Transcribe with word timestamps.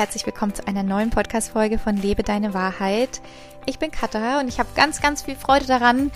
herzlich 0.00 0.24
willkommen 0.24 0.54
zu 0.54 0.66
einer 0.66 0.82
neuen 0.82 1.10
Podcast-Folge 1.10 1.78
von 1.78 1.94
Lebe 1.94 2.22
deine 2.22 2.54
Wahrheit. 2.54 3.20
Ich 3.66 3.78
bin 3.78 3.90
Katha 3.90 4.40
und 4.40 4.48
ich 4.48 4.58
habe 4.58 4.70
ganz, 4.74 5.02
ganz 5.02 5.20
viel 5.20 5.36
Freude 5.36 5.66
daran, 5.66 6.10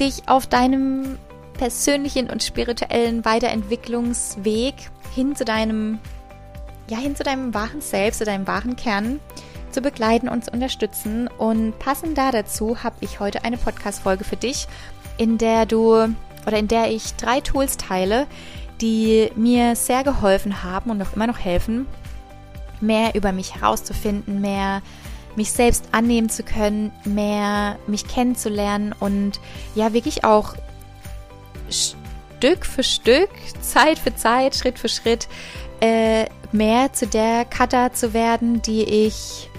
dich 0.00 0.28
auf 0.28 0.48
deinem 0.48 1.16
persönlichen 1.56 2.28
und 2.28 2.42
spirituellen 2.42 3.24
Weiterentwicklungsweg 3.24 4.74
hin 5.14 5.36
zu 5.36 5.44
deinem, 5.44 6.00
ja, 6.88 6.98
hin 6.98 7.14
zu 7.14 7.22
deinem 7.22 7.54
wahren 7.54 7.80
Selbst, 7.80 8.18
zu 8.18 8.24
deinem 8.24 8.48
wahren 8.48 8.74
Kern 8.74 9.20
zu 9.70 9.82
begleiten 9.82 10.28
und 10.28 10.44
zu 10.44 10.50
unterstützen. 10.50 11.28
Und 11.28 11.78
passend 11.78 12.18
da 12.18 12.32
dazu 12.32 12.82
habe 12.82 12.96
ich 13.02 13.20
heute 13.20 13.44
eine 13.44 13.56
Podcast-Folge 13.56 14.24
für 14.24 14.34
dich, 14.36 14.66
in 15.16 15.38
der 15.38 15.64
du 15.64 15.92
oder 16.44 16.58
in 16.58 16.66
der 16.66 16.90
ich 16.90 17.14
drei 17.14 17.40
Tools 17.40 17.76
teile, 17.76 18.26
die 18.80 19.30
mir 19.36 19.76
sehr 19.76 20.02
geholfen 20.02 20.64
haben 20.64 20.90
und 20.90 21.00
auch 21.00 21.14
immer 21.14 21.28
noch 21.28 21.38
helfen, 21.38 21.86
mehr 22.80 23.14
über 23.14 23.32
mich 23.32 23.54
herauszufinden, 23.54 24.40
mehr 24.40 24.82
mich 25.36 25.52
selbst 25.52 25.88
annehmen 25.92 26.28
zu 26.28 26.42
können, 26.42 26.92
mehr 27.04 27.78
mich 27.86 28.08
kennenzulernen 28.08 28.94
und 28.98 29.40
ja 29.74 29.92
wirklich 29.92 30.24
auch 30.24 30.54
Stück 31.70 32.64
für 32.64 32.82
Stück, 32.82 33.30
Zeit 33.60 33.98
für 33.98 34.14
Zeit, 34.14 34.54
Schritt 34.54 34.78
für 34.78 34.88
Schritt 34.88 35.28
äh, 35.80 36.26
mehr 36.52 36.92
zu 36.92 37.06
der 37.06 37.44
Kata 37.44 37.92
zu 37.92 38.14
werden, 38.14 38.62
die 38.62 38.84
ich 38.84 39.50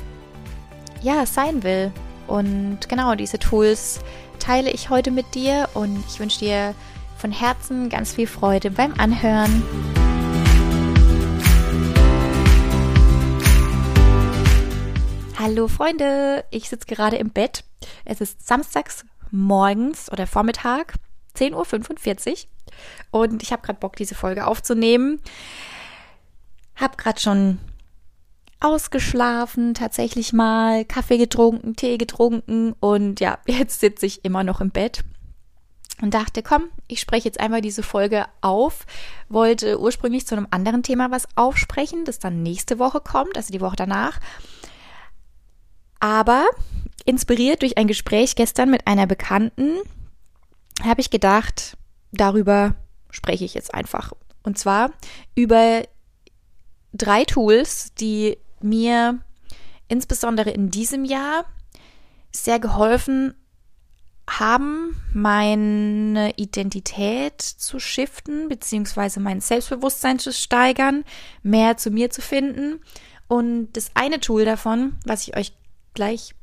ja 1.02 1.26
sein 1.26 1.64
will. 1.64 1.92
Und 2.28 2.90
genau 2.90 3.16
diese 3.16 3.40
Tools 3.40 4.00
teile 4.40 4.72
ich 4.72 4.90
heute 4.90 5.12
mit 5.12 5.36
dir 5.36 5.70
und 5.74 6.04
ich 6.08 6.20
wünsche 6.20 6.40
dir 6.40 6.76
von 7.18 7.32
Herzen 7.32 7.90
ganz 7.90 8.14
viel 8.14 8.28
Freude 8.28 8.72
beim 8.72 8.94
Anhören. 8.98 9.64
Hallo 15.40 15.68
Freunde, 15.68 16.46
ich 16.50 16.68
sitze 16.68 16.88
gerade 16.88 17.18
im 17.18 17.30
Bett. 17.30 17.64
Es 18.06 18.22
ist 18.22 18.48
samstags 18.48 19.06
morgens 19.30 20.12
oder 20.12 20.26
Vormittag, 20.26 20.96
10.45 21.36 22.48
Uhr 23.12 23.22
und 23.22 23.44
ich 23.44 23.52
habe 23.52 23.62
gerade 23.62 23.78
Bock, 23.78 23.96
diese 23.98 24.16
Folge 24.16 24.48
aufzunehmen. 24.48 25.22
Hab 26.76 26.98
gerade 26.98 27.20
schon 27.20 27.60
ausgeschlafen, 28.62 29.76
tatsächlich 29.76 30.34
mal 30.34 30.86
Kaffee 30.86 31.20
getrunken, 31.20 31.76
Tee 31.76 32.00
getrunken 32.00 32.74
und 32.80 33.20
ja, 33.20 33.38
jetzt 33.46 33.80
sitze 33.80 34.08
ich 34.08 34.26
immer 34.26 34.44
noch 34.44 34.60
im 34.60 34.72
Bett 34.72 35.04
und 36.02 36.16
dachte, 36.16 36.42
komm, 36.42 36.70
ich 36.88 37.00
spreche 37.00 37.26
jetzt 37.26 37.40
einmal 37.40 37.62
diese 37.62 37.84
Folge 37.84 38.26
auf. 38.42 38.88
Wollte 39.30 39.80
ursprünglich 39.80 40.26
zu 40.26 40.36
einem 40.36 40.48
anderen 40.50 40.82
Thema 40.82 41.12
was 41.12 41.28
aufsprechen, 41.36 42.06
das 42.06 42.18
dann 42.18 42.42
nächste 42.42 42.80
Woche 42.80 43.02
kommt, 43.02 43.38
also 43.38 43.52
die 43.52 43.62
Woche 43.62 43.76
danach. 43.76 44.20
Aber 46.00 46.46
inspiriert 47.06 47.62
durch 47.62 47.78
ein 47.78 47.88
Gespräch 47.88 48.36
gestern 48.36 48.70
mit 48.70 48.86
einer 48.88 49.08
Bekannten, 49.08 49.78
habe 50.84 51.02
ich 51.02 51.10
gedacht, 51.10 51.78
darüber 52.12 52.76
spreche 53.10 53.46
ich 53.46 53.54
jetzt 53.54 53.74
einfach. 53.74 54.14
Und 54.44 54.58
zwar 54.58 54.92
über 55.36 55.84
drei 56.94 57.26
Tools, 57.26 57.94
die 57.96 58.38
mir 58.62 59.20
insbesondere 59.88 60.52
in 60.52 60.70
diesem 60.70 61.06
Jahr 61.06 61.46
sehr 62.32 62.60
geholfen 62.60 63.34
haben, 64.30 65.02
meine 65.14 66.34
Identität 66.36 67.42
zu 67.42 67.80
shiften, 67.80 68.50
beziehungsweise 68.50 69.20
mein 69.20 69.40
Selbstbewusstsein 69.40 70.20
zu 70.20 70.34
steigern, 70.34 71.06
mehr 71.44 71.78
zu 71.78 71.92
mir 71.92 72.10
zu 72.10 72.22
finden. 72.22 72.82
Und 73.28 73.74
das 73.74 73.92
eine 73.94 74.20
Tool 74.20 74.46
davon, 74.46 74.98
was 75.06 75.28
ich 75.28 75.38
euch 75.38 75.54
gleich 75.98 76.36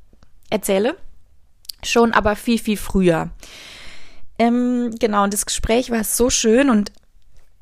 erzähle, 0.50 0.96
schon 1.84 2.12
aber 2.12 2.34
viel, 2.34 2.58
viel 2.58 2.76
früher. 2.76 3.30
Ähm, 4.36 4.90
genau, 4.98 5.22
und 5.22 5.32
das 5.32 5.46
Gespräch 5.46 5.92
war 5.92 6.02
so 6.02 6.28
schön 6.28 6.70
und 6.70 6.90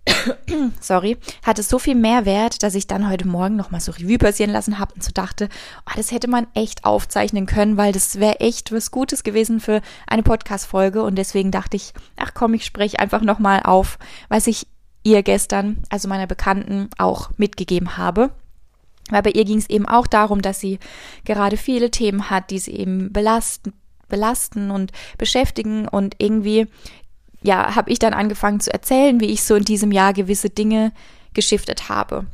sorry, 0.81 1.19
hatte 1.45 1.63
so 1.63 1.79
viel 1.79 1.95
Mehrwert, 1.95 2.63
dass 2.63 2.75
ich 2.75 2.87
dann 2.87 3.11
heute 3.11 3.29
Morgen 3.29 3.57
nochmal 3.57 3.83
so 3.83 3.93
Revue 3.93 4.17
passieren 4.17 4.51
lassen 4.51 4.79
habe 4.79 4.95
und 4.95 5.05
so 5.05 5.13
dachte, 5.13 5.51
oh, 5.87 5.93
das 5.95 6.11
hätte 6.13 6.29
man 6.29 6.47
echt 6.55 6.87
aufzeichnen 6.87 7.45
können, 7.45 7.77
weil 7.77 7.93
das 7.93 8.19
wäre 8.19 8.41
echt 8.41 8.73
was 8.73 8.91
Gutes 8.91 9.23
gewesen 9.23 9.61
für 9.61 9.83
eine 10.07 10.23
Podcast-Folge 10.23 11.03
und 11.03 11.17
deswegen 11.17 11.51
dachte 11.51 11.77
ich, 11.77 11.93
ach 12.17 12.33
komm, 12.33 12.55
ich 12.55 12.65
spreche 12.65 12.99
einfach 12.99 13.21
nochmal 13.21 13.61
auf, 13.65 13.99
was 14.31 14.47
ich 14.47 14.67
ihr 15.05 15.23
gestern, 15.23 15.83
also 15.91 16.09
meiner 16.09 16.27
Bekannten, 16.27 16.89
auch 16.97 17.31
mitgegeben 17.37 17.99
habe. 17.99 18.31
Weil 19.11 19.23
bei 19.23 19.31
ihr 19.31 19.45
ging 19.45 19.59
es 19.59 19.69
eben 19.69 19.87
auch 19.87 20.07
darum, 20.07 20.43
dass 20.43 20.61
sie 20.61 20.79
gerade 21.25 21.57
viele 21.57 21.91
Themen 21.91 22.31
hat, 22.31 22.51
die 22.51 22.59
sie 22.59 22.73
eben 22.73 23.13
belasten, 23.13 23.73
belasten 24.09 24.71
und 24.71 24.93
beschäftigen 25.19 25.89
und 25.89 26.15
irgendwie 26.19 26.67
ja, 27.43 27.75
habe 27.75 27.91
ich 27.91 27.99
dann 27.99 28.15
angefangen 28.15 28.61
zu 28.61 28.73
erzählen, 28.73 29.21
wie 29.21 29.27
ich 29.27 29.43
so 29.43 29.57
in 29.57 29.65
diesem 29.65 29.91
Jahr 29.91 30.13
gewisse 30.13 30.51
Dinge 30.51 30.93
geschiftet 31.35 31.89
habe. 31.89 32.27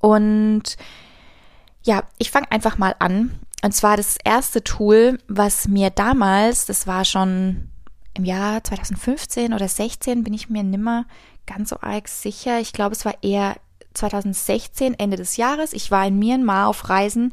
Und 0.00 0.76
ja, 1.82 2.02
ich 2.18 2.30
fange 2.30 2.50
einfach 2.50 2.78
mal 2.78 2.94
an. 2.98 3.38
Und 3.62 3.72
zwar 3.72 3.96
das 3.96 4.16
erste 4.22 4.62
Tool, 4.62 5.18
was 5.28 5.66
mir 5.66 5.90
damals, 5.90 6.66
das 6.66 6.86
war 6.86 7.04
schon 7.04 7.70
im 8.14 8.24
Jahr 8.24 8.62
2015 8.62 9.54
oder 9.54 9.68
16, 9.68 10.24
bin 10.24 10.34
ich 10.34 10.48
mir 10.48 10.62
nimmer 10.62 11.06
ganz 11.46 11.70
so 11.70 11.78
arg 11.80 12.08
sicher. 12.08 12.60
Ich 12.60 12.72
glaube, 12.72 12.94
es 12.94 13.04
war 13.04 13.14
eher 13.22 13.56
2016, 13.96 14.94
Ende 14.98 15.16
des 15.16 15.36
Jahres. 15.36 15.72
Ich 15.72 15.90
war 15.90 16.06
in 16.06 16.18
Myanmar 16.18 16.68
auf 16.68 16.88
Reisen 16.88 17.32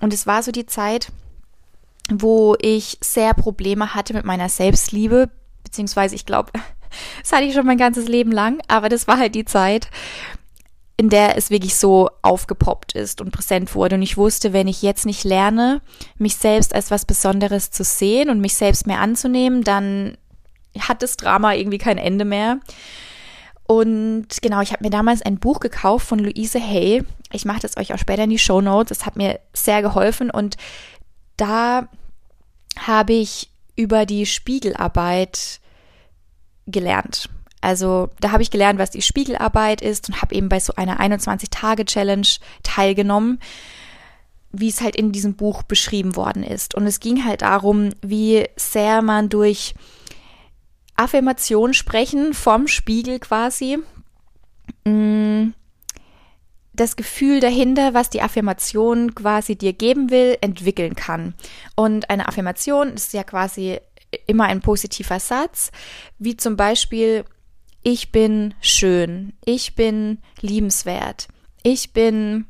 und 0.00 0.12
es 0.12 0.26
war 0.26 0.42
so 0.42 0.52
die 0.52 0.66
Zeit, 0.66 1.12
wo 2.10 2.56
ich 2.60 2.98
sehr 3.02 3.34
Probleme 3.34 3.94
hatte 3.94 4.14
mit 4.14 4.24
meiner 4.24 4.48
Selbstliebe, 4.48 5.30
beziehungsweise 5.64 6.14
ich 6.14 6.26
glaube, 6.26 6.52
das 7.20 7.32
hatte 7.32 7.44
ich 7.44 7.54
schon 7.54 7.66
mein 7.66 7.78
ganzes 7.78 8.08
Leben 8.08 8.32
lang, 8.32 8.60
aber 8.68 8.88
das 8.88 9.08
war 9.08 9.18
halt 9.18 9.34
die 9.34 9.44
Zeit, 9.44 9.88
in 10.98 11.10
der 11.10 11.36
es 11.36 11.50
wirklich 11.50 11.76
so 11.76 12.08
aufgepoppt 12.22 12.94
ist 12.94 13.20
und 13.20 13.30
präsent 13.30 13.74
wurde. 13.74 13.96
Und 13.96 14.02
ich 14.02 14.16
wusste, 14.16 14.52
wenn 14.52 14.66
ich 14.66 14.80
jetzt 14.80 15.04
nicht 15.04 15.24
lerne, 15.24 15.82
mich 16.16 16.36
selbst 16.36 16.74
als 16.74 16.90
was 16.90 17.04
Besonderes 17.04 17.70
zu 17.70 17.84
sehen 17.84 18.30
und 18.30 18.40
mich 18.40 18.54
selbst 18.54 18.86
mehr 18.86 19.00
anzunehmen, 19.00 19.62
dann 19.62 20.16
hat 20.78 21.02
das 21.02 21.16
Drama 21.16 21.54
irgendwie 21.54 21.78
kein 21.78 21.98
Ende 21.98 22.24
mehr. 22.24 22.60
Und 23.66 24.28
genau, 24.42 24.60
ich 24.60 24.72
habe 24.72 24.84
mir 24.84 24.90
damals 24.90 25.22
ein 25.22 25.38
Buch 25.38 25.60
gekauft 25.60 26.06
von 26.06 26.20
Louise 26.20 26.60
Hay. 26.60 27.02
Ich 27.32 27.44
mache 27.44 27.60
das 27.60 27.76
euch 27.76 27.92
auch 27.92 27.98
später 27.98 28.24
in 28.24 28.30
die 28.30 28.38
Show 28.38 28.60
Notes. 28.60 28.96
Das 28.96 29.06
hat 29.06 29.16
mir 29.16 29.40
sehr 29.52 29.82
geholfen 29.82 30.30
und 30.30 30.56
da 31.36 31.88
habe 32.78 33.14
ich 33.14 33.50
über 33.74 34.06
die 34.06 34.26
Spiegelarbeit 34.26 35.60
gelernt. 36.66 37.28
Also 37.60 38.10
da 38.20 38.30
habe 38.30 38.42
ich 38.42 38.50
gelernt, 38.50 38.78
was 38.78 38.90
die 38.90 39.02
Spiegelarbeit 39.02 39.82
ist 39.82 40.08
und 40.08 40.22
habe 40.22 40.34
eben 40.34 40.48
bei 40.48 40.60
so 40.60 40.74
einer 40.76 41.00
21-Tage-Challenge 41.00 42.28
teilgenommen, 42.62 43.40
wie 44.52 44.68
es 44.68 44.80
halt 44.80 44.94
in 44.94 45.10
diesem 45.10 45.34
Buch 45.34 45.64
beschrieben 45.64 46.14
worden 46.14 46.44
ist. 46.44 46.74
Und 46.74 46.86
es 46.86 47.00
ging 47.00 47.24
halt 47.24 47.42
darum, 47.42 47.90
wie 48.02 48.46
sehr 48.56 49.02
man 49.02 49.28
durch 49.28 49.74
Affirmation 50.96 51.74
sprechen 51.74 52.34
vom 52.34 52.68
Spiegel 52.68 53.18
quasi. 53.18 53.78
Mm, 54.84 55.52
das 56.72 56.96
Gefühl 56.96 57.40
dahinter, 57.40 57.94
was 57.94 58.10
die 58.10 58.22
Affirmation 58.22 59.14
quasi 59.14 59.56
dir 59.56 59.72
geben 59.72 60.10
will, 60.10 60.36
entwickeln 60.40 60.94
kann. 60.94 61.34
Und 61.74 62.10
eine 62.10 62.28
Affirmation 62.28 62.88
ist 62.94 63.12
ja 63.12 63.24
quasi 63.24 63.78
immer 64.26 64.44
ein 64.44 64.60
positiver 64.60 65.18
Satz, 65.18 65.70
wie 66.18 66.36
zum 66.36 66.56
Beispiel, 66.56 67.24
ich 67.82 68.12
bin 68.12 68.54
schön, 68.60 69.32
ich 69.44 69.74
bin 69.74 70.18
liebenswert, 70.40 71.28
ich 71.62 71.92
bin 71.92 72.46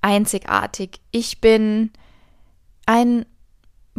einzigartig, 0.00 1.00
ich 1.10 1.40
bin 1.40 1.90
ein 2.86 3.26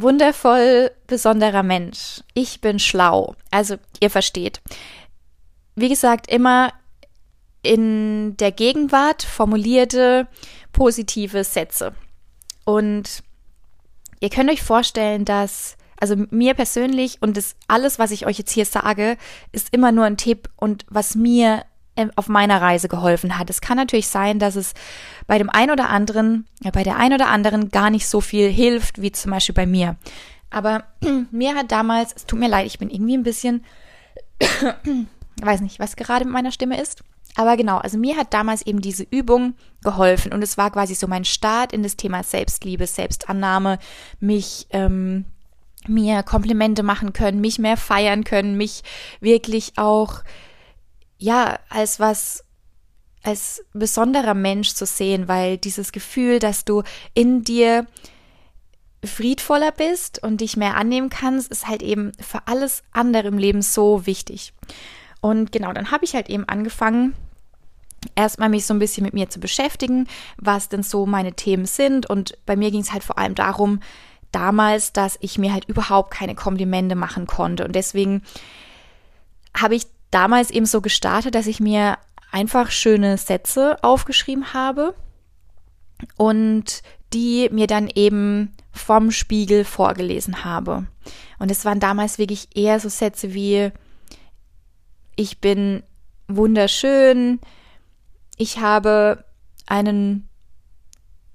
wundervoll 0.02 0.92
besonderer 1.08 1.64
Mensch. 1.64 2.22
Ich 2.34 2.62
bin 2.62 2.80
schlau. 2.80 3.36
Also 3.52 3.76
ihr 4.00 4.10
versteht. 4.10 4.62
Wie 5.76 5.90
gesagt, 5.90 6.30
immer 6.30 6.74
in 7.62 8.38
der 8.38 8.52
Gegenwart 8.52 9.24
formulierte 9.24 10.28
positive 10.72 11.44
Sätze. 11.44 11.94
Und 12.66 13.24
ihr 14.20 14.30
könnt 14.30 14.50
euch 14.50 14.62
vorstellen, 14.62 15.26
dass, 15.26 15.78
also 16.00 16.16
mir 16.30 16.54
persönlich 16.54 17.18
und 17.22 17.36
das 17.36 17.56
alles, 17.68 18.00
was 18.00 18.12
ich 18.12 18.26
euch 18.26 18.38
jetzt 18.38 18.52
hier 18.52 18.66
sage, 18.66 19.18
ist 19.52 19.74
immer 19.74 19.92
nur 19.92 20.06
ein 20.06 20.18
Tipp 20.18 20.50
und 20.56 20.86
was 20.90 21.16
mir 21.16 21.64
auf 22.16 22.28
meiner 22.28 22.62
Reise 22.62 22.88
geholfen 22.88 23.38
hat. 23.38 23.50
Es 23.50 23.62
kann 23.62 23.78
natürlich 23.78 24.08
sein, 24.08 24.40
dass 24.40 24.56
es 24.56 24.74
bei 25.28 25.38
dem 25.38 25.50
einen 25.50 25.72
oder 25.72 25.90
anderen, 25.90 26.48
ja, 26.64 26.72
bei 26.72 26.84
der 26.84 26.98
einen 26.98 27.16
oder 27.16 27.28
anderen 27.28 27.70
gar 27.70 27.90
nicht 27.90 28.08
so 28.08 28.22
viel 28.22 28.50
hilft, 28.50 29.02
wie 29.02 29.12
zum 29.12 29.32
Beispiel 29.32 29.56
bei 29.56 29.66
mir. 29.66 29.96
Aber 30.50 30.84
mir 31.32 31.56
hat 31.56 31.72
damals, 31.72 32.14
es 32.16 32.26
tut 32.26 32.40
mir 32.40 32.50
leid, 32.50 32.66
ich 32.66 32.80
bin 32.80 32.90
irgendwie 32.90 33.18
ein 33.18 33.24
bisschen, 33.24 33.64
weiß 35.42 35.62
nicht, 35.62 35.80
was 35.80 35.96
gerade 35.96 36.26
mit 36.26 36.34
meiner 36.34 36.52
Stimme 36.52 36.82
ist. 36.82 37.04
Aber 37.36 37.56
genau, 37.58 37.78
also 37.78 37.98
mir 37.98 38.18
hat 38.18 38.34
damals 38.34 38.66
eben 38.66 38.82
diese 38.82 39.04
Übung 39.04 39.54
geholfen 39.84 40.34
und 40.34 40.42
es 40.42 40.58
war 40.58 40.72
quasi 40.72 40.96
so 40.96 41.08
mein 41.08 41.26
Start 41.26 41.72
in 41.72 41.84
das 41.84 41.96
Thema 41.96 42.24
Selbstliebe, 42.24 42.88
Selbstannahme, 42.88 43.80
mich 44.20 44.68
ähm, 44.72 45.26
mir 45.88 46.24
Komplimente 46.24 46.84
machen 46.84 47.14
können, 47.14 47.40
mich 47.40 47.60
mehr 47.60 47.78
feiern 47.78 48.24
können, 48.24 48.58
mich 48.58 48.84
wirklich 49.22 49.74
auch 49.78 50.24
ja 51.20 51.60
als 51.70 52.00
was 52.00 52.44
als 53.22 53.64
besonderer 53.74 54.34
Mensch 54.34 54.74
zu 54.74 54.86
sehen, 54.86 55.28
weil 55.28 55.58
dieses 55.58 55.92
Gefühl, 55.92 56.40
dass 56.40 56.64
du 56.64 56.84
in 57.14 57.44
dir 57.44 57.86
friedvoller 59.04 59.72
bist 59.72 60.24
und 60.24 60.42
dich 60.42 60.58
mehr 60.58 60.76
annehmen 60.76 61.10
kannst, 61.10 61.52
ist 61.52 61.68
halt 61.68 61.84
eben 61.84 62.12
für 62.20 62.48
alles 62.48 62.84
andere 62.92 63.28
im 63.28 63.38
Leben 63.38 63.62
so 63.62 64.06
wichtig. 64.06 64.54
Und 65.22 65.52
genau, 65.52 65.74
dann 65.74 65.92
habe 65.92 66.06
ich 66.06 66.16
halt 66.16 66.30
eben 66.30 66.48
angefangen, 66.48 67.14
erstmal 68.16 68.50
mich 68.50 68.66
so 68.66 68.74
ein 68.74 68.80
bisschen 68.80 69.04
mit 69.04 69.14
mir 69.14 69.30
zu 69.30 69.40
beschäftigen, 69.40 70.08
was 70.38 70.70
denn 70.70 70.84
so 70.84 71.06
meine 71.06 71.34
Themen 71.34 71.66
sind. 71.66 72.10
Und 72.10 72.38
bei 72.46 72.56
mir 72.56 72.72
ging 72.72 72.82
es 72.82 72.94
halt 72.94 73.04
vor 73.04 73.18
allem 73.18 73.36
darum, 73.36 73.82
damals, 74.32 74.94
dass 74.94 75.18
ich 75.22 75.38
mir 75.38 75.54
halt 75.54 75.66
überhaupt 75.66 76.12
keine 76.12 76.36
Komplimente 76.36 76.96
machen 76.96 77.28
konnte. 77.28 77.66
Und 77.66 77.76
deswegen 77.76 78.24
habe 79.58 79.76
ich 79.76 79.88
damals 80.12 80.52
eben 80.52 80.66
so 80.66 80.82
gestartet, 80.82 81.36
dass 81.36 81.48
ich 81.48 81.60
mir 81.60 81.98
einfach 82.32 82.72
schöne 82.72 83.18
Sätze 83.18 83.78
aufgeschrieben 83.84 84.54
habe 84.54 84.94
und 86.18 86.82
die 87.14 87.50
mir 87.52 87.68
dann 87.68 87.90
eben 87.94 88.54
vom 88.72 89.12
Spiegel 89.12 89.66
vorgelesen 89.66 90.44
habe. 90.44 90.88
Und 91.40 91.52
es 91.52 91.66
waren 91.66 91.80
damals 91.80 92.18
wirklich 92.18 92.56
eher 92.56 92.80
so 92.80 92.90
Sätze 92.90 93.34
wie 93.34 93.72
ich 95.16 95.40
bin 95.40 95.84
wunderschön, 96.28 97.40
ich 98.38 98.60
habe 98.60 99.26
einen 99.66 100.30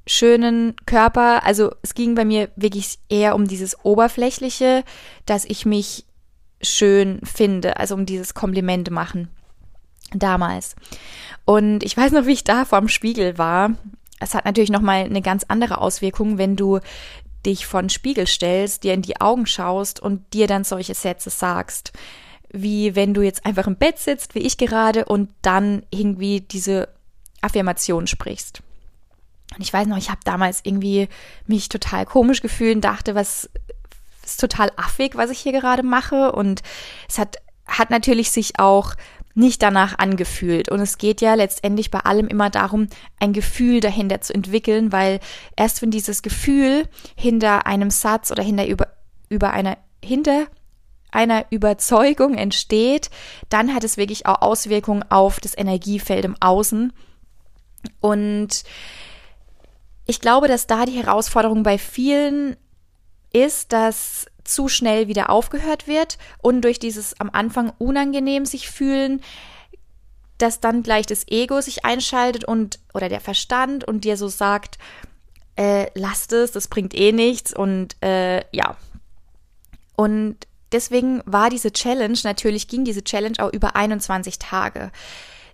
schönen 0.06 0.74
Körper. 0.86 1.44
Also 1.44 1.70
es 1.82 1.94
ging 1.94 2.14
bei 2.14 2.24
mir 2.24 2.50
wirklich 2.56 2.98
eher 3.08 3.34
um 3.34 3.46
dieses 3.46 3.84
Oberflächliche, 3.84 4.84
dass 5.26 5.44
ich 5.44 5.66
mich 5.66 6.06
schön 6.64 7.20
finde, 7.24 7.78
also 7.78 7.94
um 7.94 8.06
dieses 8.06 8.34
Komplimente 8.34 8.90
machen 8.90 9.28
damals. 10.12 10.76
Und 11.44 11.82
ich 11.82 11.96
weiß 11.96 12.12
noch, 12.12 12.26
wie 12.26 12.32
ich 12.32 12.44
da 12.44 12.64
vorm 12.64 12.88
Spiegel 12.88 13.38
war. 13.38 13.72
Es 14.20 14.34
hat 14.34 14.44
natürlich 14.44 14.70
noch 14.70 14.80
mal 14.80 15.04
eine 15.04 15.22
ganz 15.22 15.44
andere 15.48 15.78
Auswirkung, 15.78 16.38
wenn 16.38 16.56
du 16.56 16.80
dich 17.44 17.66
vor 17.66 17.82
den 17.82 17.90
Spiegel 17.90 18.26
stellst, 18.26 18.84
dir 18.84 18.94
in 18.94 19.02
die 19.02 19.20
Augen 19.20 19.46
schaust 19.46 20.00
und 20.00 20.32
dir 20.32 20.46
dann 20.46 20.64
solche 20.64 20.94
Sätze 20.94 21.30
sagst 21.30 21.92
wie 22.54 22.94
wenn 22.94 23.14
du 23.14 23.22
jetzt 23.22 23.44
einfach 23.44 23.66
im 23.66 23.76
Bett 23.76 23.98
sitzt, 23.98 24.36
wie 24.36 24.40
ich 24.40 24.56
gerade, 24.56 25.04
und 25.06 25.28
dann 25.42 25.82
irgendwie 25.90 26.40
diese 26.40 26.88
Affirmation 27.40 28.06
sprichst. 28.06 28.62
Und 29.56 29.60
ich 29.60 29.72
weiß 29.72 29.88
noch, 29.88 29.98
ich 29.98 30.08
habe 30.08 30.20
damals 30.24 30.60
irgendwie 30.62 31.08
mich 31.46 31.68
total 31.68 32.06
komisch 32.06 32.40
gefühlt 32.42 32.76
und 32.76 32.84
dachte, 32.84 33.16
was 33.16 33.50
ist 34.24 34.40
total 34.40 34.70
affig, 34.76 35.16
was 35.16 35.30
ich 35.30 35.38
hier 35.38 35.52
gerade 35.52 35.82
mache. 35.82 36.32
Und 36.32 36.62
es 37.08 37.18
hat, 37.18 37.36
hat 37.66 37.90
natürlich 37.90 38.30
sich 38.30 38.58
auch 38.58 38.94
nicht 39.34 39.62
danach 39.62 39.98
angefühlt. 39.98 40.68
Und 40.68 40.80
es 40.80 40.98
geht 40.98 41.20
ja 41.20 41.34
letztendlich 41.34 41.90
bei 41.90 42.00
allem 42.00 42.28
immer 42.28 42.50
darum, 42.50 42.88
ein 43.18 43.32
Gefühl 43.32 43.80
dahinter 43.80 44.20
zu 44.20 44.32
entwickeln, 44.32 44.92
weil 44.92 45.20
erst 45.56 45.82
wenn 45.82 45.90
dieses 45.90 46.22
Gefühl 46.22 46.88
hinter 47.16 47.66
einem 47.66 47.90
Satz 47.90 48.30
oder 48.30 48.42
hinter 48.42 48.66
über, 48.66 48.88
über 49.28 49.52
einer, 49.52 49.76
hinter 50.02 50.46
einer 51.10 51.46
Überzeugung 51.50 52.34
entsteht, 52.34 53.10
dann 53.48 53.74
hat 53.74 53.84
es 53.84 53.96
wirklich 53.96 54.26
auch 54.26 54.42
Auswirkungen 54.42 55.04
auf 55.10 55.40
das 55.40 55.56
Energiefeld 55.56 56.24
im 56.24 56.36
Außen. 56.40 56.92
Und 58.00 58.64
ich 60.06 60.20
glaube, 60.20 60.48
dass 60.48 60.66
da 60.66 60.84
die 60.86 60.92
Herausforderung 60.92 61.62
bei 61.62 61.78
vielen 61.78 62.56
ist, 63.34 63.72
dass 63.72 64.26
zu 64.44 64.68
schnell 64.68 65.08
wieder 65.08 65.30
aufgehört 65.30 65.86
wird 65.86 66.18
und 66.40 66.62
durch 66.62 66.78
dieses 66.78 67.18
am 67.20 67.30
Anfang 67.32 67.72
unangenehm 67.78 68.46
sich 68.46 68.70
fühlen, 68.70 69.22
dass 70.38 70.60
dann 70.60 70.82
gleich 70.82 71.06
das 71.06 71.26
Ego 71.28 71.60
sich 71.60 71.84
einschaltet 71.84 72.44
und 72.44 72.78
oder 72.92 73.08
der 73.08 73.20
Verstand 73.20 73.84
und 73.84 74.04
dir 74.04 74.16
so 74.16 74.28
sagt, 74.28 74.78
äh, 75.56 75.86
lasst 75.94 76.32
es, 76.32 76.52
das 76.52 76.68
bringt 76.68 76.94
eh 76.94 77.12
nichts 77.12 77.54
und 77.54 77.96
äh, 78.02 78.44
ja. 78.54 78.76
Und 79.96 80.36
deswegen 80.72 81.22
war 81.24 81.50
diese 81.50 81.72
Challenge, 81.72 82.18
natürlich 82.24 82.68
ging 82.68 82.84
diese 82.84 83.04
Challenge 83.04 83.36
auch 83.38 83.52
über 83.52 83.76
21 83.76 84.38
Tage. 84.38 84.90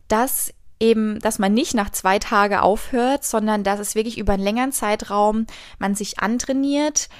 Dass 0.08 0.52
eben, 0.80 1.20
dass 1.20 1.38
man 1.38 1.52
nicht 1.52 1.74
nach 1.74 1.90
zwei 1.90 2.18
Tagen 2.18 2.56
aufhört, 2.56 3.24
sondern 3.24 3.62
dass 3.62 3.78
es 3.78 3.94
wirklich 3.94 4.16
über 4.16 4.32
einen 4.32 4.42
längeren 4.42 4.72
Zeitraum 4.72 5.46
man 5.78 5.94
sich 5.94 6.18
antrainiert, 6.20 7.10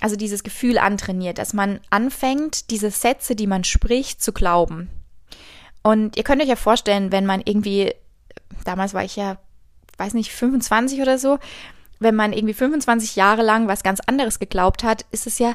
also 0.00 0.16
dieses 0.16 0.42
Gefühl 0.42 0.78
antrainiert, 0.78 1.38
dass 1.38 1.52
man 1.52 1.80
anfängt, 1.90 2.70
diese 2.70 2.90
Sätze, 2.90 3.36
die 3.36 3.46
man 3.46 3.64
spricht, 3.64 4.22
zu 4.22 4.32
glauben. 4.32 4.90
Und 5.82 6.16
ihr 6.16 6.24
könnt 6.24 6.42
euch 6.42 6.48
ja 6.48 6.56
vorstellen, 6.56 7.12
wenn 7.12 7.26
man 7.26 7.42
irgendwie, 7.44 7.94
damals 8.64 8.94
war 8.94 9.04
ich 9.04 9.16
ja, 9.16 9.38
weiß 9.98 10.14
nicht, 10.14 10.32
25 10.32 11.00
oder 11.00 11.18
so, 11.18 11.38
wenn 11.98 12.14
man 12.14 12.32
irgendwie 12.32 12.54
25 12.54 13.16
Jahre 13.16 13.42
lang 13.42 13.68
was 13.68 13.82
ganz 13.82 14.00
anderes 14.00 14.38
geglaubt 14.38 14.82
hat, 14.82 15.04
ist 15.10 15.26
es 15.26 15.38
ja 15.38 15.54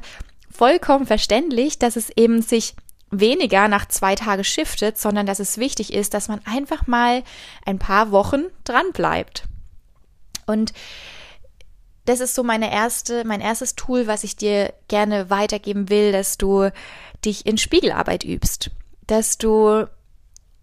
vollkommen 0.52 1.06
verständlich, 1.06 1.80
dass 1.80 1.96
es 1.96 2.12
eben 2.16 2.42
sich 2.42 2.76
weniger 3.12 3.68
nach 3.68 3.88
zwei 3.88 4.16
Tage 4.16 4.44
shiftet, 4.44 4.98
sondern 4.98 5.26
dass 5.26 5.40
es 5.40 5.58
wichtig 5.58 5.94
ist, 5.94 6.14
dass 6.14 6.28
man 6.28 6.42
einfach 6.46 6.88
mal 6.88 7.24
ein 7.66 7.80
paar 7.80 8.12
Wochen 8.12 8.44
dran 8.64 8.92
bleibt. 8.94 9.44
Und 10.46 10.74
das 12.06 12.20
ist 12.20 12.36
so 12.36 12.44
meine 12.44 12.72
erste, 12.72 13.26
mein 13.26 13.42
erstes 13.42 13.76
Tool, 13.76 14.08
was 14.08 14.24
ich 14.24 14.36
dir 14.36 14.74
gerne 14.88 15.30
weitergeben 15.30 15.90
will, 15.90 16.12
dass 16.12 16.38
du 16.38 16.70
dich 17.24 17.46
in 17.46 17.58
Spiegelarbeit 17.58 18.24
übst, 18.24 18.72
dass 19.08 19.38
du 19.38 19.88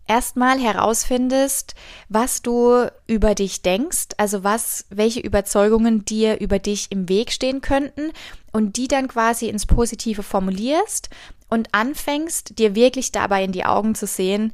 erstmal 0.06 0.58
herausfindest, 0.58 1.74
was 2.08 2.42
du 2.42 2.86
über 3.06 3.34
dich 3.34 3.62
denkst, 3.62 4.08
also 4.16 4.44
was, 4.44 4.86
welche 4.90 5.20
Überzeugungen 5.20 6.04
dir 6.04 6.40
über 6.40 6.58
dich 6.58 6.88
im 6.90 7.08
Weg 7.08 7.32
stehen 7.32 7.60
könnten 7.60 8.12
und 8.52 8.76
die 8.76 8.88
dann 8.88 9.08
quasi 9.08 9.48
ins 9.48 9.66
Positive 9.66 10.22
formulierst 10.22 11.10
und 11.48 11.74
anfängst, 11.74 12.58
dir 12.58 12.74
wirklich 12.74 13.12
dabei 13.12 13.44
in 13.44 13.52
die 13.52 13.64
Augen 13.64 13.94
zu 13.94 14.06
sehen 14.06 14.52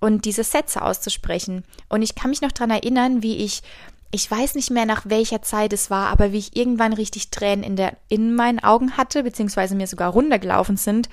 und 0.00 0.24
diese 0.24 0.44
Sätze 0.44 0.82
auszusprechen. 0.82 1.64
Und 1.88 2.02
ich 2.02 2.14
kann 2.14 2.30
mich 2.30 2.42
noch 2.42 2.52
dran 2.52 2.70
erinnern, 2.70 3.22
wie 3.22 3.36
ich 3.36 3.62
ich 4.10 4.30
weiß 4.30 4.54
nicht 4.54 4.70
mehr 4.70 4.86
nach 4.86 5.02
welcher 5.06 5.42
Zeit 5.42 5.72
es 5.72 5.90
war, 5.90 6.08
aber 6.08 6.32
wie 6.32 6.38
ich 6.38 6.56
irgendwann 6.56 6.92
richtig 6.92 7.30
Tränen 7.30 7.64
in, 7.64 7.76
der, 7.76 7.96
in 8.08 8.34
meinen 8.34 8.60
Augen 8.60 8.96
hatte, 8.96 9.22
beziehungsweise 9.22 9.74
mir 9.74 9.86
sogar 9.86 10.10
runtergelaufen 10.10 10.76
sind, 10.76 11.08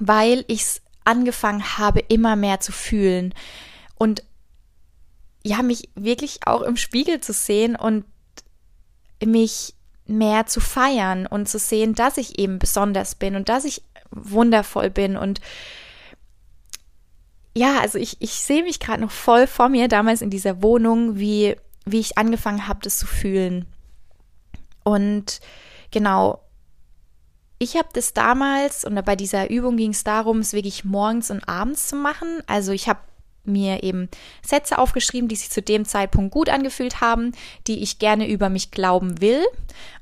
weil 0.00 0.44
ich 0.48 0.62
es 0.62 0.82
angefangen 1.04 1.78
habe, 1.78 2.00
immer 2.00 2.36
mehr 2.36 2.60
zu 2.60 2.72
fühlen 2.72 3.34
und 3.96 4.22
ja, 5.44 5.62
mich 5.62 5.90
wirklich 5.94 6.40
auch 6.46 6.62
im 6.62 6.76
Spiegel 6.76 7.20
zu 7.20 7.32
sehen 7.32 7.76
und 7.76 8.04
mich 9.24 9.74
mehr 10.06 10.46
zu 10.46 10.60
feiern 10.60 11.26
und 11.26 11.48
zu 11.48 11.58
sehen, 11.58 11.94
dass 11.94 12.16
ich 12.16 12.38
eben 12.38 12.58
besonders 12.58 13.14
bin 13.14 13.36
und 13.36 13.48
dass 13.48 13.64
ich 13.64 13.82
wundervoll 14.10 14.90
bin 14.90 15.16
und 15.16 15.40
ja, 17.58 17.80
also 17.80 17.98
ich, 17.98 18.16
ich 18.20 18.32
sehe 18.32 18.62
mich 18.62 18.78
gerade 18.78 19.00
noch 19.00 19.10
voll 19.10 19.48
vor 19.48 19.68
mir 19.68 19.88
damals 19.88 20.22
in 20.22 20.30
dieser 20.30 20.62
Wohnung, 20.62 21.18
wie, 21.18 21.56
wie 21.84 21.98
ich 21.98 22.16
angefangen 22.16 22.68
habe, 22.68 22.80
das 22.82 22.98
zu 22.98 23.06
fühlen. 23.06 23.66
Und 24.84 25.40
genau, 25.90 26.40
ich 27.58 27.76
habe 27.76 27.88
das 27.92 28.14
damals, 28.14 28.84
und 28.84 29.04
bei 29.04 29.16
dieser 29.16 29.50
Übung 29.50 29.76
ging 29.76 29.90
es 29.90 30.04
darum, 30.04 30.38
es 30.38 30.52
wirklich 30.52 30.84
morgens 30.84 31.32
und 31.32 31.48
abends 31.48 31.88
zu 31.88 31.96
machen. 31.96 32.42
Also 32.46 32.70
ich 32.70 32.88
habe 32.88 33.00
mir 33.48 33.82
eben 33.82 34.08
Sätze 34.46 34.78
aufgeschrieben, 34.78 35.28
die 35.28 35.36
sich 35.36 35.50
zu 35.50 35.62
dem 35.62 35.84
Zeitpunkt 35.84 36.32
gut 36.32 36.48
angefühlt 36.48 37.00
haben, 37.00 37.32
die 37.66 37.82
ich 37.82 37.98
gerne 37.98 38.28
über 38.28 38.48
mich 38.48 38.70
glauben 38.70 39.20
will 39.20 39.42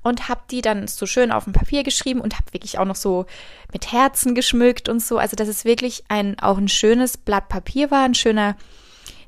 und 0.02 0.28
habe 0.28 0.42
die 0.50 0.62
dann 0.62 0.86
so 0.88 1.06
schön 1.06 1.32
auf 1.32 1.44
dem 1.44 1.52
Papier 1.52 1.82
geschrieben 1.82 2.20
und 2.20 2.34
habe 2.34 2.52
wirklich 2.52 2.78
auch 2.78 2.84
noch 2.84 2.96
so 2.96 3.26
mit 3.72 3.92
Herzen 3.92 4.34
geschmückt 4.34 4.88
und 4.88 5.00
so. 5.00 5.18
Also 5.18 5.36
dass 5.36 5.48
es 5.48 5.64
wirklich 5.64 6.04
ein 6.08 6.38
auch 6.40 6.58
ein 6.58 6.68
schönes 6.68 7.16
Blatt 7.16 7.48
Papier 7.48 7.90
war, 7.90 8.04
ein 8.04 8.14
schöner 8.14 8.56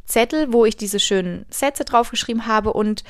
Zettel, 0.04 0.52
wo 0.52 0.64
ich 0.64 0.76
diese 0.76 1.00
schönen 1.00 1.46
Sätze 1.50 1.84
draufgeschrieben 1.84 2.46
habe 2.46 2.72
und 2.72 3.04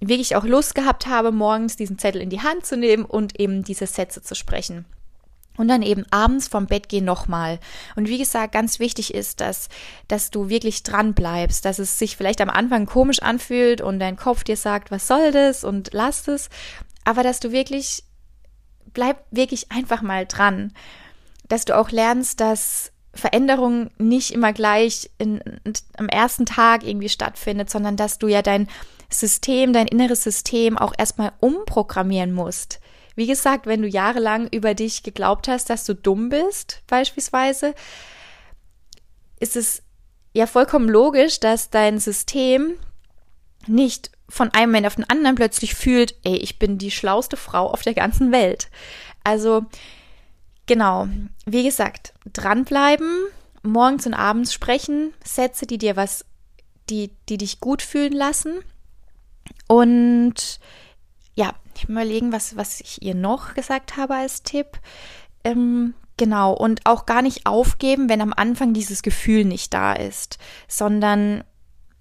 wirklich 0.00 0.36
auch 0.36 0.44
Lust 0.44 0.74
gehabt 0.74 1.06
habe, 1.06 1.32
morgens 1.32 1.76
diesen 1.76 1.98
Zettel 1.98 2.20
in 2.20 2.30
die 2.30 2.42
Hand 2.42 2.66
zu 2.66 2.76
nehmen 2.76 3.04
und 3.04 3.40
eben 3.40 3.64
diese 3.64 3.86
Sätze 3.86 4.22
zu 4.22 4.34
sprechen. 4.34 4.84
Und 5.56 5.68
dann 5.68 5.82
eben 5.82 6.04
abends 6.10 6.48
vom 6.48 6.66
Bett 6.66 6.88
gehen 6.88 7.04
nochmal. 7.04 7.58
Und 7.94 8.08
wie 8.08 8.18
gesagt, 8.18 8.52
ganz 8.52 8.78
wichtig 8.78 9.14
ist, 9.14 9.40
dass, 9.40 9.68
dass 10.08 10.30
du 10.30 10.48
wirklich 10.48 10.82
dran 10.82 11.14
bleibst, 11.14 11.64
dass 11.64 11.78
es 11.78 11.98
sich 11.98 12.16
vielleicht 12.16 12.40
am 12.40 12.50
Anfang 12.50 12.86
komisch 12.86 13.22
anfühlt 13.22 13.80
und 13.80 13.98
dein 13.98 14.16
Kopf 14.16 14.44
dir 14.44 14.56
sagt, 14.56 14.90
was 14.90 15.06
soll 15.06 15.32
das 15.32 15.64
und 15.64 15.90
lass 15.92 16.28
es. 16.28 16.50
Aber 17.04 17.22
dass 17.22 17.40
du 17.40 17.52
wirklich, 17.52 18.04
bleib 18.92 19.24
wirklich 19.30 19.72
einfach 19.72 20.02
mal 20.02 20.26
dran. 20.26 20.72
Dass 21.48 21.64
du 21.64 21.76
auch 21.76 21.90
lernst, 21.90 22.40
dass 22.40 22.92
Veränderung 23.14 23.90
nicht 23.98 24.32
immer 24.32 24.52
gleich 24.52 25.10
in, 25.18 25.38
in, 25.38 25.72
am 25.96 26.08
ersten 26.08 26.46
Tag 26.46 26.84
irgendwie 26.84 27.08
stattfindet, 27.08 27.70
sondern 27.70 27.96
dass 27.96 28.18
du 28.18 28.28
ja 28.28 28.42
dein 28.42 28.68
System, 29.08 29.72
dein 29.72 29.86
inneres 29.86 30.22
System 30.22 30.76
auch 30.76 30.92
erstmal 30.96 31.32
umprogrammieren 31.40 32.32
musst. 32.32 32.80
Wie 33.16 33.26
gesagt, 33.26 33.66
wenn 33.66 33.82
du 33.82 33.88
jahrelang 33.88 34.46
über 34.48 34.74
dich 34.74 35.02
geglaubt 35.02 35.48
hast, 35.48 35.70
dass 35.70 35.84
du 35.84 35.94
dumm 35.94 36.28
bist, 36.28 36.82
beispielsweise, 36.86 37.74
ist 39.40 39.56
es 39.56 39.82
ja 40.34 40.46
vollkommen 40.46 40.88
logisch, 40.88 41.40
dass 41.40 41.70
dein 41.70 41.98
System 41.98 42.74
nicht 43.66 44.10
von 44.28 44.50
einem 44.50 44.70
Moment 44.70 44.86
auf 44.86 44.96
den 44.96 45.08
anderen 45.08 45.36
plötzlich 45.36 45.74
fühlt, 45.74 46.14
ey, 46.24 46.36
ich 46.36 46.58
bin 46.58 46.78
die 46.78 46.90
schlauste 46.90 47.36
Frau 47.36 47.70
auf 47.70 47.82
der 47.82 47.94
ganzen 47.94 48.32
Welt. 48.32 48.68
Also, 49.24 49.64
genau, 50.66 51.08
wie 51.46 51.64
gesagt, 51.64 52.12
dranbleiben, 52.32 53.08
morgens 53.62 54.06
und 54.06 54.14
abends 54.14 54.52
sprechen, 54.52 55.14
Sätze, 55.24 55.66
die 55.66 55.78
dir 55.78 55.96
was, 55.96 56.24
die, 56.90 57.12
die 57.28 57.38
dich 57.38 57.60
gut 57.60 57.82
fühlen 57.82 58.12
lassen. 58.12 58.58
Und 59.68 60.60
ja, 61.34 61.54
ich 61.76 61.88
mal 61.88 62.04
überlegen, 62.04 62.32
was, 62.32 62.56
was 62.56 62.80
ich 62.80 63.02
ihr 63.02 63.14
noch 63.14 63.54
gesagt 63.54 63.96
habe 63.96 64.14
als 64.14 64.42
Tipp. 64.42 64.78
Ähm, 65.44 65.94
genau, 66.16 66.52
und 66.52 66.80
auch 66.84 67.06
gar 67.06 67.22
nicht 67.22 67.46
aufgeben, 67.46 68.08
wenn 68.08 68.20
am 68.20 68.32
Anfang 68.34 68.72
dieses 68.72 69.02
Gefühl 69.02 69.44
nicht 69.44 69.72
da 69.74 69.92
ist, 69.92 70.38
sondern 70.68 71.44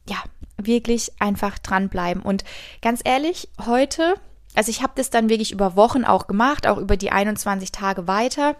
ja, 0.08 0.18
wirklich 0.58 1.12
einfach 1.20 1.60
dranbleiben. 1.60 2.22
Und 2.22 2.44
ganz 2.82 3.02
ehrlich, 3.04 3.50
heute, 3.66 4.16
also 4.56 4.70
ich 4.70 4.82
habe 4.82 4.94
das 4.96 5.10
dann 5.10 5.30
wirklich 5.30 5.52
über 5.52 5.76
Wochen 5.76 6.06
auch 6.06 6.28
gemacht, 6.28 6.68
auch 6.68 6.78
über 6.78 6.98
die 6.98 7.12
21 7.12 7.72
Tage 7.72 8.08
weiter. 8.08 8.56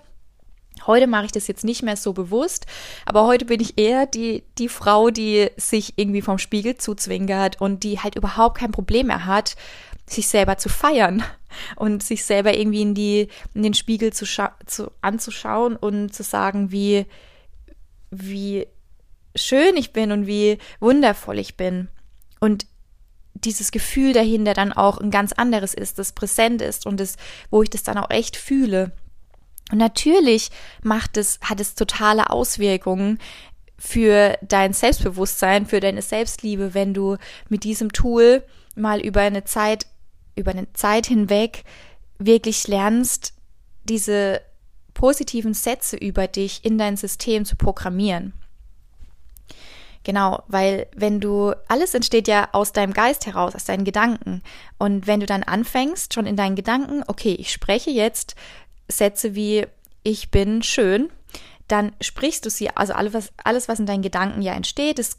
Heute 0.86 1.08
mache 1.08 1.26
ich 1.26 1.32
das 1.32 1.48
jetzt 1.48 1.64
nicht 1.64 1.84
mehr 1.84 1.96
so 1.96 2.12
bewusst, 2.12 2.66
aber 3.06 3.26
heute 3.26 3.46
bin 3.46 3.62
ich 3.62 3.78
eher 3.78 4.06
die, 4.06 4.44
die 4.58 4.68
Frau, 4.68 5.10
die 5.10 5.50
sich 5.56 5.94
irgendwie 5.96 6.22
vom 6.22 6.38
Spiegel 6.38 6.76
zuzwinkert 6.76 7.62
und 7.62 7.84
die 7.84 8.02
halt 8.02 8.16
überhaupt 8.16 8.58
kein 8.58 8.72
Problem 8.72 9.08
mehr 9.08 9.26
hat, 9.26 9.56
sich 10.08 10.28
selber 10.28 10.58
zu 10.58 10.70
feiern 10.70 11.24
und 11.76 12.04
sich 12.04 12.26
selber 12.26 12.58
irgendwie 12.58 12.82
in 12.82 12.94
die, 12.94 13.28
in 13.54 13.64
den 13.64 13.74
Spiegel 13.74 14.14
zu, 14.14 14.26
zu 14.66 14.92
anzuschauen 15.02 15.76
und 15.76 16.14
zu 16.14 16.24
sagen, 16.24 16.72
wie, 16.72 17.06
wie 18.12 18.68
schön 19.36 19.76
ich 19.78 19.94
bin 19.94 20.12
und 20.12 20.28
wie 20.28 20.58
wundervoll 20.80 21.40
ich 21.40 21.58
bin. 21.58 21.90
Und 22.40 22.66
dieses 23.34 23.72
Gefühl 23.72 24.14
dahinter 24.14 24.54
dann 24.54 24.72
auch 24.72 24.98
ein 24.98 25.12
ganz 25.12 25.34
anderes 25.34 25.74
ist, 25.74 26.00
das 26.00 26.14
präsent 26.14 26.62
ist 26.62 26.86
und 26.86 27.00
das, 27.00 27.18
wo 27.50 27.62
ich 27.62 27.70
das 27.70 27.84
dann 27.84 27.98
auch 27.98 28.10
echt 28.10 28.38
fühle. 28.38 28.92
Und 29.72 29.80
natürlich 29.80 30.52
macht 30.84 31.18
es, 31.18 31.40
hat 31.42 31.60
es 31.60 31.76
totale 31.76 32.30
Auswirkungen 32.30 33.20
für 33.78 34.38
dein 34.42 34.74
Selbstbewusstsein, 34.74 35.66
für 35.66 35.80
deine 35.80 36.02
Selbstliebe, 36.02 36.74
wenn 36.74 36.94
du 36.94 37.18
mit 37.50 37.64
diesem 37.64 37.92
Tool 37.92 38.44
mal 38.76 39.02
über 39.02 39.22
eine 39.22 39.44
Zeit, 39.44 39.88
über 40.36 40.52
eine 40.52 40.72
Zeit 40.74 41.08
hinweg 41.08 41.64
wirklich 42.18 42.68
lernst, 42.68 43.34
diese 43.84 44.42
positiven 44.94 45.54
Sätze 45.54 45.98
über 45.98 46.28
dich 46.28 46.64
in 46.64 46.78
dein 46.78 46.98
System 46.98 47.46
zu 47.46 47.56
programmieren. 47.56 48.34
Genau, 50.04 50.44
weil 50.48 50.88
wenn 50.96 51.20
du, 51.20 51.54
alles 51.68 51.96
entsteht 51.96 52.28
ja 52.28 52.50
aus 52.52 52.72
deinem 52.72 52.94
Geist 52.94 53.26
heraus, 53.26 53.56
aus 53.56 53.66
deinen 53.66 53.86
Gedanken. 53.86 54.44
Und 54.78 55.08
wenn 55.08 55.20
du 55.20 55.26
dann 55.26 55.42
anfängst, 55.42 56.14
schon 56.14 56.28
in 56.28 56.36
deinen 56.36 56.56
Gedanken, 56.56 57.04
okay, 57.08 57.34
ich 57.34 57.52
spreche 57.52 57.90
jetzt 57.90 58.36
Sätze 58.88 59.34
wie 59.34 59.66
ich 60.04 60.30
bin 60.30 60.62
schön, 60.62 61.10
dann 61.68 61.94
sprichst 62.00 62.46
du 62.46 62.52
sie, 62.52 62.70
also 62.70 62.94
alles, 62.94 63.14
was, 63.14 63.34
alles, 63.44 63.68
was 63.68 63.80
in 63.80 63.88
deinen 63.88 64.04
Gedanken 64.04 64.44
ja 64.44 64.54
entsteht, 64.54 65.00
das 65.00 65.18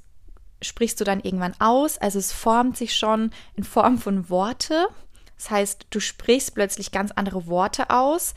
sprichst 0.63 1.01
du 1.01 1.05
dann 1.05 1.21
irgendwann 1.21 1.55
aus. 1.59 1.99
Also 1.99 2.21
es 2.21 2.33
formt 2.33 2.77
sich 2.77 2.97
schon 2.97 3.33
in 3.57 3.65
Form 3.65 3.99
von 3.99 4.31
Worte. 4.31 4.87
Das 5.37 5.51
heißt, 5.51 5.87
du 5.91 6.01
sprichst 6.01 6.55
plötzlich 6.55 6.93
ganz 6.93 7.13
andere 7.13 7.47
Worte 7.47 7.91
aus. 7.91 8.35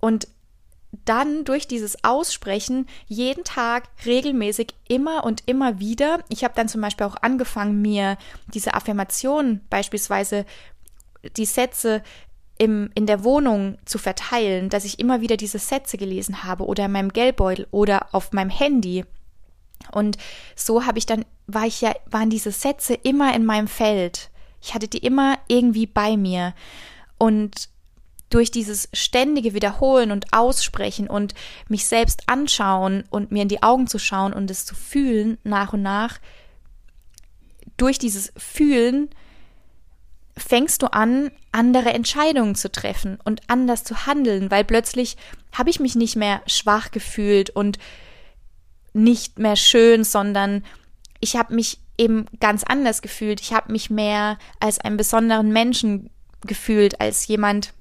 Und 0.00 0.28
dann 1.04 1.44
durch 1.44 1.66
dieses 1.66 2.04
Aussprechen 2.04 2.86
jeden 3.06 3.44
Tag 3.44 3.88
regelmäßig 4.06 4.74
immer 4.88 5.24
und 5.24 5.42
immer 5.46 5.78
wieder. 5.80 6.20
Ich 6.28 6.44
habe 6.44 6.54
dann 6.54 6.68
zum 6.68 6.80
Beispiel 6.80 7.06
auch 7.06 7.16
angefangen, 7.20 7.82
mir 7.82 8.16
diese 8.52 8.74
Affirmationen, 8.74 9.60
beispielsweise 9.70 10.44
die 11.36 11.46
Sätze 11.46 12.02
im, 12.58 12.90
in 12.94 13.06
der 13.06 13.24
Wohnung 13.24 13.78
zu 13.84 13.98
verteilen, 13.98 14.68
dass 14.68 14.84
ich 14.84 14.98
immer 14.98 15.20
wieder 15.20 15.36
diese 15.36 15.58
Sätze 15.58 15.96
gelesen 15.96 16.44
habe 16.44 16.66
oder 16.66 16.84
in 16.84 16.92
meinem 16.92 17.12
Geldbeutel 17.12 17.66
oder 17.70 18.08
auf 18.12 18.32
meinem 18.32 18.50
Handy. 18.50 19.04
Und 19.90 20.16
so 20.54 20.86
habe 20.86 20.98
ich 20.98 21.06
dann, 21.06 21.24
war 21.46 21.66
ich 21.66 21.80
ja, 21.80 21.94
waren 22.06 22.30
diese 22.30 22.52
Sätze 22.52 22.94
immer 22.94 23.34
in 23.34 23.44
meinem 23.44 23.68
Feld. 23.68 24.30
Ich 24.64 24.72
hatte 24.72 24.88
die 24.88 24.98
immer 24.98 25.38
irgendwie 25.46 25.86
bei 25.86 26.16
mir. 26.16 26.54
Und 27.18 27.68
durch 28.30 28.50
dieses 28.50 28.88
ständige 28.94 29.52
Wiederholen 29.52 30.10
und 30.10 30.32
Aussprechen 30.32 31.08
und 31.08 31.34
mich 31.68 31.86
selbst 31.86 32.22
anschauen 32.26 33.04
und 33.10 33.30
mir 33.30 33.42
in 33.42 33.48
die 33.48 33.62
Augen 33.62 33.86
zu 33.86 33.98
schauen 33.98 34.32
und 34.32 34.50
es 34.50 34.64
zu 34.64 34.74
fühlen 34.74 35.38
nach 35.44 35.74
und 35.74 35.82
nach, 35.82 36.18
durch 37.76 37.98
dieses 37.98 38.32
Fühlen 38.36 39.10
fängst 40.36 40.82
du 40.82 40.92
an, 40.92 41.30
andere 41.52 41.92
Entscheidungen 41.92 42.54
zu 42.54 42.72
treffen 42.72 43.18
und 43.24 43.42
anders 43.48 43.84
zu 43.84 44.06
handeln, 44.06 44.50
weil 44.50 44.64
plötzlich 44.64 45.16
habe 45.52 45.70
ich 45.70 45.78
mich 45.78 45.94
nicht 45.94 46.16
mehr 46.16 46.42
schwach 46.46 46.90
gefühlt 46.90 47.50
und 47.50 47.78
nicht 48.94 49.38
mehr 49.38 49.56
schön, 49.56 50.02
sondern 50.02 50.64
ich 51.20 51.36
habe 51.36 51.54
mich 51.54 51.78
eben 51.98 52.26
ganz 52.40 52.64
anders 52.64 53.02
gefühlt. 53.02 53.40
Ich 53.40 53.52
habe 53.52 53.72
mich 53.72 53.90
mehr 53.90 54.38
als 54.60 54.78
einen 54.80 54.96
besonderen 54.96 55.52
Menschen 55.52 56.10
gefühlt, 56.46 57.00
als 57.00 57.26
jemand, 57.26 57.72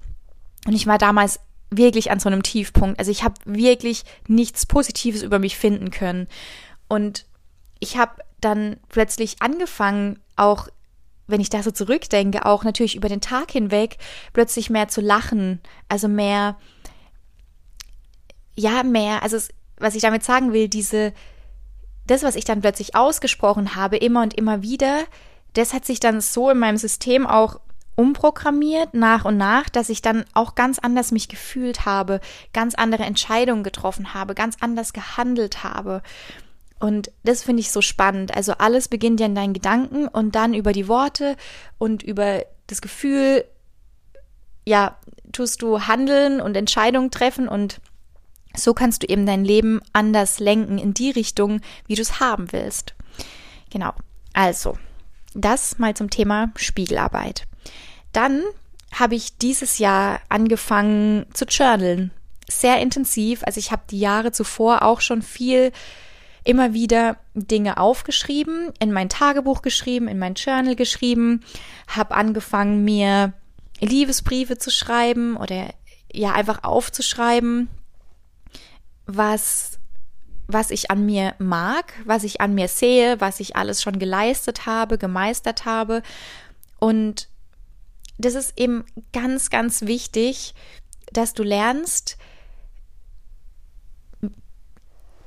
und 0.65 0.73
ich 0.73 0.87
war 0.87 0.97
damals 0.97 1.39
wirklich 1.77 2.11
an 2.11 2.19
so 2.19 2.29
einem 2.29 2.43
Tiefpunkt. 2.43 2.99
Also 2.99 3.11
ich 3.11 3.23
habe 3.23 3.35
wirklich 3.45 4.03
nichts 4.27 4.65
Positives 4.65 5.23
über 5.23 5.39
mich 5.39 5.57
finden 5.57 5.91
können. 5.91 6.27
Und 6.87 7.25
ich 7.79 7.97
habe 7.97 8.21
dann 8.39 8.77
plötzlich 8.89 9.41
angefangen, 9.41 10.19
auch 10.35 10.67
wenn 11.27 11.41
ich 11.41 11.49
da 11.49 11.63
so 11.63 11.71
zurückdenke, 11.71 12.45
auch 12.45 12.63
natürlich 12.63 12.95
über 12.95 13.09
den 13.09 13.21
Tag 13.21 13.51
hinweg 13.51 13.97
plötzlich 14.33 14.69
mehr 14.69 14.87
zu 14.87 15.01
lachen. 15.01 15.61
Also 15.89 16.07
mehr, 16.07 16.57
ja, 18.55 18.83
mehr, 18.83 19.23
also 19.23 19.37
was 19.77 19.95
ich 19.95 20.01
damit 20.01 20.23
sagen 20.23 20.53
will, 20.53 20.67
diese, 20.67 21.13
das, 22.07 22.23
was 22.23 22.35
ich 22.35 22.45
dann 22.45 22.61
plötzlich 22.61 22.95
ausgesprochen 22.95 23.75
habe, 23.75 23.97
immer 23.97 24.21
und 24.21 24.33
immer 24.33 24.61
wieder, 24.61 25.03
das 25.53 25.73
hat 25.73 25.85
sich 25.85 25.99
dann 25.99 26.21
so 26.21 26.49
in 26.49 26.57
meinem 26.59 26.77
System 26.77 27.27
auch 27.27 27.59
umprogrammiert 27.95 28.93
nach 28.93 29.23
und 29.23 29.37
nach, 29.37 29.69
dass 29.69 29.89
ich 29.89 30.01
dann 30.01 30.25
auch 30.33 30.55
ganz 30.55 30.79
anders 30.79 31.11
mich 31.11 31.29
gefühlt 31.29 31.85
habe, 31.85 32.21
ganz 32.51 32.75
andere 32.75 33.03
Entscheidungen 33.03 33.63
getroffen 33.63 34.13
habe, 34.13 34.33
ganz 34.33 34.57
anders 34.59 34.93
gehandelt 34.93 35.63
habe. 35.63 36.01
Und 36.79 37.11
das 37.23 37.43
finde 37.43 37.61
ich 37.61 37.71
so 37.71 37.81
spannend. 37.81 38.35
Also 38.35 38.53
alles 38.57 38.87
beginnt 38.87 39.19
ja 39.19 39.27
in 39.27 39.35
deinen 39.35 39.53
Gedanken 39.53 40.07
und 40.07 40.35
dann 40.35 40.53
über 40.53 40.73
die 40.73 40.87
Worte 40.87 41.37
und 41.77 42.03
über 42.03 42.43
das 42.67 42.81
Gefühl, 42.81 43.45
ja, 44.65 44.97
tust 45.31 45.61
du 45.61 45.81
handeln 45.81 46.41
und 46.41 46.57
Entscheidungen 46.57 47.11
treffen 47.11 47.47
und 47.47 47.79
so 48.55 48.73
kannst 48.73 49.03
du 49.03 49.07
eben 49.07 49.25
dein 49.25 49.45
Leben 49.45 49.81
anders 49.93 50.39
lenken 50.39 50.77
in 50.77 50.93
die 50.93 51.11
Richtung, 51.11 51.61
wie 51.87 51.95
du 51.95 52.01
es 52.01 52.19
haben 52.19 52.51
willst. 52.51 52.93
Genau. 53.69 53.93
Also, 54.33 54.77
das 55.33 55.79
mal 55.79 55.95
zum 55.95 56.09
Thema 56.09 56.51
Spiegelarbeit. 56.55 57.45
Dann 58.11 58.43
habe 58.93 59.15
ich 59.15 59.37
dieses 59.37 59.79
Jahr 59.79 60.19
angefangen 60.29 61.25
zu 61.33 61.45
journalen. 61.45 62.11
Sehr 62.47 62.79
intensiv. 62.79 63.41
Also 63.43 63.59
ich 63.59 63.71
habe 63.71 63.83
die 63.89 63.99
Jahre 63.99 64.31
zuvor 64.31 64.83
auch 64.83 65.01
schon 65.01 65.21
viel 65.21 65.71
immer 66.43 66.73
wieder 66.73 67.17
Dinge 67.33 67.77
aufgeschrieben, 67.77 68.71
in 68.79 68.91
mein 68.91 69.09
Tagebuch 69.09 69.61
geschrieben, 69.61 70.07
in 70.07 70.19
mein 70.19 70.35
Journal 70.35 70.75
geschrieben, 70.75 71.41
habe 71.87 72.13
angefangen, 72.13 72.83
mir 72.83 73.33
Liebesbriefe 73.79 74.57
zu 74.57 74.69
schreiben 74.69 75.37
oder 75.37 75.73
ja 76.11 76.33
einfach 76.33 76.63
aufzuschreiben, 76.63 77.69
was 79.05 79.79
was 80.47 80.71
ich 80.71 80.91
an 80.91 81.05
mir 81.05 81.35
mag, 81.39 81.93
was 82.05 82.23
ich 82.23 82.41
an 82.41 82.53
mir 82.53 82.67
sehe, 82.67 83.19
was 83.21 83.39
ich 83.39 83.55
alles 83.55 83.81
schon 83.81 83.97
geleistet 83.97 84.65
habe, 84.65 84.97
gemeistert 84.97 85.65
habe. 85.65 86.03
Und 86.79 87.29
das 88.17 88.35
ist 88.35 88.57
eben 88.59 88.85
ganz, 89.13 89.49
ganz 89.49 89.83
wichtig, 89.83 90.53
dass 91.11 91.33
du 91.33 91.43
lernst, 91.43 92.17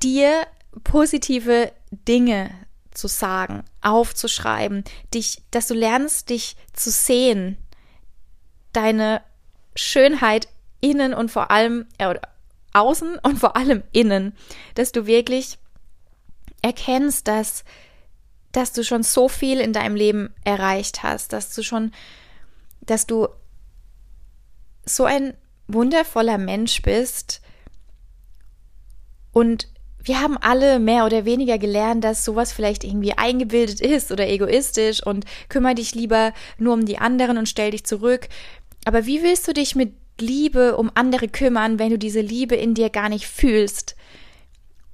dir 0.02 0.46
positive 0.84 1.72
Dinge 1.90 2.50
zu 2.92 3.08
sagen, 3.08 3.64
aufzuschreiben, 3.82 4.84
dich, 5.14 5.42
dass 5.50 5.68
du 5.68 5.74
lernst, 5.74 6.30
dich 6.30 6.56
zu 6.72 6.90
sehen, 6.90 7.56
deine 8.72 9.22
Schönheit 9.74 10.48
innen 10.80 11.14
und 11.14 11.30
vor 11.30 11.50
allem 11.50 11.86
äh, 11.98 12.14
außen 12.76 13.18
und 13.22 13.38
vor 13.38 13.56
allem 13.56 13.82
innen, 13.92 14.34
dass 14.74 14.92
du 14.92 15.06
wirklich 15.06 15.58
erkennst, 16.62 17.28
dass, 17.28 17.64
dass 18.52 18.72
du 18.72 18.84
schon 18.84 19.02
so 19.02 19.28
viel 19.28 19.60
in 19.60 19.72
deinem 19.72 19.96
Leben 19.96 20.34
erreicht 20.44 21.02
hast, 21.02 21.32
dass 21.32 21.54
du 21.54 21.62
schon, 21.62 21.92
dass 22.80 23.06
du 23.06 23.28
so 24.84 25.04
ein 25.04 25.34
wundervoller 25.68 26.38
Mensch 26.38 26.82
bist 26.82 27.40
und 29.32 29.68
wir 30.06 30.20
haben 30.20 30.38
alle 30.38 30.78
mehr 30.78 31.04
oder 31.04 31.24
weniger 31.24 31.58
gelernt, 31.58 32.04
dass 32.04 32.24
sowas 32.24 32.52
vielleicht 32.52 32.84
irgendwie 32.84 33.12
eingebildet 33.18 33.80
ist 33.80 34.12
oder 34.12 34.28
egoistisch 34.28 35.04
und 35.04 35.24
kümmere 35.48 35.74
dich 35.74 35.96
lieber 35.96 36.32
nur 36.58 36.74
um 36.74 36.86
die 36.86 36.98
anderen 36.98 37.36
und 37.36 37.48
stell 37.48 37.72
dich 37.72 37.84
zurück. 37.84 38.28
Aber 38.84 39.04
wie 39.06 39.24
willst 39.24 39.48
du 39.48 39.52
dich 39.52 39.74
mit 39.74 39.94
Liebe 40.18 40.76
um 40.76 40.90
andere 40.94 41.28
kümmern, 41.28 41.78
wenn 41.78 41.90
du 41.90 41.98
diese 41.98 42.20
Liebe 42.20 42.54
in 42.56 42.74
dir 42.74 42.90
gar 42.90 43.08
nicht 43.08 43.26
fühlst? 43.26 43.96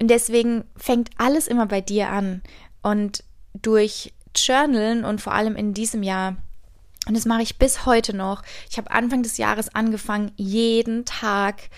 Und 0.01 0.09
deswegen 0.09 0.65
fängt 0.77 1.11
alles 1.17 1.47
immer 1.47 1.67
bei 1.67 1.81
dir 1.81 2.09
an. 2.09 2.43
Und 2.83 3.25
durch 3.55 4.13
Journalen 4.35 5.05
und 5.05 5.21
vor 5.21 5.35
allem 5.35 5.57
in 5.57 5.75
diesem 5.75 6.03
Jahr 6.03 6.37
und 7.07 7.17
das 7.17 7.25
mache 7.25 7.43
ich 7.43 7.59
bis 7.59 7.85
heute 7.85 8.15
noch. 8.15 8.43
Ich 8.71 8.79
habe 8.79 8.91
Anfang 8.91 9.23
des 9.23 9.37
Jahres 9.37 9.75
angefangen, 9.75 10.31
jeden 10.37 11.05
Tag 11.05 11.69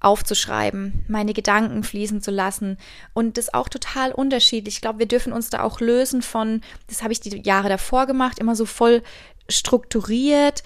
aufzuschreiben, 0.00 1.04
meine 1.08 1.32
Gedanken 1.32 1.82
fließen 1.82 2.20
zu 2.20 2.30
lassen 2.30 2.76
und 3.14 3.38
das 3.38 3.54
auch 3.54 3.68
total 3.68 4.12
unterschiedlich. 4.12 4.74
Ich 4.74 4.80
glaube, 4.82 4.98
wir 4.98 5.08
dürfen 5.08 5.32
uns 5.32 5.48
da 5.48 5.62
auch 5.62 5.80
lösen 5.80 6.20
von, 6.20 6.60
das 6.88 7.02
habe 7.02 7.12
ich 7.12 7.20
die 7.20 7.40
Jahre 7.42 7.70
davor 7.70 8.06
gemacht, 8.06 8.38
immer 8.38 8.54
so 8.54 8.66
voll 8.66 9.02
strukturiert, 9.48 10.62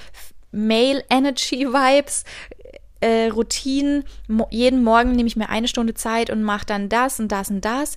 Male 0.50 1.04
Energy 1.10 1.66
Vibes, 1.66 2.24
äh, 3.00 3.28
Routinen. 3.28 4.04
Mo 4.26 4.46
jeden 4.50 4.82
Morgen 4.82 5.12
nehme 5.12 5.28
ich 5.28 5.36
mir 5.36 5.48
eine 5.48 5.68
Stunde 5.68 5.94
Zeit 5.94 6.30
und 6.30 6.42
mache 6.42 6.66
dann 6.66 6.88
das 6.88 7.20
und 7.20 7.28
das 7.28 7.50
und 7.50 7.64
das 7.64 7.96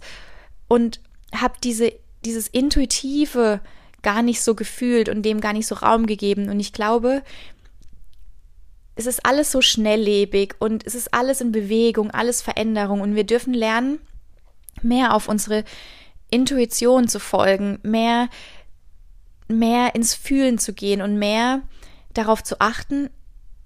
und 0.68 1.00
habe 1.34 1.56
diese 1.64 1.94
dieses 2.26 2.48
intuitive 2.48 3.62
gar 4.02 4.22
nicht 4.22 4.42
so 4.42 4.56
gefühlt 4.56 5.10
und 5.10 5.24
dem 5.24 5.42
gar 5.42 5.54
nicht 5.54 5.68
so 5.68 5.76
Raum 5.76 6.06
gegeben. 6.06 6.50
Und 6.50 6.60
ich 6.60 6.74
glaube, 6.74 7.24
es 8.96 9.06
ist 9.06 9.26
alles 9.26 9.52
so 9.52 9.62
schnelllebig 9.62 10.56
und 10.60 10.86
es 10.86 10.96
ist 10.96 11.14
alles 11.14 11.42
in 11.42 11.52
Bewegung, 11.52 12.12
alles 12.12 12.42
Veränderung 12.42 13.02
und 13.02 13.16
wir 13.16 13.24
dürfen 13.24 13.54
lernen, 13.54 14.00
mehr 14.82 15.14
auf 15.14 15.28
unsere 15.28 15.64
Intuition 16.30 17.08
zu 17.08 17.20
folgen, 17.20 17.80
mehr, 17.84 18.30
mehr 19.48 19.96
ins 19.96 20.14
Fühlen 20.14 20.58
zu 20.58 20.74
gehen 20.74 21.02
und 21.02 21.18
mehr 21.18 21.62
darauf 22.14 22.44
zu 22.44 22.60
achten, 22.60 23.10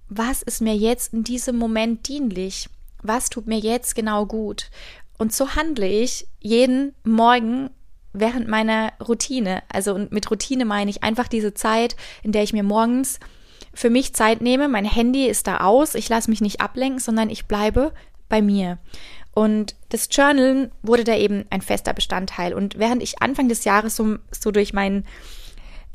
was 0.07 0.41
ist 0.41 0.61
mir 0.61 0.75
jetzt 0.75 1.13
in 1.13 1.23
diesem 1.23 1.57
Moment 1.57 2.07
dienlich? 2.07 2.69
Was 3.01 3.29
tut 3.29 3.47
mir 3.47 3.57
jetzt 3.57 3.95
genau 3.95 4.25
gut? 4.25 4.69
Und 5.17 5.33
so 5.33 5.55
handle 5.55 5.87
ich 5.87 6.27
jeden 6.39 6.93
Morgen 7.03 7.69
während 8.13 8.47
meiner 8.47 8.93
Routine. 9.05 9.63
Also 9.71 10.07
mit 10.09 10.29
Routine 10.31 10.65
meine 10.65 10.89
ich 10.89 11.03
einfach 11.03 11.27
diese 11.27 11.53
Zeit, 11.53 11.95
in 12.23 12.31
der 12.31 12.43
ich 12.43 12.53
mir 12.53 12.63
morgens 12.63 13.19
für 13.73 13.89
mich 13.89 14.13
Zeit 14.13 14.41
nehme. 14.41 14.67
Mein 14.67 14.85
Handy 14.85 15.27
ist 15.27 15.47
da 15.47 15.57
aus, 15.57 15.95
ich 15.95 16.09
lasse 16.09 16.29
mich 16.29 16.41
nicht 16.41 16.61
ablenken, 16.61 16.99
sondern 16.99 17.29
ich 17.29 17.45
bleibe 17.45 17.93
bei 18.29 18.41
mir. 18.41 18.77
Und 19.33 19.75
das 19.89 20.07
Journal 20.09 20.71
wurde 20.81 21.03
da 21.03 21.15
eben 21.15 21.45
ein 21.49 21.61
fester 21.61 21.93
Bestandteil. 21.93 22.53
Und 22.53 22.79
während 22.79 23.03
ich 23.03 23.21
Anfang 23.21 23.49
des 23.49 23.65
Jahres 23.65 23.95
so, 23.95 24.17
so 24.31 24.51
durch 24.51 24.73
mein 24.73 25.03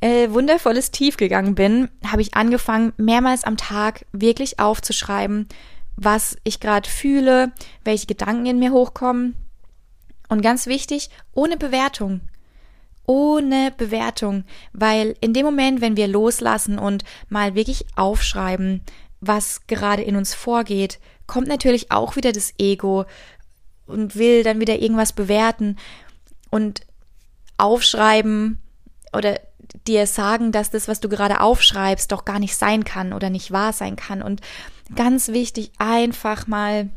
äh, 0.00 0.30
wundervolles 0.30 0.90
Tief 0.90 1.16
gegangen 1.16 1.54
bin, 1.54 1.88
habe 2.07 2.23
ich 2.23 2.35
angefangen, 2.35 2.92
mehrmals 2.97 3.44
am 3.44 3.57
Tag 3.57 4.07
wirklich 4.12 4.59
aufzuschreiben, 4.59 5.48
was 5.96 6.37
ich 6.44 6.61
gerade 6.61 6.88
fühle, 6.88 7.53
welche 7.85 8.07
Gedanken 8.07 8.46
in 8.46 8.59
mir 8.59 8.72
hochkommen, 8.72 9.37
und 10.31 10.42
ganz 10.42 10.66
wichtig, 10.66 11.11
ohne 11.35 11.59
Bewertung. 11.59 12.22
Ohne 13.05 13.72
Bewertung, 13.77 14.44
weil 14.72 15.16
in 15.20 15.35
dem 15.35 15.44
Moment, 15.44 15.81
wenn 15.81 15.96
wir 15.96 16.07
loslassen 16.07 16.79
und 16.79 17.03
mal 17.29 17.57
wirklich 17.57 17.85
aufschreiben, 17.96 18.83
was 19.20 19.66
gerade 19.66 20.03
in 20.03 20.14
uns 20.14 20.33
vorgeht, 20.33 21.01
kommt 21.27 21.48
natürlich 21.48 21.90
auch 21.90 22.14
wieder 22.14 22.31
das 22.31 22.55
Ego 22.59 23.05
und 23.87 24.14
will 24.14 24.44
dann 24.44 24.61
wieder 24.61 24.79
irgendwas 24.79 25.12
bewerten. 25.12 25.77
Und 26.51 26.83
aufschreiben 27.59 28.62
oder 29.12 29.40
dir 29.87 30.06
sagen, 30.06 30.52
dass 30.52 30.70
das, 30.70 30.88
was 30.88 31.00
du 31.00 31.09
gerade 31.09 31.40
aufschreibst, 31.40 32.12
doch 32.12 32.24
gar 32.24 32.38
nicht 32.38 32.56
sein 32.56 32.85
kann 32.85 33.12
oder 33.12 33.30
nicht 33.30 33.50
wahr 33.50 33.72
sein 33.72 33.96
kann. 33.96 34.22
Und 34.22 34.40
ganz 34.94 35.28
wichtig, 35.28 35.72
einfach 35.78 36.46
mal 36.46 36.90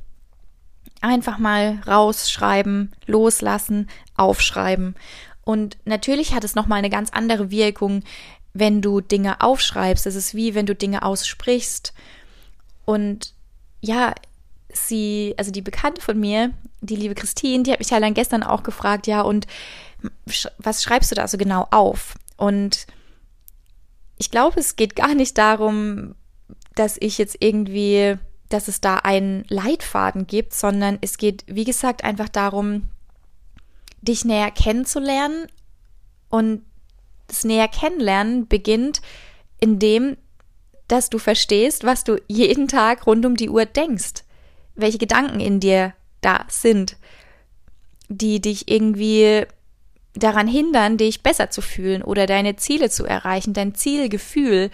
Einfach 1.01 1.38
mal 1.38 1.81
rausschreiben, 1.86 2.93
loslassen, 3.07 3.89
aufschreiben. 4.15 4.95
Und 5.43 5.75
natürlich 5.83 6.33
hat 6.33 6.45
es 6.45 6.55
nochmal 6.55 6.79
eine 6.79 6.89
ganz 6.89 7.09
andere 7.09 7.51
Wirkung, 7.51 8.03
wenn 8.53 8.81
du 8.81 9.01
Dinge 9.01 9.41
aufschreibst. 9.41 10.07
Es 10.07 10.15
ist 10.15 10.33
wie 10.33 10.55
wenn 10.55 10.65
du 10.65 10.73
Dinge 10.73 11.03
aussprichst. 11.03 11.93
Und 12.86 13.33
ja, 13.81 14.13
sie, 14.71 15.36
also 15.38 15.51
die 15.51 15.62
Bekannte 15.62 16.01
von 16.01 16.17
mir, 16.17 16.51
die 16.79 16.95
liebe 16.95 17.15
Christine, 17.15 17.63
die 17.63 17.73
hat 17.73 17.79
mich 17.79 17.89
ja 17.89 17.99
dann 17.99 18.13
gestern 18.13 18.41
auch 18.41 18.63
gefragt, 18.63 19.05
ja, 19.05 19.23
und 19.23 19.45
was 20.57 20.83
schreibst 20.83 21.12
du 21.12 21.15
da 21.15 21.27
so 21.27 21.38
genau 21.38 21.67
auf? 21.71 22.13
Und 22.43 22.88
ich 24.17 24.32
glaube, 24.32 24.60
es 24.60 24.75
geht 24.75 24.95
gar 24.95 25.15
nicht 25.15 25.38
darum, 25.38 26.15
dass 26.75 26.97
ich 26.99 27.17
jetzt 27.17 27.38
irgendwie 27.39 28.17
dass 28.53 28.67
es 28.67 28.79
da 28.79 28.97
einen 28.97 29.45
Leitfaden 29.49 30.27
gibt, 30.27 30.53
sondern 30.53 30.99
es 31.01 31.17
geht, 31.17 31.43
wie 31.47 31.63
gesagt, 31.63 32.03
einfach 32.03 32.29
darum, 32.29 32.84
dich 34.01 34.25
näher 34.25 34.51
kennenzulernen. 34.51 35.47
Und 36.29 36.63
das 37.27 37.43
näher 37.43 37.67
kennenlernen 37.67 38.47
beginnt, 38.47 39.01
indem, 39.60 40.17
dass 40.88 41.10
du 41.10 41.17
verstehst, 41.17 41.84
was 41.84 42.03
du 42.03 42.21
jeden 42.27 42.67
Tag 42.67 43.08
rund 43.08 43.25
um 43.25 43.36
die 43.36 43.49
Uhr 43.49 43.65
denkst, 43.65 44.23
welche 44.75 44.99
Gedanken 44.99 45.39
in 45.39 45.60
dir 45.60 45.93
da 46.21 46.45
sind, 46.47 46.97
die 48.08 48.39
dich 48.39 48.69
irgendwie 48.69 49.47
daran 50.15 50.47
hindern, 50.47 50.97
dich 50.97 51.23
besser 51.23 51.49
zu 51.49 51.62
fühlen 51.62 52.04
oder 52.04 52.26
deine 52.26 52.56
Ziele 52.56 52.89
zu 52.89 53.06
erreichen, 53.06 53.54
dein 53.54 53.76
Zielgefühl 53.76 54.69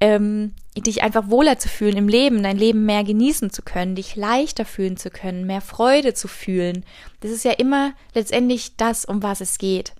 ähm, 0.00 0.54
dich 0.76 1.02
einfach 1.02 1.30
wohler 1.30 1.58
zu 1.58 1.68
fühlen 1.68 1.96
im 1.96 2.08
Leben, 2.08 2.42
dein 2.42 2.56
Leben 2.56 2.84
mehr 2.84 3.04
genießen 3.04 3.50
zu 3.50 3.62
können, 3.62 3.94
dich 3.94 4.16
leichter 4.16 4.64
fühlen 4.64 4.96
zu 4.96 5.10
können, 5.10 5.46
mehr 5.46 5.60
Freude 5.60 6.14
zu 6.14 6.28
fühlen. 6.28 6.84
Das 7.20 7.30
ist 7.30 7.44
ja 7.44 7.52
immer 7.52 7.92
letztendlich 8.12 8.76
das, 8.76 9.04
um 9.04 9.22
was 9.22 9.40
es 9.40 9.58
geht. 9.58 9.94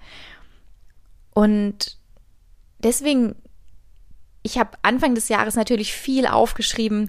Und 1.33 1.97
deswegen, 2.79 3.37
ich 4.43 4.59
habe 4.59 4.79
Anfang 4.83 5.15
des 5.15 5.29
Jahres 5.29 5.55
natürlich 5.55 5.93
viel 5.93 6.27
aufgeschrieben, 6.27 7.09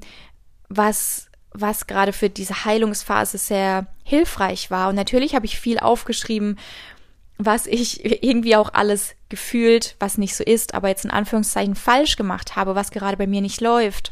was 0.70 1.28
was 1.58 1.88
gerade 1.88 2.12
für 2.12 2.30
diese 2.30 2.66
Heilungsphase 2.66 3.38
sehr 3.38 3.88
hilfreich 4.04 4.72
war. 4.72 4.90
Und 4.90 4.96
natürlich 4.96 5.36
habe 5.36 5.46
ich 5.46 5.58
viel 5.58 5.80
aufgeschrieben, 5.80 6.60
was 7.38 7.68
ich 7.68 8.24
irgendwie 8.24 8.56
auch 8.56 8.74
alles 8.74 9.16
gefühlt, 9.30 9.96
was 10.00 10.18
nicht 10.18 10.36
so 10.36 10.44
ist, 10.44 10.74
aber 10.74 10.88
jetzt 10.88 11.06
in 11.06 11.12
Anführungszeichen 11.12 11.76
falsch 11.76 12.16
gemacht 12.16 12.56
habe, 12.56 12.76
was 12.76 12.92
gerade 12.92 13.18
bei 13.18 13.28
mir 13.28 13.42
nicht 13.42 13.62
läuft. 13.62 14.12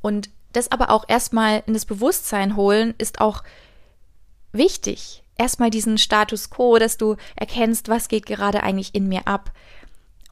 Und 0.00 0.30
das 0.52 0.70
aber 0.70 0.90
auch 0.90 1.04
erstmal 1.08 1.62
in 1.66 1.74
das 1.74 1.84
Bewusstsein 1.84 2.56
holen, 2.56 2.94
ist 2.98 3.20
auch 3.20 3.42
wichtig. 4.52 5.22
Erstmal 5.36 5.70
diesen 5.70 5.98
Status 5.98 6.50
quo, 6.50 6.78
dass 6.78 6.96
du 6.96 7.16
erkennst, 7.36 7.88
was 7.88 8.08
geht 8.08 8.26
gerade 8.26 8.62
eigentlich 8.62 8.94
in 8.94 9.08
mir 9.08 9.26
ab. 9.26 9.52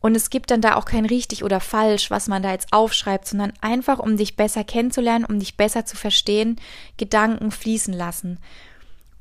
Und 0.00 0.16
es 0.16 0.30
gibt 0.30 0.50
dann 0.50 0.60
da 0.60 0.74
auch 0.74 0.84
kein 0.84 1.06
richtig 1.06 1.44
oder 1.44 1.60
falsch, 1.60 2.10
was 2.10 2.26
man 2.26 2.42
da 2.42 2.50
jetzt 2.50 2.72
aufschreibt, 2.72 3.26
sondern 3.26 3.52
einfach, 3.60 4.00
um 4.00 4.16
dich 4.16 4.36
besser 4.36 4.64
kennenzulernen, 4.64 5.24
um 5.24 5.38
dich 5.38 5.56
besser 5.56 5.84
zu 5.86 5.96
verstehen, 5.96 6.60
Gedanken 6.96 7.52
fließen 7.52 7.94
lassen. 7.94 8.38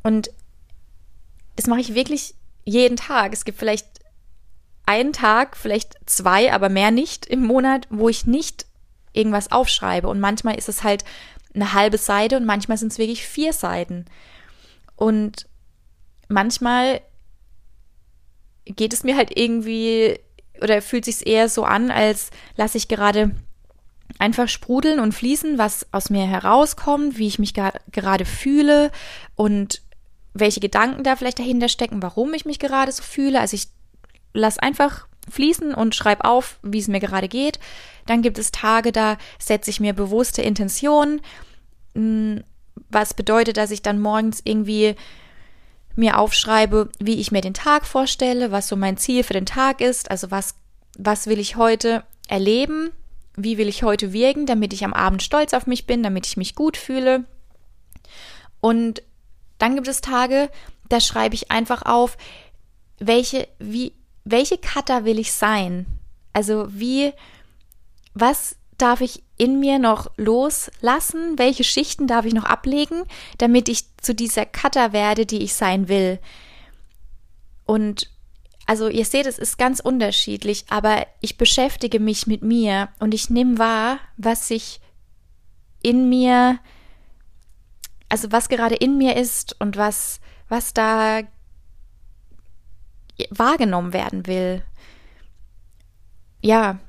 Und 0.02 0.32
das 1.56 1.68
mache 1.68 1.82
ich 1.82 1.96
wirklich 1.96 2.36
jeden 2.64 2.98
Tag. 2.98 3.34
Es 3.34 3.46
gibt 3.46 3.60
vielleicht 3.60 3.88
einen 4.86 5.14
Tag, 5.14 5.58
vielleicht 5.58 5.96
zwei, 6.06 6.54
aber 6.54 6.70
mehr 6.70 6.92
nicht 6.92 7.26
im 7.26 7.44
Monat, 7.44 7.88
wo 7.90 8.10
ich 8.10 8.26
nicht 8.26 8.66
irgendwas 9.14 9.52
aufschreibe. 9.52 10.08
Und 10.08 10.20
manchmal 10.20 10.56
ist 10.56 10.70
es 10.70 10.84
halt 10.84 11.04
eine 11.54 11.74
halbe 11.74 11.98
Seite 11.98 12.38
und 12.38 12.46
manchmal 12.46 12.78
sind 12.78 12.92
es 12.92 12.98
wirklich 12.98 13.26
vier 13.26 13.54
Seiten. 13.54 14.06
Und 14.96 15.48
manchmal 16.28 17.02
geht 18.66 18.94
es 18.94 19.04
mir 19.04 19.18
halt 19.18 19.38
irgendwie 19.38 20.20
oder 20.62 20.82
fühlt 20.82 21.06
sich 21.06 21.26
eher 21.26 21.50
so 21.50 21.64
an, 21.64 21.90
als 21.92 22.30
lasse 22.56 22.78
ich 22.78 22.88
gerade 22.88 23.32
einfach 24.20 24.48
sprudeln 24.48 25.00
und 25.00 25.14
fließen, 25.14 25.58
was 25.58 25.88
aus 25.92 26.10
mir 26.10 26.26
herauskommt, 26.28 27.18
wie 27.18 27.28
ich 27.28 27.40
mich 27.40 27.54
gerade 27.54 28.26
fühle 28.26 28.92
und 29.36 29.82
welche 30.34 30.60
Gedanken 30.60 31.04
da 31.04 31.16
vielleicht 31.16 31.40
dahinter 31.40 31.70
stecken, 31.70 32.02
warum 32.02 32.34
ich 32.34 32.46
mich 32.46 32.60
gerade 32.60 32.92
so 32.92 33.04
fühle. 33.04 33.40
Also 33.40 33.56
ich 33.56 33.68
lass 34.34 34.58
einfach 34.60 35.08
fließen 35.30 35.74
und 35.74 35.96
schreibe 35.96 36.26
auf, 36.26 36.60
wie 36.64 36.80
es 36.80 36.88
mir 36.88 37.00
gerade 37.00 37.28
geht. 37.28 37.60
Dann 38.06 38.22
gibt 38.22 38.38
es 38.38 38.52
Tage, 38.52 38.92
da 38.92 39.18
setze 39.40 39.70
ich 39.70 39.80
mir 39.80 39.94
bewusste 39.94 40.42
Intentionen, 40.42 41.22
hm, 41.96 42.44
was 42.90 43.14
bedeutet, 43.14 43.58
dass 43.58 43.72
ich 43.72 43.82
dann 43.82 44.02
morgens 44.02 44.42
irgendwie 44.44 44.96
mir 45.96 46.18
aufschreibe, 46.18 46.90
wie 47.00 47.20
ich 47.20 47.32
mir 47.32 47.42
den 47.42 47.54
Tag 47.54 47.86
vorstelle, 47.86 48.52
was 48.52 48.68
so 48.68 48.76
mein 48.76 48.98
Ziel 48.98 49.24
für 49.24 49.34
den 49.34 49.46
Tag 49.46 49.82
ist, 49.82 50.10
also 50.10 50.32
was, 50.32 50.56
was 50.98 51.28
will 51.28 51.40
ich 51.40 51.58
heute 51.58 52.04
erleben, 52.28 52.92
wie 53.36 53.58
will 53.58 53.68
ich 53.68 53.84
heute 53.84 54.14
wirken, 54.14 54.46
damit 54.46 54.74
ich 54.74 54.86
am 54.86 54.94
Abend 54.94 55.22
stolz 55.22 55.54
auf 55.54 55.68
mich 55.68 55.86
bin, 55.86 56.02
damit 56.02 56.26
ich 56.28 56.38
mich 56.38 56.56
gut 56.56 56.78
fühle. 56.78 57.26
Und 58.62 59.04
dann 59.62 59.76
gibt 59.76 59.88
es 59.88 60.02
Tage, 60.02 60.50
da 60.90 61.00
schreibe 61.00 61.36
ich 61.36 61.52
einfach 61.52 61.84
auf, 61.84 62.18
welche, 63.00 63.48
wie, 63.60 63.94
welche 64.24 64.58
Cutter 64.58 65.06
will 65.06 65.20
ich 65.20 65.32
sein? 65.32 65.86
Also 66.34 66.68
wie, 66.70 67.14
was 68.14 68.56
darf 68.78 69.02
ich 69.02 69.24
in 69.38 69.60
mir 69.60 69.80
noch 69.80 70.10
loslassen? 70.18 71.38
Welche 71.38 71.64
Schichten 71.64 72.08
darf 72.08 72.26
ich 72.26 72.34
noch 72.34 72.46
ablegen, 72.46 73.04
damit 73.38 73.70
ich 73.70 73.84
zu 73.98 74.16
dieser 74.16 74.46
Cutter 74.46 74.94
werde, 74.94 75.26
die 75.26 75.44
ich 75.44 75.54
sein 75.54 75.88
will? 75.88 76.20
Und 77.66 78.10
also 78.66 78.88
ihr 78.88 79.06
seht, 79.06 79.26
es 79.26 79.38
ist 79.38 79.58
ganz 79.58 79.80
unterschiedlich, 79.80 80.66
aber 80.70 81.06
ich 81.20 81.38
beschäftige 81.38 82.00
mich 82.00 82.26
mit 82.26 82.42
mir 82.42 82.90
und 83.00 83.14
ich 83.14 83.30
nehme 83.30 83.60
wahr, 83.60 84.00
was 84.18 84.48
sich 84.48 84.80
in 85.82 86.10
mir, 86.10 86.60
also 88.12 88.32
was 88.34 88.50
gerade 88.50 88.76
in 88.76 88.98
mir 88.98 89.16
ist 89.16 89.56
und 89.60 89.78
was, 89.78 90.20
was 90.50 90.74
da 90.74 91.22
wahrgenommen 93.30 93.94
werden 93.94 94.28
will. 94.28 94.64
Ja, 96.42 96.80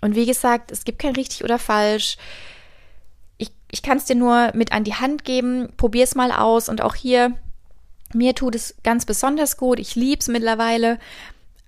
und 0.00 0.16
wie 0.16 0.26
gesagt, 0.26 0.72
es 0.72 0.84
gibt 0.84 0.98
kein 0.98 1.14
richtig 1.14 1.44
oder 1.44 1.60
falsch. 1.60 2.16
Ich, 3.36 3.52
ich 3.70 3.82
kann 3.82 3.98
es 3.98 4.06
dir 4.06 4.16
nur 4.16 4.50
mit 4.54 4.72
an 4.72 4.82
die 4.82 4.94
Hand 4.94 5.24
geben. 5.24 5.68
Probier 5.76 6.02
es 6.02 6.16
mal 6.16 6.32
aus. 6.32 6.68
Und 6.68 6.82
auch 6.82 6.96
hier, 6.96 7.36
mir 8.12 8.34
tut 8.34 8.56
es 8.56 8.74
ganz 8.82 9.04
besonders 9.04 9.58
gut. 9.58 9.78
Ich 9.78 9.94
liebe 9.94 10.20
es 10.20 10.26
mittlerweile. 10.26 10.98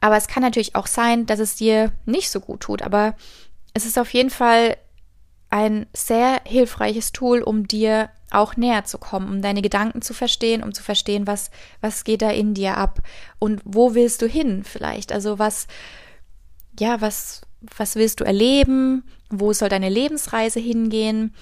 Aber 0.00 0.16
es 0.16 0.26
kann 0.26 0.42
natürlich 0.42 0.74
auch 0.74 0.88
sein, 0.88 1.26
dass 1.26 1.38
es 1.38 1.54
dir 1.54 1.92
nicht 2.06 2.30
so 2.30 2.40
gut 2.40 2.60
tut. 2.60 2.82
Aber 2.82 3.14
es 3.72 3.86
ist 3.86 3.98
auf 4.00 4.12
jeden 4.14 4.30
Fall 4.30 4.76
ein 5.50 5.86
sehr 5.92 6.40
hilfreiches 6.46 7.12
Tool, 7.12 7.42
um 7.42 7.66
dir 7.66 8.10
auch 8.30 8.56
näher 8.56 8.84
zu 8.84 8.98
kommen, 8.98 9.28
um 9.28 9.42
deine 9.42 9.62
Gedanken 9.62 10.02
zu 10.02 10.14
verstehen, 10.14 10.62
um 10.62 10.72
zu 10.72 10.82
verstehen, 10.82 11.26
was, 11.26 11.50
was 11.80 12.04
geht 12.04 12.22
da 12.22 12.30
in 12.30 12.54
dir 12.54 12.76
ab 12.76 13.00
und 13.40 13.60
wo 13.64 13.94
willst 13.94 14.22
du 14.22 14.26
hin 14.26 14.62
vielleicht? 14.62 15.12
Also 15.12 15.40
was, 15.40 15.66
ja, 16.78 17.00
was, 17.00 17.42
was 17.76 17.96
willst 17.96 18.20
du 18.20 18.24
erleben? 18.24 19.02
Wo 19.28 19.52
soll 19.52 19.68
deine 19.68 19.88
Lebensreise 19.88 20.60
hingehen? 20.60 21.34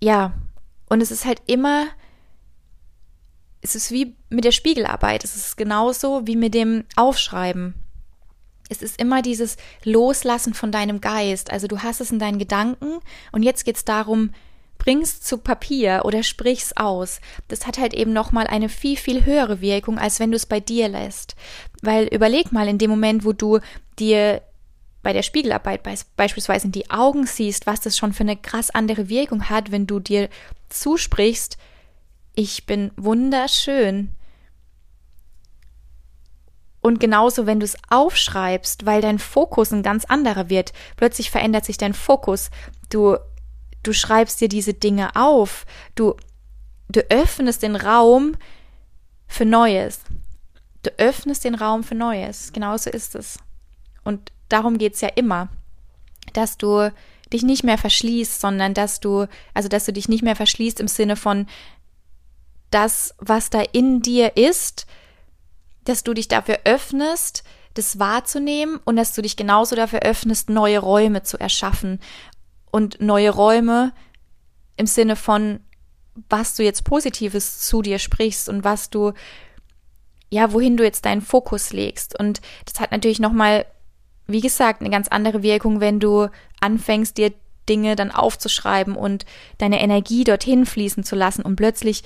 Ja, 0.00 0.32
und 0.88 1.00
es 1.00 1.10
ist 1.10 1.24
halt 1.24 1.42
immer, 1.46 1.88
es 3.60 3.74
ist 3.74 3.90
wie 3.90 4.14
mit 4.28 4.44
der 4.44 4.52
Spiegelarbeit, 4.52 5.24
es 5.24 5.34
ist 5.34 5.56
genauso 5.56 6.26
wie 6.28 6.36
mit 6.36 6.54
dem 6.54 6.84
Aufschreiben. 6.94 7.74
Es 8.68 8.82
ist 8.82 9.00
immer 9.00 9.22
dieses 9.22 9.56
Loslassen 9.84 10.54
von 10.54 10.72
deinem 10.72 11.00
Geist. 11.00 11.52
Also 11.52 11.66
du 11.66 11.82
hast 11.82 12.00
es 12.00 12.10
in 12.10 12.18
deinen 12.18 12.38
Gedanken 12.38 12.98
und 13.32 13.42
jetzt 13.42 13.64
geht 13.64 13.76
es 13.76 13.84
darum, 13.84 14.30
bring's 14.78 15.20
zu 15.20 15.38
Papier 15.38 16.02
oder 16.04 16.22
sprich's 16.22 16.72
aus. 16.76 17.20
Das 17.48 17.66
hat 17.66 17.78
halt 17.78 17.94
eben 17.94 18.12
nochmal 18.12 18.46
eine 18.46 18.68
viel, 18.68 18.96
viel 18.96 19.24
höhere 19.24 19.60
Wirkung, 19.60 19.98
als 19.98 20.20
wenn 20.20 20.30
du 20.30 20.36
es 20.36 20.46
bei 20.46 20.60
dir 20.60 20.88
lässt. 20.88 21.34
Weil 21.82 22.06
überleg 22.06 22.52
mal 22.52 22.68
in 22.68 22.78
dem 22.78 22.90
Moment, 22.90 23.24
wo 23.24 23.32
du 23.32 23.60
dir 23.98 24.42
bei 25.02 25.12
der 25.12 25.22
Spiegelarbeit 25.22 25.82
beispielsweise 26.16 26.66
in 26.66 26.72
die 26.72 26.90
Augen 26.90 27.26
siehst, 27.26 27.66
was 27.66 27.80
das 27.80 27.96
schon 27.96 28.12
für 28.12 28.24
eine 28.24 28.36
krass 28.36 28.70
andere 28.70 29.08
Wirkung 29.08 29.48
hat, 29.48 29.70
wenn 29.70 29.86
du 29.86 30.00
dir 30.00 30.28
zusprichst, 30.68 31.58
ich 32.34 32.66
bin 32.66 32.90
wunderschön. 32.96 34.10
Und 36.86 37.00
genauso, 37.00 37.46
wenn 37.46 37.58
du 37.58 37.64
es 37.64 37.76
aufschreibst, 37.90 38.86
weil 38.86 39.02
dein 39.02 39.18
Fokus 39.18 39.72
ein 39.72 39.82
ganz 39.82 40.04
anderer 40.04 40.48
wird. 40.48 40.72
Plötzlich 40.94 41.32
verändert 41.32 41.64
sich 41.64 41.78
dein 41.78 41.94
Fokus. 41.94 42.48
Du, 42.90 43.16
du 43.82 43.92
schreibst 43.92 44.40
dir 44.40 44.48
diese 44.48 44.72
Dinge 44.72 45.16
auf. 45.16 45.66
Du, 45.96 46.14
du 46.88 47.00
öffnest 47.10 47.64
den 47.64 47.74
Raum 47.74 48.36
für 49.26 49.44
Neues. 49.44 49.98
Du 50.84 50.90
öffnest 50.96 51.42
den 51.42 51.56
Raum 51.56 51.82
für 51.82 51.96
Neues. 51.96 52.52
Genauso 52.52 52.88
ist 52.88 53.16
es. 53.16 53.40
Und 54.04 54.30
darum 54.48 54.78
geht 54.78 54.94
es 54.94 55.00
ja 55.00 55.08
immer, 55.08 55.48
dass 56.34 56.56
du 56.56 56.92
dich 57.32 57.42
nicht 57.42 57.64
mehr 57.64 57.78
verschließt, 57.78 58.40
sondern 58.40 58.74
dass 58.74 59.00
du, 59.00 59.26
also 59.54 59.68
dass 59.68 59.86
du 59.86 59.92
dich 59.92 60.08
nicht 60.08 60.22
mehr 60.22 60.36
verschließt 60.36 60.78
im 60.78 60.86
Sinne 60.86 61.16
von 61.16 61.48
das, 62.70 63.12
was 63.18 63.50
da 63.50 63.62
in 63.72 64.02
dir 64.02 64.36
ist, 64.36 64.86
dass 65.88 66.04
du 66.04 66.14
dich 66.14 66.28
dafür 66.28 66.60
öffnest, 66.64 67.44
das 67.74 67.98
wahrzunehmen 67.98 68.80
und 68.84 68.96
dass 68.96 69.12
du 69.14 69.22
dich 69.22 69.36
genauso 69.36 69.76
dafür 69.76 70.00
öffnest, 70.00 70.50
neue 70.50 70.78
Räume 70.78 71.22
zu 71.22 71.38
erschaffen 71.38 72.00
und 72.70 73.00
neue 73.00 73.30
Räume 73.30 73.92
im 74.76 74.86
Sinne 74.86 75.16
von, 75.16 75.60
was 76.28 76.54
du 76.54 76.62
jetzt 76.62 76.84
Positives 76.84 77.60
zu 77.60 77.82
dir 77.82 77.98
sprichst 77.98 78.48
und 78.48 78.64
was 78.64 78.90
du, 78.90 79.12
ja, 80.30 80.52
wohin 80.52 80.76
du 80.76 80.84
jetzt 80.84 81.04
deinen 81.04 81.20
Fokus 81.20 81.72
legst. 81.72 82.18
Und 82.18 82.40
das 82.64 82.80
hat 82.80 82.92
natürlich 82.92 83.20
nochmal 83.20 83.66
wie 84.26 84.40
gesagt, 84.40 84.80
eine 84.80 84.90
ganz 84.90 85.08
andere 85.08 85.42
Wirkung, 85.42 85.80
wenn 85.80 86.00
du 86.00 86.28
anfängst, 86.60 87.16
dir 87.16 87.32
Dinge 87.68 87.96
dann 87.96 88.10
aufzuschreiben 88.10 88.96
und 88.96 89.24
deine 89.58 89.80
Energie 89.80 90.24
dorthin 90.24 90.66
fließen 90.66 91.04
zu 91.04 91.16
lassen 91.16 91.42
und 91.42 91.56
plötzlich 91.56 92.02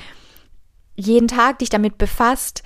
jeden 0.97 1.29
Tag 1.29 1.59
dich 1.59 1.71
damit 1.71 1.99
befasst, 1.99 2.63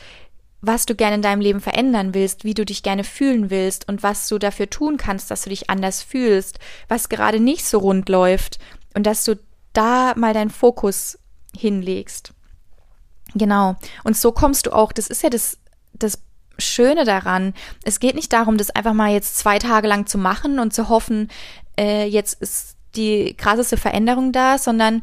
was 0.66 0.86
du 0.86 0.94
gerne 0.94 1.16
in 1.16 1.22
deinem 1.22 1.40
Leben 1.40 1.60
verändern 1.60 2.14
willst, 2.14 2.44
wie 2.44 2.54
du 2.54 2.64
dich 2.64 2.82
gerne 2.82 3.04
fühlen 3.04 3.50
willst 3.50 3.88
und 3.88 4.02
was 4.02 4.28
du 4.28 4.38
dafür 4.38 4.70
tun 4.70 4.96
kannst, 4.96 5.30
dass 5.30 5.42
du 5.42 5.50
dich 5.50 5.70
anders 5.70 6.02
fühlst, 6.02 6.58
was 6.88 7.08
gerade 7.08 7.40
nicht 7.40 7.64
so 7.64 7.78
rund 7.78 8.08
läuft 8.08 8.58
und 8.94 9.04
dass 9.04 9.24
du 9.24 9.38
da 9.72 10.14
mal 10.16 10.34
deinen 10.34 10.50
Fokus 10.50 11.18
hinlegst. 11.56 12.32
Genau. 13.34 13.76
Und 14.04 14.16
so 14.16 14.32
kommst 14.32 14.66
du 14.66 14.72
auch, 14.72 14.92
das 14.92 15.08
ist 15.08 15.22
ja 15.22 15.30
das, 15.30 15.58
das 15.92 16.20
Schöne 16.58 17.04
daran. 17.04 17.52
Es 17.82 17.98
geht 17.98 18.14
nicht 18.14 18.32
darum, 18.32 18.58
das 18.58 18.70
einfach 18.70 18.92
mal 18.92 19.12
jetzt 19.12 19.36
zwei 19.38 19.58
Tage 19.58 19.88
lang 19.88 20.06
zu 20.06 20.18
machen 20.18 20.58
und 20.60 20.72
zu 20.72 20.88
hoffen, 20.88 21.28
äh, 21.76 22.06
jetzt 22.06 22.40
ist 22.40 22.76
die 22.94 23.34
krasseste 23.36 23.76
Veränderung 23.76 24.30
da, 24.30 24.58
sondern 24.58 25.02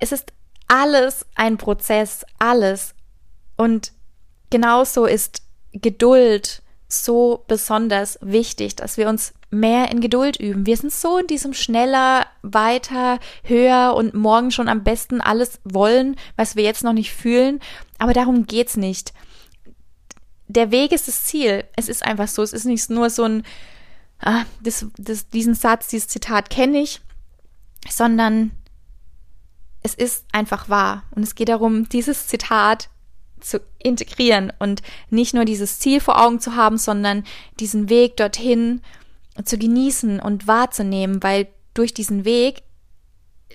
es 0.00 0.10
ist 0.10 0.32
alles 0.66 1.24
ein 1.36 1.56
Prozess, 1.56 2.24
alles. 2.38 2.94
Und 3.56 3.92
genauso 4.50 5.06
ist 5.06 5.42
Geduld 5.72 6.62
so 6.88 7.44
besonders 7.48 8.18
wichtig, 8.22 8.76
dass 8.76 8.96
wir 8.96 9.08
uns 9.08 9.34
mehr 9.50 9.90
in 9.90 10.00
Geduld 10.00 10.38
üben. 10.38 10.66
Wir 10.66 10.76
sind 10.76 10.92
so 10.92 11.18
in 11.18 11.26
diesem 11.26 11.54
schneller, 11.54 12.26
weiter, 12.42 13.18
höher 13.42 13.94
und 13.94 14.14
morgen 14.14 14.50
schon 14.50 14.68
am 14.68 14.84
besten 14.84 15.20
alles 15.20 15.60
wollen, 15.64 16.16
was 16.36 16.56
wir 16.56 16.64
jetzt 16.64 16.84
noch 16.84 16.92
nicht 16.92 17.12
fühlen. 17.12 17.60
Aber 17.98 18.12
darum 18.12 18.46
geht's 18.46 18.76
nicht 18.76 19.12
der 20.48 20.70
Weg 20.70 20.92
ist 20.92 21.06
das 21.06 21.24
Ziel. 21.24 21.64
Es 21.76 21.88
ist 21.88 22.02
einfach 22.02 22.26
so. 22.26 22.42
Es 22.42 22.52
ist 22.52 22.64
nicht 22.64 22.90
nur 22.90 23.10
so 23.10 23.24
ein, 23.24 23.44
ah, 24.18 24.44
das, 24.62 24.86
das, 24.96 25.28
diesen 25.28 25.54
Satz, 25.54 25.88
dieses 25.88 26.08
Zitat 26.08 26.50
kenne 26.50 26.80
ich, 26.80 27.00
sondern 27.88 28.50
es 29.82 29.94
ist 29.94 30.24
einfach 30.32 30.68
wahr. 30.68 31.04
Und 31.10 31.22
es 31.22 31.34
geht 31.34 31.50
darum, 31.50 31.88
dieses 31.88 32.26
Zitat 32.26 32.88
zu 33.40 33.60
integrieren 33.78 34.52
und 34.58 34.82
nicht 35.10 35.34
nur 35.34 35.44
dieses 35.44 35.78
Ziel 35.78 36.00
vor 36.00 36.22
Augen 36.24 36.40
zu 36.40 36.56
haben, 36.56 36.78
sondern 36.78 37.24
diesen 37.60 37.88
Weg 37.88 38.16
dorthin 38.16 38.82
zu 39.44 39.58
genießen 39.58 40.20
und 40.20 40.46
wahrzunehmen, 40.46 41.22
weil 41.22 41.48
durch 41.74 41.94
diesen 41.94 42.24
Weg 42.24 42.62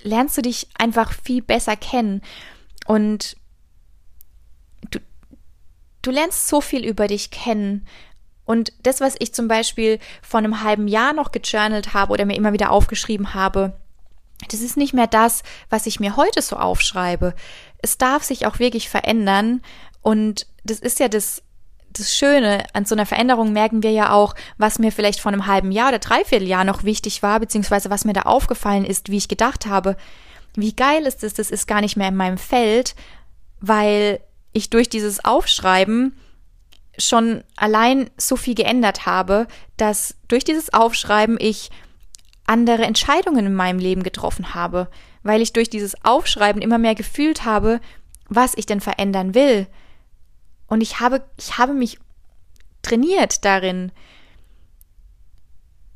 lernst 0.01 0.37
du 0.37 0.41
dich 0.41 0.67
einfach 0.77 1.13
viel 1.13 1.41
besser 1.41 1.75
kennen 1.75 2.21
und 2.85 3.37
du 6.03 6.11
lernst 6.11 6.47
so 6.47 6.61
viel 6.61 6.85
über 6.85 7.07
dich 7.07 7.31
kennen. 7.31 7.87
Und 8.45 8.73
das, 8.83 9.01
was 9.01 9.15
ich 9.19 9.33
zum 9.33 9.47
Beispiel 9.47 9.99
vor 10.21 10.37
einem 10.37 10.61
halben 10.61 10.87
Jahr 10.87 11.13
noch 11.13 11.31
gejournalt 11.31 11.93
habe 11.93 12.11
oder 12.11 12.25
mir 12.25 12.35
immer 12.35 12.53
wieder 12.53 12.71
aufgeschrieben 12.71 13.33
habe, 13.33 13.79
das 14.47 14.61
ist 14.61 14.77
nicht 14.77 14.93
mehr 14.93 15.07
das, 15.07 15.43
was 15.69 15.85
ich 15.85 15.99
mir 15.99 16.15
heute 16.15 16.41
so 16.41 16.55
aufschreibe. 16.55 17.33
Es 17.81 17.97
darf 17.97 18.23
sich 18.23 18.45
auch 18.45 18.59
wirklich 18.59 18.89
verändern. 18.89 19.61
Und 20.01 20.47
das 20.63 20.79
ist 20.79 20.99
ja 20.99 21.07
das, 21.07 21.43
das 21.91 22.15
Schöne. 22.15 22.65
An 22.73 22.85
so 22.85 22.95
einer 22.95 23.05
Veränderung 23.05 23.53
merken 23.53 23.83
wir 23.83 23.91
ja 23.91 24.11
auch, 24.11 24.35
was 24.57 24.79
mir 24.79 24.91
vielleicht 24.91 25.19
vor 25.19 25.31
einem 25.31 25.47
halben 25.47 25.71
Jahr 25.71 25.89
oder 25.89 25.99
dreiviertel 25.99 26.47
Jahr 26.47 26.63
noch 26.63 26.83
wichtig 26.83 27.23
war, 27.23 27.39
beziehungsweise 27.39 27.89
was 27.89 28.05
mir 28.05 28.13
da 28.13 28.21
aufgefallen 28.23 28.85
ist, 28.85 29.09
wie 29.09 29.17
ich 29.17 29.27
gedacht 29.27 29.65
habe. 29.65 29.95
Wie 30.55 30.75
geil 30.75 31.05
ist 31.05 31.23
es, 31.23 31.33
das 31.33 31.51
ist 31.51 31.67
gar 31.67 31.81
nicht 31.81 31.97
mehr 31.97 32.09
in 32.09 32.15
meinem 32.15 32.37
Feld, 32.37 32.95
weil 33.59 34.19
ich 34.51 34.69
durch 34.69 34.89
dieses 34.89 35.23
Aufschreiben 35.25 36.15
schon 36.97 37.43
allein 37.55 38.09
so 38.17 38.35
viel 38.35 38.55
geändert 38.55 39.05
habe, 39.05 39.47
dass 39.77 40.15
durch 40.27 40.43
dieses 40.43 40.73
Aufschreiben 40.73 41.37
ich 41.39 41.71
andere 42.45 42.83
Entscheidungen 42.83 43.45
in 43.45 43.55
meinem 43.55 43.79
Leben 43.79 44.03
getroffen 44.03 44.53
habe, 44.53 44.89
weil 45.23 45.41
ich 45.41 45.53
durch 45.53 45.69
dieses 45.69 46.03
Aufschreiben 46.03 46.61
immer 46.61 46.77
mehr 46.77 46.95
gefühlt 46.95 47.45
habe, 47.45 47.79
was 48.29 48.53
ich 48.55 48.65
denn 48.65 48.81
verändern 48.81 49.33
will. 49.33 49.67
Und 50.67 50.81
ich 50.81 50.99
habe, 50.99 51.23
ich 51.37 51.57
habe 51.57 51.73
mich 51.73 51.99
trainiert 52.81 53.45
darin. 53.45 53.91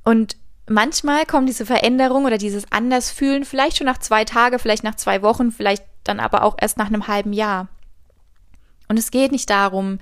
Und 0.04 0.38
manchmal 0.68 1.26
kommt 1.26 1.50
diese 1.50 1.66
Veränderung 1.66 2.26
oder 2.26 2.38
dieses 2.38 2.72
Andersfühlen 2.72 3.44
vielleicht 3.44 3.78
schon 3.78 3.88
nach 3.88 3.98
zwei 3.98 4.24
Tagen, 4.24 4.60
vielleicht 4.60 4.84
nach 4.84 4.96
zwei 4.96 5.22
Wochen, 5.22 5.52
vielleicht 5.52 5.84
dann 6.04 6.20
aber 6.20 6.44
auch 6.44 6.56
erst 6.60 6.78
nach 6.78 6.88
einem 6.88 7.08
halben 7.08 7.34
Jahr. 7.34 7.68
Und 8.88 8.98
es 8.98 9.12
geht 9.12 9.32
nicht 9.32 9.50
darum, 9.50 10.00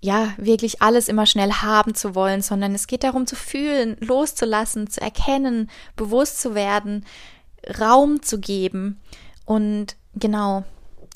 ja, 0.00 0.32
wirklich 0.38 0.80
alles 0.80 1.08
immer 1.08 1.26
schnell 1.26 1.52
haben 1.52 1.94
zu 1.94 2.14
wollen, 2.14 2.40
sondern 2.40 2.74
es 2.74 2.86
geht 2.86 3.04
darum 3.04 3.26
zu 3.26 3.36
fühlen, 3.36 3.96
loszulassen, 4.00 4.88
zu 4.88 5.00
erkennen, 5.00 5.70
bewusst 5.94 6.40
zu 6.40 6.54
werden, 6.54 7.04
Raum 7.78 8.22
zu 8.22 8.40
geben 8.40 9.00
und 9.44 9.96
genau, 10.14 10.64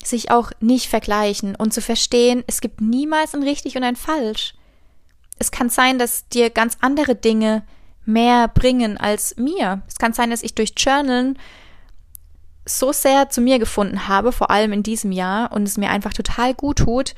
sich 0.03 0.29
auch 0.29 0.51
nicht 0.59 0.87
vergleichen 0.87 1.55
und 1.55 1.73
zu 1.73 1.81
verstehen, 1.81 2.43
es 2.45 2.61
gibt 2.61 2.79
niemals 2.79 3.33
ein 3.33 3.41
richtig 3.41 3.75
und 3.75 3.83
ein 3.83 3.95
falsch. 3.95 4.53
Es 5.39 5.51
kann 5.51 5.69
sein, 5.69 5.97
dass 5.97 6.27
dir 6.29 6.51
ganz 6.51 6.77
andere 6.81 7.15
Dinge 7.15 7.63
mehr 8.05 8.47
bringen 8.47 8.97
als 8.97 9.35
mir. 9.37 9.81
Es 9.87 9.95
kann 9.95 10.13
sein, 10.13 10.29
dass 10.29 10.43
ich 10.43 10.53
durch 10.53 10.73
Journalen 10.77 11.39
so 12.67 12.91
sehr 12.91 13.29
zu 13.29 13.41
mir 13.41 13.59
gefunden 13.59 14.07
habe, 14.07 14.31
vor 14.31 14.51
allem 14.51 14.73
in 14.73 14.83
diesem 14.83 15.11
Jahr, 15.11 15.51
und 15.51 15.63
es 15.63 15.77
mir 15.77 15.89
einfach 15.89 16.13
total 16.13 16.53
gut 16.53 16.77
tut, 16.79 17.15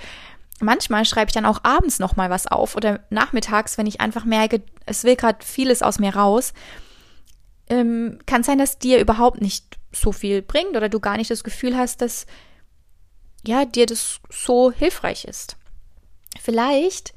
manchmal 0.60 1.06
schreibe 1.06 1.30
ich 1.30 1.34
dann 1.34 1.46
auch 1.46 1.63
abends 1.63 2.00
noch 2.00 2.15
mal 2.15 2.30
was 2.30 2.48
auf 2.48 2.76
oder 2.76 3.02
nachmittags, 3.10 3.78
wenn 3.78 3.88
ich 3.88 4.02
einfach 4.02 4.26
merke, 4.26 4.62
es 4.86 5.04
will 5.04 5.15
gerade 5.15 5.43
vieles 5.46 5.82
aus 5.82 6.00
mir 6.00 6.15
raus. 6.15 6.54
Ähm, 7.70 8.20
kann 8.26 8.43
sein, 8.43 8.58
dass 8.58 8.80
dir 8.80 9.00
überhaupt 9.00 9.41
nicht 9.41 9.78
so 9.91 10.12
viel 10.12 10.41
bringt 10.41 10.76
oder 10.76 10.89
du 10.89 11.00
gar 11.00 11.17
nicht 11.17 11.30
das 11.30 11.43
Gefühl 11.43 11.78
hast, 11.78 12.02
dass 12.02 12.26
ja 13.46 13.65
dir 13.65 13.86
das 13.86 14.20
so 14.30 14.72
hilfreich 14.72 15.26
ist. 15.26 15.58
Vielleicht 16.39 17.13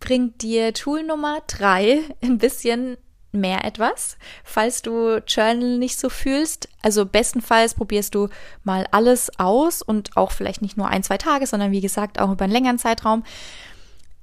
bringt 0.00 0.42
dir 0.42 0.74
Tool 0.74 1.02
Nummer 1.02 1.42
drei 1.46 2.00
ein 2.22 2.38
bisschen 2.38 2.96
mehr 3.36 3.64
etwas, 3.64 4.16
falls 4.44 4.82
du 4.82 5.18
Journal 5.26 5.78
nicht 5.78 5.98
so 5.98 6.08
fühlst. 6.08 6.68
Also 6.82 7.06
bestenfalls 7.06 7.74
probierst 7.74 8.14
du 8.14 8.28
mal 8.64 8.86
alles 8.90 9.30
aus 9.38 9.82
und 9.82 10.16
auch 10.16 10.32
vielleicht 10.32 10.62
nicht 10.62 10.76
nur 10.76 10.88
ein, 10.88 11.02
zwei 11.02 11.18
Tage, 11.18 11.46
sondern 11.46 11.72
wie 11.72 11.80
gesagt 11.80 12.18
auch 12.18 12.32
über 12.32 12.44
einen 12.44 12.52
längeren 12.52 12.78
Zeitraum. 12.78 13.24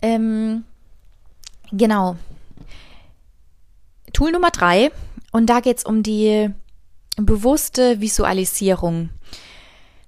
Ähm, 0.02 0.66
genau. 1.72 2.18
Tool 4.14 4.32
Nummer 4.32 4.52
drei 4.52 4.92
und 5.32 5.48
da 5.48 5.60
geht 5.60 5.80
es 5.80 5.86
um 5.86 6.04
die 6.04 6.50
bewusste 7.18 8.02
Visualisierung. 8.02 9.10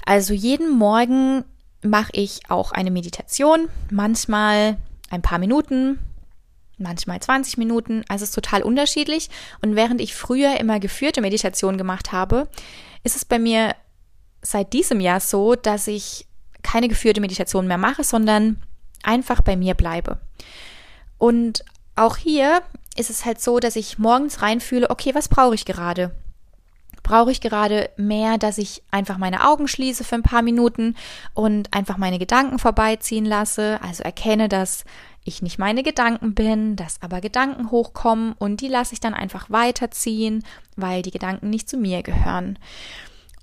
Also 0.06 0.34
jeden 0.34 0.70
Morgen 0.78 1.44
mache 1.82 2.12
ich 2.13 2.41
auch 2.50 2.72
eine 2.72 2.91
Meditation, 2.91 3.70
manchmal 3.89 4.78
ein 5.10 5.22
paar 5.22 5.39
Minuten, 5.39 6.00
manchmal 6.78 7.20
20 7.20 7.58
Minuten, 7.58 8.04
also 8.08 8.24
es 8.24 8.30
ist 8.30 8.36
total 8.36 8.64
unterschiedlich. 8.64 9.30
Und 9.62 9.76
während 9.76 10.02
ich 10.02 10.16
früher 10.16 10.60
immer 10.60 10.80
geführte 10.80 11.22
Meditation 11.22 11.78
gemacht 11.78 12.12
habe, 12.12 12.48
ist 13.04 13.16
es 13.16 13.26
bei 13.26 13.40
mir 13.40 13.76
seit 14.42 14.74
diesem 14.74 15.00
Jahr 15.00 15.20
so, 15.20 15.56
dass 15.56 15.88
ich 15.88 16.28
keine 16.64 16.88
geführte 16.88 17.22
Meditation 17.22 17.68
mehr 17.68 17.78
mache, 17.78 18.04
sondern 18.04 18.62
einfach 19.04 19.42
bei 19.42 19.56
mir 19.56 19.76
bleibe. 19.76 20.20
Und 21.18 21.64
auch 21.96 22.18
hier 22.18 22.62
ist 22.96 23.10
es 23.10 23.26
halt 23.26 23.42
so, 23.42 23.60
dass 23.60 23.76
ich 23.76 23.98
morgens 23.98 24.42
reinfühle, 24.42 24.90
okay, 24.90 25.14
was 25.14 25.30
brauche 25.30 25.56
ich 25.56 25.66
gerade? 25.66 26.12
Brauche 27.04 27.32
ich 27.32 27.40
gerade 27.40 27.92
mehr, 27.98 28.38
dass 28.38 28.58
ich 28.58 28.82
einfach 28.90 29.18
meine 29.18 29.48
Augen 29.48 29.68
schließe 29.68 30.04
für 30.04 30.16
ein 30.16 30.24
paar 30.24 30.42
Minuten 30.42 30.96
und 31.34 31.74
einfach 31.74 31.98
meine 31.98 32.18
Gedanken 32.18 32.58
vorbeiziehen 32.58 33.26
lasse, 33.26 33.80
also 33.84 34.04
erkenne, 34.04 34.50
dass 34.50 34.86
ich 35.26 35.42
nicht 35.42 35.58
meine 35.58 35.84
Gedanken 35.84 36.36
bin, 36.36 36.76
dass 36.76 37.02
aber 37.02 37.20
Gedanken 37.20 37.72
hochkommen 37.72 38.34
und 38.34 38.62
die 38.62 38.68
lasse 38.68 38.94
ich 38.94 39.00
dann 39.00 39.16
einfach 39.16 39.50
weiterziehen, 39.50 40.46
weil 40.76 41.02
die 41.02 41.12
Gedanken 41.12 41.50
nicht 41.50 41.68
zu 41.68 41.78
mir 41.78 42.04
gehören. 42.04 42.60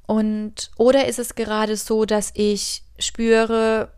Und 0.06 0.70
oder 0.76 1.06
ist 1.06 1.18
es 1.18 1.34
gerade 1.34 1.76
so, 1.76 2.04
dass 2.04 2.30
ich 2.34 2.84
spüre, 2.98 3.92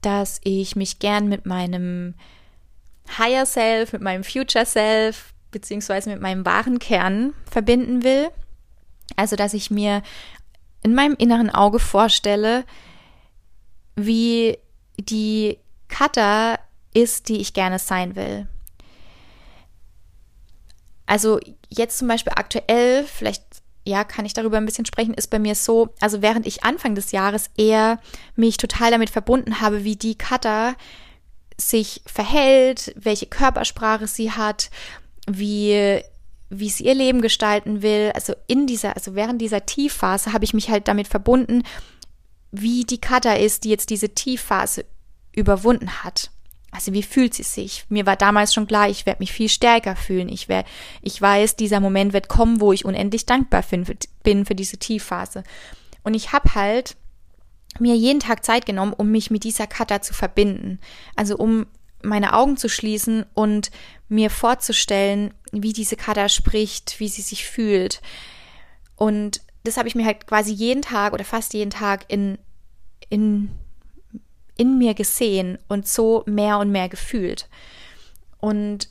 dass 0.00 0.40
ich 0.44 0.74
mich 0.74 0.98
gern 0.98 1.28
mit 1.28 1.44
meinem 1.44 2.14
Higher 3.18 3.44
Self, 3.44 3.92
mit 3.92 4.00
meinem 4.00 4.24
Future 4.24 4.64
Self, 4.64 5.34
beziehungsweise 5.50 6.08
mit 6.08 6.22
meinem 6.22 6.46
wahren 6.46 6.78
Kern 6.78 7.34
verbinden 7.50 8.02
will. 8.02 8.30
Also, 9.16 9.36
dass 9.36 9.52
ich 9.52 9.70
mir 9.70 10.02
in 10.82 10.94
meinem 10.94 11.16
inneren 11.18 11.50
Auge 11.50 11.78
vorstelle, 11.78 12.64
wie 13.94 14.58
die 14.98 15.58
Cutter 15.92 16.58
ist, 16.94 17.28
die 17.28 17.40
ich 17.40 17.52
gerne 17.52 17.78
sein 17.78 18.16
will. 18.16 18.48
Also 21.06 21.38
jetzt 21.68 21.98
zum 21.98 22.08
Beispiel 22.08 22.32
aktuell, 22.34 23.04
vielleicht 23.04 23.42
ja, 23.84 24.04
kann 24.04 24.24
ich 24.24 24.32
darüber 24.32 24.56
ein 24.56 24.64
bisschen 24.64 24.86
sprechen, 24.86 25.12
ist 25.12 25.28
bei 25.28 25.38
mir 25.38 25.54
so, 25.54 25.90
also 26.00 26.22
während 26.22 26.46
ich 26.46 26.64
Anfang 26.64 26.94
des 26.94 27.12
Jahres 27.12 27.50
eher 27.56 28.00
mich 28.36 28.56
total 28.56 28.90
damit 28.90 29.10
verbunden 29.10 29.60
habe, 29.60 29.84
wie 29.84 29.96
die 29.96 30.16
Cutter 30.16 30.76
sich 31.58 32.00
verhält, 32.06 32.94
welche 32.96 33.26
Körpersprache 33.26 34.06
sie 34.06 34.30
hat, 34.30 34.70
wie 35.26 36.02
wie 36.54 36.68
sie 36.68 36.84
ihr 36.84 36.94
Leben 36.94 37.22
gestalten 37.22 37.80
will. 37.80 38.12
Also 38.14 38.34
in 38.46 38.66
dieser, 38.66 38.94
also 38.94 39.14
während 39.14 39.40
dieser 39.40 39.64
Tiefphase 39.64 40.34
habe 40.34 40.44
ich 40.44 40.52
mich 40.52 40.68
halt 40.68 40.86
damit 40.86 41.08
verbunden, 41.08 41.62
wie 42.50 42.84
die 42.84 43.00
Cutter 43.00 43.40
ist, 43.40 43.64
die 43.64 43.70
jetzt 43.70 43.88
diese 43.88 44.10
Tiefphase 44.10 44.84
überwunden 45.32 46.04
hat. 46.04 46.30
Also 46.70 46.94
wie 46.94 47.02
fühlt 47.02 47.34
sie 47.34 47.42
sich? 47.42 47.84
Mir 47.90 48.06
war 48.06 48.16
damals 48.16 48.54
schon 48.54 48.66
klar, 48.66 48.88
ich 48.88 49.04
werde 49.04 49.20
mich 49.20 49.32
viel 49.32 49.50
stärker 49.50 49.94
fühlen. 49.94 50.30
Ich, 50.30 50.48
wär, 50.48 50.64
ich 51.02 51.20
weiß, 51.20 51.56
dieser 51.56 51.80
Moment 51.80 52.14
wird 52.14 52.28
kommen, 52.28 52.60
wo 52.60 52.72
ich 52.72 52.86
unendlich 52.86 53.26
dankbar 53.26 53.62
bin 54.22 54.46
für 54.46 54.54
diese 54.54 54.78
Tiefphase. 54.78 55.44
Und 56.02 56.14
ich 56.14 56.32
habe 56.32 56.54
halt 56.54 56.96
mir 57.78 57.94
jeden 57.94 58.20
Tag 58.20 58.44
Zeit 58.44 58.64
genommen, 58.64 58.94
um 58.94 59.10
mich 59.10 59.30
mit 59.30 59.44
dieser 59.44 59.66
Kata 59.66 60.00
zu 60.00 60.14
verbinden. 60.14 60.80
Also 61.14 61.36
um 61.36 61.66
meine 62.02 62.32
Augen 62.32 62.56
zu 62.56 62.68
schließen 62.68 63.26
und 63.34 63.70
mir 64.08 64.30
vorzustellen, 64.30 65.34
wie 65.52 65.72
diese 65.72 65.96
Kata 65.96 66.28
spricht, 66.28 66.98
wie 67.00 67.08
sie 67.08 67.22
sich 67.22 67.46
fühlt. 67.46 68.00
Und 68.96 69.42
das 69.64 69.76
habe 69.76 69.88
ich 69.88 69.94
mir 69.94 70.06
halt 70.06 70.26
quasi 70.26 70.52
jeden 70.52 70.82
Tag 70.82 71.12
oder 71.12 71.24
fast 71.24 71.54
jeden 71.54 71.70
Tag 71.70 72.06
in, 72.08 72.38
in 73.08 73.50
in 74.56 74.78
mir 74.78 74.94
gesehen 74.94 75.58
und 75.68 75.86
so 75.86 76.22
mehr 76.26 76.58
und 76.58 76.70
mehr 76.70 76.88
gefühlt. 76.88 77.48
Und 78.40 78.88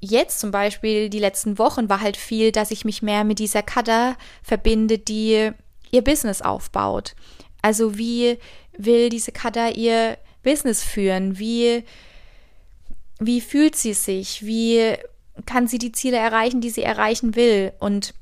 jetzt 0.00 0.40
zum 0.40 0.50
Beispiel 0.50 1.08
die 1.08 1.18
letzten 1.18 1.58
Wochen 1.58 1.88
war 1.88 2.00
halt 2.00 2.16
viel, 2.16 2.52
dass 2.52 2.70
ich 2.70 2.84
mich 2.84 3.02
mehr 3.02 3.24
mit 3.24 3.38
dieser 3.38 3.62
Kada 3.62 4.16
verbinde, 4.42 4.98
die 4.98 5.50
ihr 5.90 6.02
Business 6.02 6.42
aufbaut. 6.42 7.14
Also 7.62 7.96
wie 7.96 8.38
will 8.76 9.08
diese 9.08 9.32
Kada 9.32 9.68
ihr 9.68 10.18
Business 10.42 10.82
führen? 10.82 11.38
Wie, 11.38 11.84
wie 13.18 13.40
fühlt 13.40 13.76
sie 13.76 13.94
sich? 13.94 14.44
Wie 14.44 14.94
kann 15.46 15.66
sie 15.66 15.78
die 15.78 15.92
Ziele 15.92 16.16
erreichen, 16.16 16.60
die 16.60 16.70
sie 16.70 16.82
erreichen 16.82 17.36
will? 17.36 17.72
Und 17.78 18.14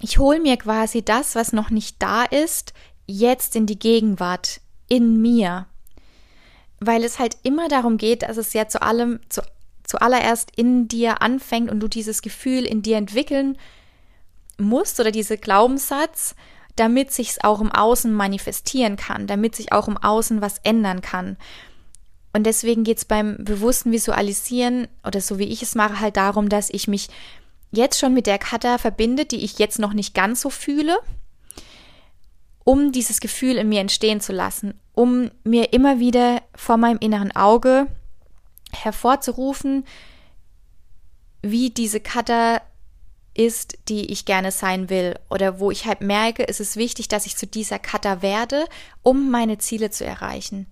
ich 0.00 0.18
hole 0.18 0.40
mir 0.40 0.56
quasi 0.56 1.04
das, 1.04 1.34
was 1.34 1.52
noch 1.52 1.70
nicht 1.70 1.96
da 2.02 2.24
ist, 2.24 2.72
jetzt 3.06 3.54
in 3.56 3.66
die 3.66 3.78
Gegenwart, 3.78 4.60
in 4.88 5.20
mir 5.20 5.66
weil 6.86 7.04
es 7.04 7.18
halt 7.18 7.36
immer 7.42 7.68
darum 7.68 7.96
geht, 7.96 8.22
dass 8.22 8.36
es 8.36 8.52
ja 8.52 8.68
zu 8.68 8.82
allem, 8.82 9.20
zu, 9.28 9.42
zuallererst 9.84 10.50
in 10.56 10.88
dir 10.88 11.22
anfängt 11.22 11.70
und 11.70 11.80
du 11.80 11.88
dieses 11.88 12.22
Gefühl 12.22 12.64
in 12.64 12.82
dir 12.82 12.96
entwickeln 12.96 13.58
musst 14.58 15.00
oder 15.00 15.10
diese 15.10 15.38
Glaubenssatz, 15.38 16.34
damit 16.76 17.12
sich 17.12 17.30
es 17.30 17.44
auch 17.44 17.60
im 17.60 17.70
Außen 17.70 18.12
manifestieren 18.12 18.96
kann, 18.96 19.26
damit 19.26 19.54
sich 19.54 19.72
auch 19.72 19.88
im 19.88 19.96
Außen 19.96 20.40
was 20.40 20.58
ändern 20.62 21.02
kann. 21.02 21.36
Und 22.32 22.44
deswegen 22.44 22.82
geht 22.82 22.98
es 22.98 23.04
beim 23.04 23.36
bewussten 23.38 23.92
Visualisieren 23.92 24.88
oder 25.06 25.20
so 25.20 25.38
wie 25.38 25.48
ich 25.48 25.62
es 25.62 25.74
mache, 25.74 26.00
halt 26.00 26.16
darum, 26.16 26.48
dass 26.48 26.70
ich 26.70 26.88
mich 26.88 27.08
jetzt 27.72 27.98
schon 27.98 28.14
mit 28.14 28.26
der 28.26 28.38
Kata 28.38 28.78
verbinde, 28.78 29.26
die 29.26 29.44
ich 29.44 29.58
jetzt 29.58 29.78
noch 29.78 29.92
nicht 29.92 30.14
ganz 30.14 30.40
so 30.40 30.48
fühle, 30.48 30.98
um 32.64 32.92
dieses 32.92 33.20
Gefühl 33.20 33.56
in 33.56 33.68
mir 33.68 33.80
entstehen 33.80 34.20
zu 34.20 34.32
lassen, 34.32 34.74
um 34.94 35.30
mir 35.44 35.72
immer 35.72 35.98
wieder 35.98 36.42
vor 36.54 36.76
meinem 36.76 36.98
inneren 36.98 37.34
Auge 37.34 37.86
hervorzurufen, 38.72 39.84
wie 41.42 41.70
diese 41.70 42.00
Kata 42.00 42.60
ist, 43.34 43.78
die 43.88 44.12
ich 44.12 44.24
gerne 44.26 44.52
sein 44.52 44.90
will 44.90 45.18
oder 45.30 45.58
wo 45.58 45.70
ich 45.70 45.86
halt 45.86 46.02
merke, 46.02 46.46
es 46.46 46.60
ist 46.60 46.76
wichtig, 46.76 47.08
dass 47.08 47.26
ich 47.26 47.36
zu 47.36 47.46
dieser 47.46 47.78
Kata 47.78 48.22
werde, 48.22 48.66
um 49.02 49.30
meine 49.30 49.58
Ziele 49.58 49.90
zu 49.90 50.04
erreichen. 50.04 50.66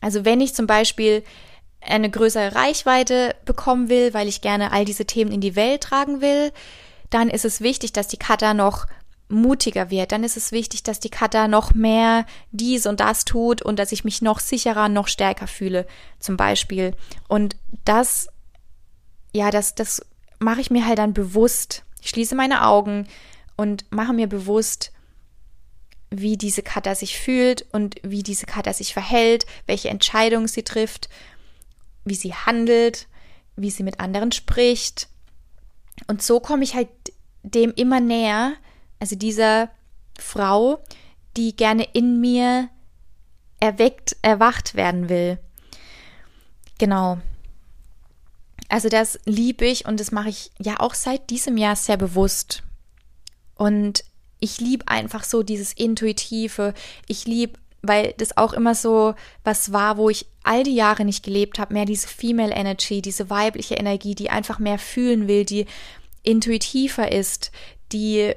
Also 0.00 0.24
wenn 0.24 0.40
ich 0.40 0.54
zum 0.54 0.66
Beispiel 0.66 1.22
eine 1.80 2.10
größere 2.10 2.54
Reichweite 2.54 3.36
bekommen 3.44 3.88
will, 3.88 4.12
weil 4.12 4.28
ich 4.28 4.40
gerne 4.40 4.72
all 4.72 4.84
diese 4.84 5.06
Themen 5.06 5.30
in 5.30 5.40
die 5.40 5.56
Welt 5.56 5.82
tragen 5.82 6.20
will, 6.20 6.52
dann 7.10 7.30
ist 7.30 7.44
es 7.44 7.60
wichtig, 7.60 7.92
dass 7.92 8.08
die 8.08 8.16
Kata 8.16 8.52
noch 8.52 8.86
mutiger 9.28 9.90
wird. 9.90 10.12
Dann 10.12 10.24
ist 10.24 10.36
es 10.36 10.52
wichtig, 10.52 10.82
dass 10.82 11.00
die 11.00 11.10
Kata 11.10 11.48
noch 11.48 11.74
mehr 11.74 12.26
dies 12.52 12.86
und 12.86 13.00
das 13.00 13.24
tut 13.24 13.62
und 13.62 13.78
dass 13.78 13.92
ich 13.92 14.04
mich 14.04 14.22
noch 14.22 14.40
sicherer, 14.40 14.88
noch 14.88 15.08
stärker 15.08 15.46
fühle, 15.46 15.86
zum 16.18 16.36
Beispiel. 16.36 16.94
Und 17.28 17.56
das, 17.84 18.28
ja, 19.32 19.50
das, 19.50 19.74
das 19.74 20.04
mache 20.38 20.60
ich 20.60 20.70
mir 20.70 20.86
halt 20.86 20.98
dann 20.98 21.12
bewusst. 21.12 21.82
Ich 22.00 22.10
schließe 22.10 22.34
meine 22.34 22.66
Augen 22.66 23.08
und 23.56 23.84
mache 23.90 24.12
mir 24.12 24.28
bewusst, 24.28 24.92
wie 26.10 26.36
diese 26.36 26.62
Kata 26.62 26.94
sich 26.94 27.18
fühlt 27.18 27.66
und 27.72 27.96
wie 28.02 28.22
diese 28.22 28.46
Kata 28.46 28.72
sich 28.72 28.92
verhält, 28.92 29.44
welche 29.66 29.88
Entscheidungen 29.88 30.46
sie 30.46 30.62
trifft, 30.62 31.08
wie 32.04 32.14
sie 32.14 32.32
handelt, 32.32 33.08
wie 33.56 33.70
sie 33.70 33.82
mit 33.82 33.98
anderen 33.98 34.30
spricht. 34.30 35.08
Und 36.06 36.22
so 36.22 36.38
komme 36.38 36.62
ich 36.62 36.74
halt 36.74 36.88
dem 37.42 37.72
immer 37.74 38.00
näher, 38.00 38.54
also 38.98 39.16
dieser 39.16 39.70
Frau, 40.18 40.78
die 41.36 41.54
gerne 41.54 41.86
in 41.92 42.20
mir 42.20 42.68
erweckt, 43.60 44.16
erwacht 44.22 44.74
werden 44.74 45.08
will. 45.08 45.38
Genau. 46.78 47.18
Also 48.68 48.88
das 48.88 49.18
liebe 49.24 49.66
ich 49.66 49.86
und 49.86 50.00
das 50.00 50.12
mache 50.12 50.28
ich 50.28 50.50
ja 50.58 50.80
auch 50.80 50.94
seit 50.94 51.30
diesem 51.30 51.56
Jahr 51.56 51.76
sehr 51.76 51.96
bewusst. 51.96 52.62
Und 53.54 54.04
ich 54.40 54.60
liebe 54.60 54.88
einfach 54.88 55.24
so 55.24 55.42
dieses 55.42 55.72
Intuitive. 55.72 56.74
Ich 57.06 57.26
liebe, 57.26 57.58
weil 57.82 58.14
das 58.18 58.36
auch 58.36 58.52
immer 58.52 58.74
so 58.74 59.14
was 59.44 59.72
war, 59.72 59.96
wo 59.96 60.10
ich 60.10 60.26
all 60.42 60.62
die 60.62 60.74
Jahre 60.74 61.04
nicht 61.04 61.24
gelebt 61.24 61.58
habe, 61.58 61.74
mehr 61.74 61.84
diese 61.84 62.08
Female 62.08 62.52
Energy, 62.52 63.00
diese 63.00 63.30
weibliche 63.30 63.76
Energie, 63.76 64.14
die 64.14 64.30
einfach 64.30 64.58
mehr 64.58 64.78
fühlen 64.78 65.28
will, 65.28 65.44
die 65.44 65.66
intuitiver 66.22 67.12
ist, 67.12 67.52
die 67.92 68.34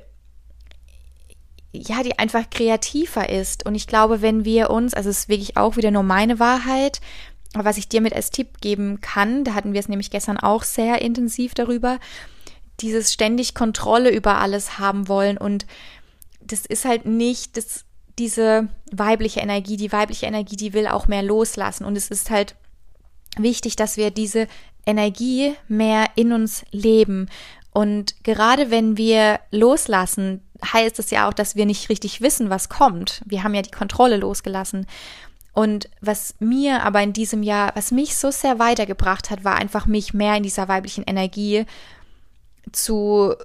ja, 1.72 2.04
die 2.04 2.18
einfach 2.18 2.50
kreativer 2.50 3.30
ist. 3.30 3.66
Und 3.66 3.76
ich 3.76 3.88
glaube, 3.88 4.22
wenn 4.22 4.46
wir 4.46 4.70
uns, 4.70 4.94
also 4.94 5.10
es 5.10 5.20
ist 5.20 5.30
wirklich 5.30 5.58
auch 5.58 5.78
wieder 5.78 5.92
nur 5.92 6.04
meine 6.04 6.40
Wahrheit, 6.40 7.00
was 7.54 7.78
ich 7.78 7.90
dir 7.90 8.02
mit 8.02 8.14
als 8.14 8.32
Tipp 8.32 8.62
geben 8.62 9.02
kann, 9.02 9.44
da 9.44 9.54
hatten 9.54 9.74
wir 9.74 9.80
es 9.80 9.90
nämlich 9.90 10.12
gestern 10.12 10.38
auch 10.38 10.64
sehr 10.64 11.02
intensiv 11.02 11.54
darüber, 11.54 12.00
dieses 12.80 13.12
ständig 13.12 13.56
Kontrolle 13.56 14.12
über 14.12 14.38
alles 14.38 14.80
haben 14.80 15.08
wollen 15.08 15.38
und 15.38 15.66
das 16.42 16.66
ist 16.66 16.86
halt 16.86 17.06
nicht 17.06 17.58
das, 17.58 17.86
diese 18.18 18.68
weibliche 18.92 19.40
Energie. 19.40 19.78
Die 19.78 19.92
weibliche 19.92 20.26
Energie, 20.26 20.56
die 20.56 20.74
will 20.74 20.88
auch 20.88 21.08
mehr 21.08 21.24
loslassen 21.24 21.86
und 21.86 21.96
es 21.96 22.10
ist 22.10 22.30
halt 22.30 22.56
wichtig, 23.38 23.76
dass 23.76 23.98
wir 23.98 24.12
diese 24.12 24.48
Energie 24.86 25.54
mehr 25.68 26.08
in 26.16 26.34
uns 26.34 26.66
leben. 26.72 27.30
Und 27.72 28.24
gerade 28.24 28.72
wenn 28.72 28.98
wir 28.98 29.40
loslassen, 29.52 30.42
heißt 30.66 31.00
es 31.00 31.12
ja 31.12 31.28
auch, 31.28 31.34
dass 31.34 31.56
wir 31.56 31.66
nicht 31.66 31.90
richtig 31.90 32.22
wissen, 32.22 32.50
was 32.50 32.70
kommt. 32.70 33.22
Wir 33.26 33.44
haben 33.44 33.54
ja 33.54 33.62
die 33.62 33.72
Kontrolle 33.72 34.18
losgelassen. 34.18 34.88
Und 35.54 35.90
was 36.00 36.36
mir 36.40 36.84
aber 36.84 37.02
in 37.02 37.14
diesem 37.14 37.44
Jahr, 37.44 37.72
was 37.76 37.92
mich 37.92 38.16
so 38.16 38.32
sehr 38.32 38.60
weitergebracht 38.60 39.30
hat, 39.30 39.44
war 39.44 39.56
einfach 39.56 39.88
mich 39.88 40.14
mehr 40.14 40.36
in 40.36 40.44
dieser 40.44 40.68
weiblichen 40.68 41.04
Energie 41.04 41.66
zu, 42.72 43.36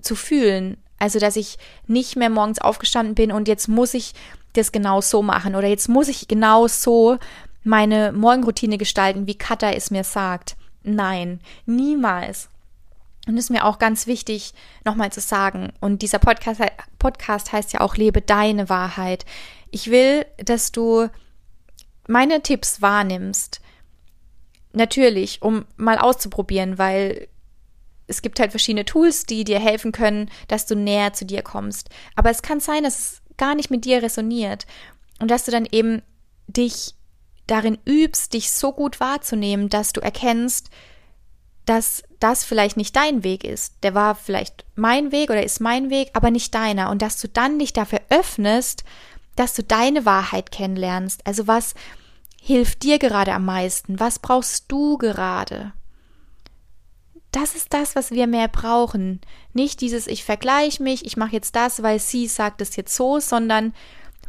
zu 0.00 0.14
fühlen. 0.14 0.76
Also, 0.98 1.18
dass 1.18 1.36
ich 1.36 1.58
nicht 1.86 2.16
mehr 2.16 2.30
morgens 2.30 2.60
aufgestanden 2.60 3.14
bin 3.14 3.32
und 3.32 3.48
jetzt 3.48 3.68
muss 3.68 3.94
ich 3.94 4.12
das 4.52 4.72
genau 4.72 5.00
so 5.00 5.22
machen 5.22 5.56
oder 5.56 5.66
jetzt 5.66 5.88
muss 5.88 6.08
ich 6.08 6.28
genau 6.28 6.68
so 6.68 7.18
meine 7.64 8.12
Morgenroutine 8.12 8.78
gestalten, 8.78 9.26
wie 9.26 9.36
Katha 9.36 9.70
es 9.70 9.90
mir 9.90 10.04
sagt. 10.04 10.56
Nein, 10.82 11.40
niemals. 11.66 12.48
Und 13.26 13.38
ist 13.38 13.50
mir 13.50 13.64
auch 13.64 13.78
ganz 13.78 14.06
wichtig, 14.06 14.52
nochmal 14.84 15.10
zu 15.10 15.20
sagen, 15.20 15.72
und 15.80 16.02
dieser 16.02 16.18
Podcast, 16.18 16.60
Podcast 16.98 17.52
heißt 17.52 17.72
ja 17.72 17.80
auch, 17.80 17.96
lebe 17.96 18.20
deine 18.20 18.68
Wahrheit. 18.68 19.24
Ich 19.70 19.90
will, 19.90 20.26
dass 20.36 20.72
du 20.72 21.08
meine 22.06 22.42
Tipps 22.42 22.82
wahrnimmst. 22.82 23.60
Natürlich, 24.72 25.40
um 25.40 25.64
mal 25.76 25.98
auszuprobieren, 25.98 26.78
weil 26.78 27.28
es 28.06 28.20
gibt 28.20 28.40
halt 28.40 28.50
verschiedene 28.50 28.84
Tools, 28.84 29.24
die 29.24 29.44
dir 29.44 29.58
helfen 29.58 29.92
können, 29.92 30.30
dass 30.48 30.66
du 30.66 30.74
näher 30.74 31.12
zu 31.12 31.24
dir 31.24 31.42
kommst. 31.42 31.88
Aber 32.16 32.30
es 32.30 32.42
kann 32.42 32.60
sein, 32.60 32.82
dass 32.82 32.98
es 32.98 33.22
gar 33.36 33.54
nicht 33.54 33.70
mit 33.70 33.84
dir 33.84 34.02
resoniert 34.02 34.66
und 35.20 35.30
dass 35.30 35.44
du 35.44 35.50
dann 35.50 35.66
eben 35.70 36.02
dich 36.46 36.94
darin 37.46 37.78
übst, 37.84 38.34
dich 38.34 38.52
so 38.52 38.72
gut 38.72 39.00
wahrzunehmen, 39.00 39.68
dass 39.68 39.92
du 39.92 40.00
erkennst, 40.00 40.70
dass 41.66 42.02
das 42.20 42.44
vielleicht 42.44 42.76
nicht 42.76 42.94
dein 42.96 43.24
Weg 43.24 43.44
ist. 43.44 43.74
Der 43.82 43.94
war 43.94 44.14
vielleicht 44.14 44.64
mein 44.74 45.12
Weg 45.12 45.30
oder 45.30 45.42
ist 45.42 45.60
mein 45.60 45.90
Weg, 45.90 46.10
aber 46.12 46.30
nicht 46.30 46.54
deiner. 46.54 46.90
Und 46.90 47.02
dass 47.02 47.20
du 47.20 47.28
dann 47.28 47.58
dich 47.58 47.72
dafür 47.72 48.00
öffnest, 48.10 48.84
dass 49.36 49.54
du 49.54 49.62
deine 49.62 50.04
Wahrheit 50.04 50.50
kennenlernst. 50.50 51.26
Also 51.26 51.46
was 51.46 51.74
hilft 52.40 52.82
dir 52.82 52.98
gerade 52.98 53.32
am 53.32 53.44
meisten? 53.44 53.98
Was 53.98 54.18
brauchst 54.18 54.70
du 54.70 54.98
gerade? 54.98 55.72
das 57.34 57.56
ist 57.56 57.74
das, 57.74 57.96
was 57.96 58.12
wir 58.12 58.26
mehr 58.26 58.48
brauchen. 58.48 59.20
Nicht 59.52 59.80
dieses, 59.80 60.06
ich 60.06 60.24
vergleiche 60.24 60.82
mich, 60.82 61.04
ich 61.04 61.16
mache 61.16 61.32
jetzt 61.32 61.56
das, 61.56 61.82
weil 61.82 61.98
sie 61.98 62.28
sagt 62.28 62.60
es 62.60 62.76
jetzt 62.76 62.94
so, 62.94 63.18
sondern 63.18 63.74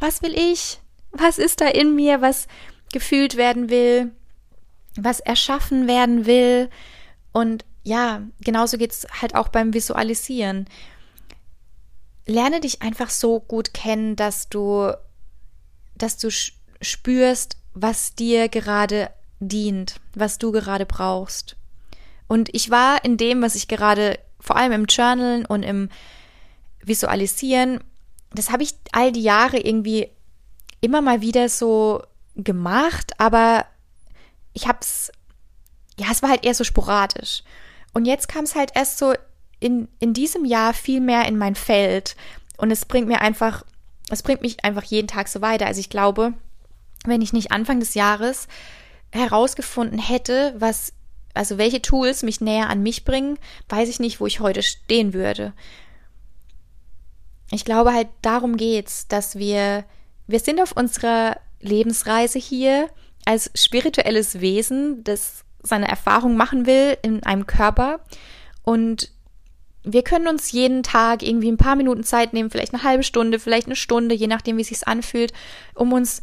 was 0.00 0.22
will 0.22 0.34
ich? 0.34 0.80
Was 1.12 1.38
ist 1.38 1.60
da 1.60 1.68
in 1.68 1.94
mir, 1.94 2.20
was 2.20 2.48
gefühlt 2.92 3.36
werden 3.36 3.70
will, 3.70 4.10
was 4.96 5.20
erschaffen 5.20 5.86
werden 5.86 6.26
will? 6.26 6.68
Und 7.36 7.66
ja, 7.82 8.22
genauso 8.40 8.78
geht 8.78 8.92
es 8.92 9.06
halt 9.20 9.34
auch 9.34 9.48
beim 9.48 9.74
Visualisieren. 9.74 10.66
Lerne 12.24 12.60
dich 12.60 12.80
einfach 12.80 13.10
so 13.10 13.40
gut 13.40 13.74
kennen, 13.74 14.16
dass 14.16 14.48
du, 14.48 14.90
dass 15.94 16.16
du 16.16 16.30
spürst, 16.80 17.58
was 17.74 18.14
dir 18.14 18.48
gerade 18.48 19.10
dient, 19.38 20.00
was 20.14 20.38
du 20.38 20.50
gerade 20.50 20.86
brauchst. 20.86 21.56
Und 22.26 22.48
ich 22.54 22.70
war 22.70 23.04
in 23.04 23.18
dem, 23.18 23.42
was 23.42 23.54
ich 23.54 23.68
gerade 23.68 24.18
vor 24.40 24.56
allem 24.56 24.72
im 24.72 24.86
Journalen 24.86 25.44
und 25.44 25.62
im 25.62 25.90
Visualisieren, 26.82 27.84
das 28.32 28.48
habe 28.48 28.62
ich 28.62 28.72
all 28.92 29.12
die 29.12 29.20
Jahre 29.20 29.58
irgendwie 29.58 30.08
immer 30.80 31.02
mal 31.02 31.20
wieder 31.20 31.50
so 31.50 32.02
gemacht, 32.34 33.12
aber 33.20 33.66
ich 34.54 34.66
habe 34.66 34.78
es, 34.80 35.12
ja, 35.98 36.08
es 36.10 36.22
war 36.22 36.30
halt 36.30 36.44
eher 36.44 36.54
so 36.54 36.64
sporadisch. 36.64 37.42
Und 37.92 38.04
jetzt 38.04 38.28
kam 38.28 38.44
es 38.44 38.54
halt 38.54 38.72
erst 38.74 38.98
so 38.98 39.14
in, 39.60 39.88
in 39.98 40.12
diesem 40.12 40.44
Jahr 40.44 40.74
viel 40.74 41.00
mehr 41.00 41.26
in 41.26 41.38
mein 41.38 41.54
Feld. 41.54 42.16
Und 42.58 42.70
es 42.70 42.84
bringt 42.84 43.08
mir 43.08 43.20
einfach, 43.20 43.64
es 44.10 44.22
bringt 44.22 44.42
mich 44.42 44.64
einfach 44.64 44.84
jeden 44.84 45.08
Tag 45.08 45.28
so 45.28 45.40
weiter. 45.40 45.66
Also 45.66 45.80
ich 45.80 45.90
glaube, 45.90 46.34
wenn 47.04 47.22
ich 47.22 47.32
nicht 47.32 47.52
Anfang 47.52 47.80
des 47.80 47.94
Jahres 47.94 48.48
herausgefunden 49.12 49.98
hätte, 49.98 50.54
was 50.58 50.92
also 51.36 51.58
welche 51.58 51.82
Tools 51.82 52.22
mich 52.22 52.40
näher 52.40 52.70
an 52.70 52.82
mich 52.82 53.04
bringen, 53.04 53.38
weiß 53.68 53.88
ich 53.88 54.00
nicht, 54.00 54.20
wo 54.20 54.26
ich 54.26 54.40
heute 54.40 54.62
stehen 54.62 55.12
würde. 55.12 55.52
Ich 57.50 57.64
glaube 57.64 57.92
halt, 57.92 58.08
darum 58.22 58.56
geht's, 58.56 59.06
dass 59.06 59.36
wir, 59.36 59.84
wir 60.26 60.40
sind 60.40 60.60
auf 60.60 60.72
unserer 60.72 61.38
Lebensreise 61.60 62.38
hier 62.38 62.88
als 63.24 63.50
spirituelles 63.54 64.40
Wesen, 64.40 65.04
das 65.04 65.44
seine 65.66 65.88
Erfahrung 65.88 66.36
machen 66.36 66.66
will 66.66 66.96
in 67.02 67.22
einem 67.24 67.46
Körper. 67.46 68.00
Und 68.62 69.10
wir 69.84 70.02
können 70.02 70.26
uns 70.26 70.50
jeden 70.50 70.82
Tag 70.82 71.22
irgendwie 71.22 71.50
ein 71.50 71.56
paar 71.56 71.76
Minuten 71.76 72.02
Zeit 72.02 72.32
nehmen, 72.32 72.50
vielleicht 72.50 72.74
eine 72.74 72.82
halbe 72.82 73.04
Stunde, 73.04 73.38
vielleicht 73.38 73.66
eine 73.66 73.76
Stunde, 73.76 74.14
je 74.14 74.26
nachdem, 74.26 74.56
wie 74.56 74.62
es 74.62 74.68
sich 74.68 74.86
anfühlt, 74.86 75.32
um 75.74 75.92
uns 75.92 76.22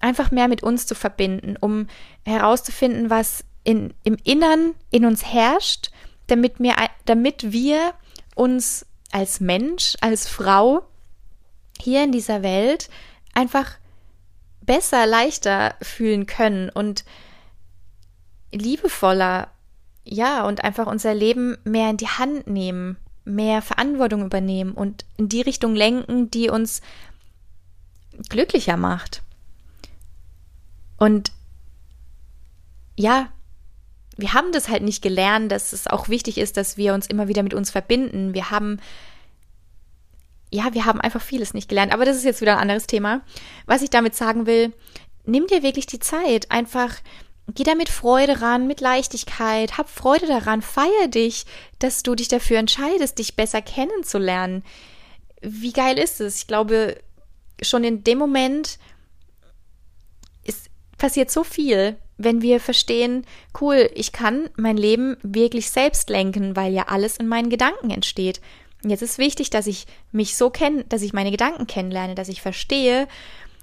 einfach 0.00 0.30
mehr 0.30 0.48
mit 0.48 0.62
uns 0.62 0.86
zu 0.86 0.94
verbinden, 0.94 1.56
um 1.60 1.86
herauszufinden, 2.24 3.10
was 3.10 3.44
in, 3.62 3.94
im 4.02 4.16
Innern 4.24 4.74
in 4.90 5.04
uns 5.04 5.24
herrscht, 5.24 5.90
damit 6.26 6.58
wir, 6.58 6.74
damit 7.04 7.52
wir 7.52 7.94
uns 8.34 8.86
als 9.12 9.40
Mensch, 9.40 9.94
als 10.00 10.28
Frau 10.28 10.82
hier 11.80 12.02
in 12.02 12.12
dieser 12.12 12.42
Welt 12.42 12.90
einfach 13.32 13.76
besser, 14.60 15.06
leichter 15.06 15.74
fühlen 15.80 16.26
können. 16.26 16.68
Und 16.68 17.04
liebevoller, 18.54 19.48
ja, 20.04 20.46
und 20.46 20.64
einfach 20.64 20.86
unser 20.86 21.14
Leben 21.14 21.56
mehr 21.64 21.90
in 21.90 21.96
die 21.96 22.08
Hand 22.08 22.46
nehmen, 22.46 22.96
mehr 23.24 23.62
Verantwortung 23.62 24.24
übernehmen 24.24 24.72
und 24.72 25.04
in 25.16 25.28
die 25.28 25.40
Richtung 25.40 25.74
lenken, 25.74 26.30
die 26.30 26.50
uns 26.50 26.82
glücklicher 28.28 28.76
macht. 28.76 29.22
Und 30.98 31.32
ja, 32.96 33.28
wir 34.16 34.32
haben 34.32 34.52
das 34.52 34.68
halt 34.68 34.82
nicht 34.82 35.02
gelernt, 35.02 35.50
dass 35.50 35.72
es 35.72 35.86
auch 35.86 36.08
wichtig 36.08 36.38
ist, 36.38 36.56
dass 36.56 36.76
wir 36.76 36.94
uns 36.94 37.06
immer 37.06 37.28
wieder 37.28 37.42
mit 37.42 37.54
uns 37.54 37.70
verbinden. 37.70 38.34
Wir 38.34 38.50
haben, 38.50 38.78
ja, 40.50 40.72
wir 40.72 40.84
haben 40.84 41.00
einfach 41.00 41.20
vieles 41.20 41.54
nicht 41.54 41.68
gelernt. 41.68 41.92
Aber 41.92 42.04
das 42.04 42.16
ist 42.16 42.24
jetzt 42.24 42.40
wieder 42.40 42.54
ein 42.54 42.62
anderes 42.62 42.86
Thema. 42.86 43.22
Was 43.66 43.82
ich 43.82 43.90
damit 43.90 44.14
sagen 44.14 44.46
will, 44.46 44.72
nimm 45.24 45.46
dir 45.46 45.62
wirklich 45.62 45.86
die 45.86 45.98
Zeit, 45.98 46.50
einfach 46.50 46.94
geh 47.52 47.62
da 47.62 47.74
mit 47.74 47.88
Freude 47.88 48.40
ran, 48.40 48.66
mit 48.66 48.80
Leichtigkeit, 48.80 49.76
hab 49.76 49.88
Freude 49.88 50.26
daran, 50.26 50.62
feier 50.62 51.08
dich, 51.08 51.44
dass 51.78 52.02
du 52.02 52.14
dich 52.14 52.28
dafür 52.28 52.58
entscheidest, 52.58 53.18
dich 53.18 53.36
besser 53.36 53.62
kennenzulernen. 53.62 54.64
Wie 55.42 55.72
geil 55.72 55.98
ist 55.98 56.20
es? 56.20 56.38
Ich 56.38 56.46
glaube, 56.46 56.96
schon 57.60 57.84
in 57.84 58.02
dem 58.02 58.18
Moment 58.18 58.78
ist, 60.42 60.70
passiert 60.96 61.30
so 61.30 61.44
viel, 61.44 61.96
wenn 62.16 62.42
wir 62.42 62.60
verstehen, 62.60 63.26
cool, 63.60 63.90
ich 63.94 64.12
kann 64.12 64.48
mein 64.56 64.76
Leben 64.76 65.16
wirklich 65.22 65.70
selbst 65.70 66.08
lenken, 66.10 66.56
weil 66.56 66.72
ja 66.72 66.84
alles 66.88 67.16
in 67.16 67.26
meinen 67.26 67.50
Gedanken 67.50 67.90
entsteht. 67.90 68.40
Jetzt 68.82 69.02
ist 69.02 69.18
wichtig, 69.18 69.50
dass 69.50 69.66
ich 69.66 69.86
mich 70.12 70.36
so 70.36 70.50
kenne, 70.50 70.84
dass 70.84 71.02
ich 71.02 71.12
meine 71.12 71.30
Gedanken 71.30 71.66
kennenlerne, 71.66 72.14
dass 72.14 72.28
ich 72.28 72.42
verstehe, 72.42 73.08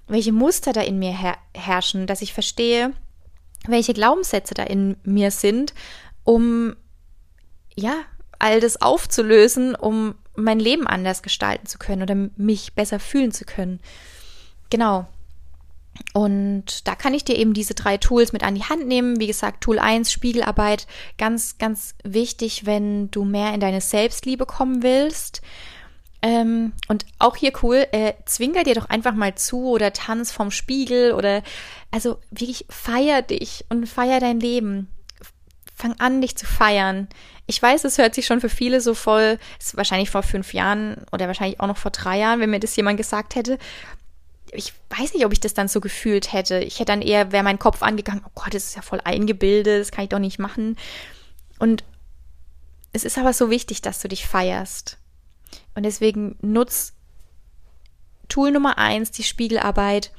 welche 0.08 0.32
Muster 0.32 0.72
da 0.72 0.82
in 0.82 0.98
mir 0.98 1.16
her 1.16 1.36
herrschen, 1.54 2.06
dass 2.06 2.22
ich 2.22 2.32
verstehe, 2.32 2.92
welche 3.66 3.94
Glaubenssätze 3.94 4.54
da 4.54 4.64
in 4.64 4.96
mir 5.04 5.30
sind, 5.30 5.74
um 6.24 6.76
ja, 7.74 8.02
all 8.38 8.60
das 8.60 8.82
aufzulösen, 8.82 9.74
um 9.74 10.14
mein 10.34 10.58
Leben 10.58 10.86
anders 10.86 11.22
gestalten 11.22 11.66
zu 11.66 11.78
können 11.78 12.02
oder 12.02 12.16
mich 12.36 12.74
besser 12.74 12.98
fühlen 12.98 13.32
zu 13.32 13.44
können. 13.44 13.80
Genau. 14.70 15.06
Und 16.14 16.88
da 16.88 16.94
kann 16.94 17.14
ich 17.14 17.24
dir 17.24 17.36
eben 17.36 17.52
diese 17.52 17.74
drei 17.74 17.98
Tools 17.98 18.32
mit 18.32 18.42
an 18.42 18.54
die 18.54 18.64
Hand 18.64 18.86
nehmen. 18.86 19.20
Wie 19.20 19.26
gesagt, 19.26 19.62
Tool 19.62 19.78
1, 19.78 20.10
Spiegelarbeit, 20.10 20.86
ganz, 21.18 21.58
ganz 21.58 21.94
wichtig, 22.02 22.64
wenn 22.66 23.10
du 23.10 23.24
mehr 23.24 23.52
in 23.52 23.60
deine 23.60 23.80
Selbstliebe 23.80 24.46
kommen 24.46 24.82
willst. 24.82 25.42
Ähm, 26.22 26.72
und 26.86 27.04
auch 27.18 27.34
hier 27.34 27.52
cool, 27.62 27.84
äh, 27.90 28.14
zwinker 28.26 28.62
dir 28.62 28.76
doch 28.76 28.88
einfach 28.88 29.12
mal 29.12 29.34
zu 29.34 29.68
oder 29.68 29.92
tanz 29.92 30.30
vom 30.30 30.52
Spiegel 30.52 31.12
oder 31.12 31.42
also 31.90 32.18
wirklich 32.30 32.64
feier 32.70 33.22
dich 33.22 33.64
und 33.68 33.88
feier 33.88 34.20
dein 34.20 34.38
Leben. 34.38 34.88
Fang 35.74 35.98
an, 35.98 36.20
dich 36.20 36.36
zu 36.36 36.46
feiern. 36.46 37.08
Ich 37.46 37.60
weiß, 37.60 37.84
es 37.84 37.98
hört 37.98 38.14
sich 38.14 38.24
schon 38.24 38.40
für 38.40 38.48
viele 38.48 38.80
so 38.80 38.94
voll, 38.94 39.38
ist 39.58 39.76
wahrscheinlich 39.76 40.10
vor 40.10 40.22
fünf 40.22 40.54
Jahren 40.54 41.04
oder 41.10 41.26
wahrscheinlich 41.26 41.58
auch 41.58 41.66
noch 41.66 41.76
vor 41.76 41.90
drei 41.90 42.20
Jahren, 42.20 42.38
wenn 42.38 42.50
mir 42.50 42.60
das 42.60 42.76
jemand 42.76 42.98
gesagt 42.98 43.34
hätte. 43.34 43.58
Ich 44.52 44.72
weiß 44.90 45.14
nicht, 45.14 45.26
ob 45.26 45.32
ich 45.32 45.40
das 45.40 45.54
dann 45.54 45.66
so 45.66 45.80
gefühlt 45.80 46.32
hätte. 46.32 46.60
Ich 46.60 46.76
hätte 46.76 46.92
dann 46.92 47.02
eher, 47.02 47.32
wäre 47.32 47.42
mein 47.42 47.58
Kopf 47.58 47.82
angegangen, 47.82 48.22
oh 48.24 48.30
Gott, 48.36 48.54
das 48.54 48.66
ist 48.66 48.76
ja 48.76 48.82
voll 48.82 49.00
eingebildet, 49.02 49.80
das 49.80 49.90
kann 49.90 50.04
ich 50.04 50.10
doch 50.10 50.20
nicht 50.20 50.38
machen. 50.38 50.76
Und 51.58 51.82
es 52.92 53.02
ist 53.02 53.18
aber 53.18 53.32
so 53.32 53.50
wichtig, 53.50 53.82
dass 53.82 54.00
du 54.00 54.06
dich 54.06 54.26
feierst. 54.26 54.98
Und 55.74 55.84
deswegen 55.84 56.36
nutz 56.40 56.94
Tool 58.28 58.50
Nummer 58.50 58.78
eins, 58.78 59.10
die 59.10 59.24
Spiegelarbeit, 59.24 60.12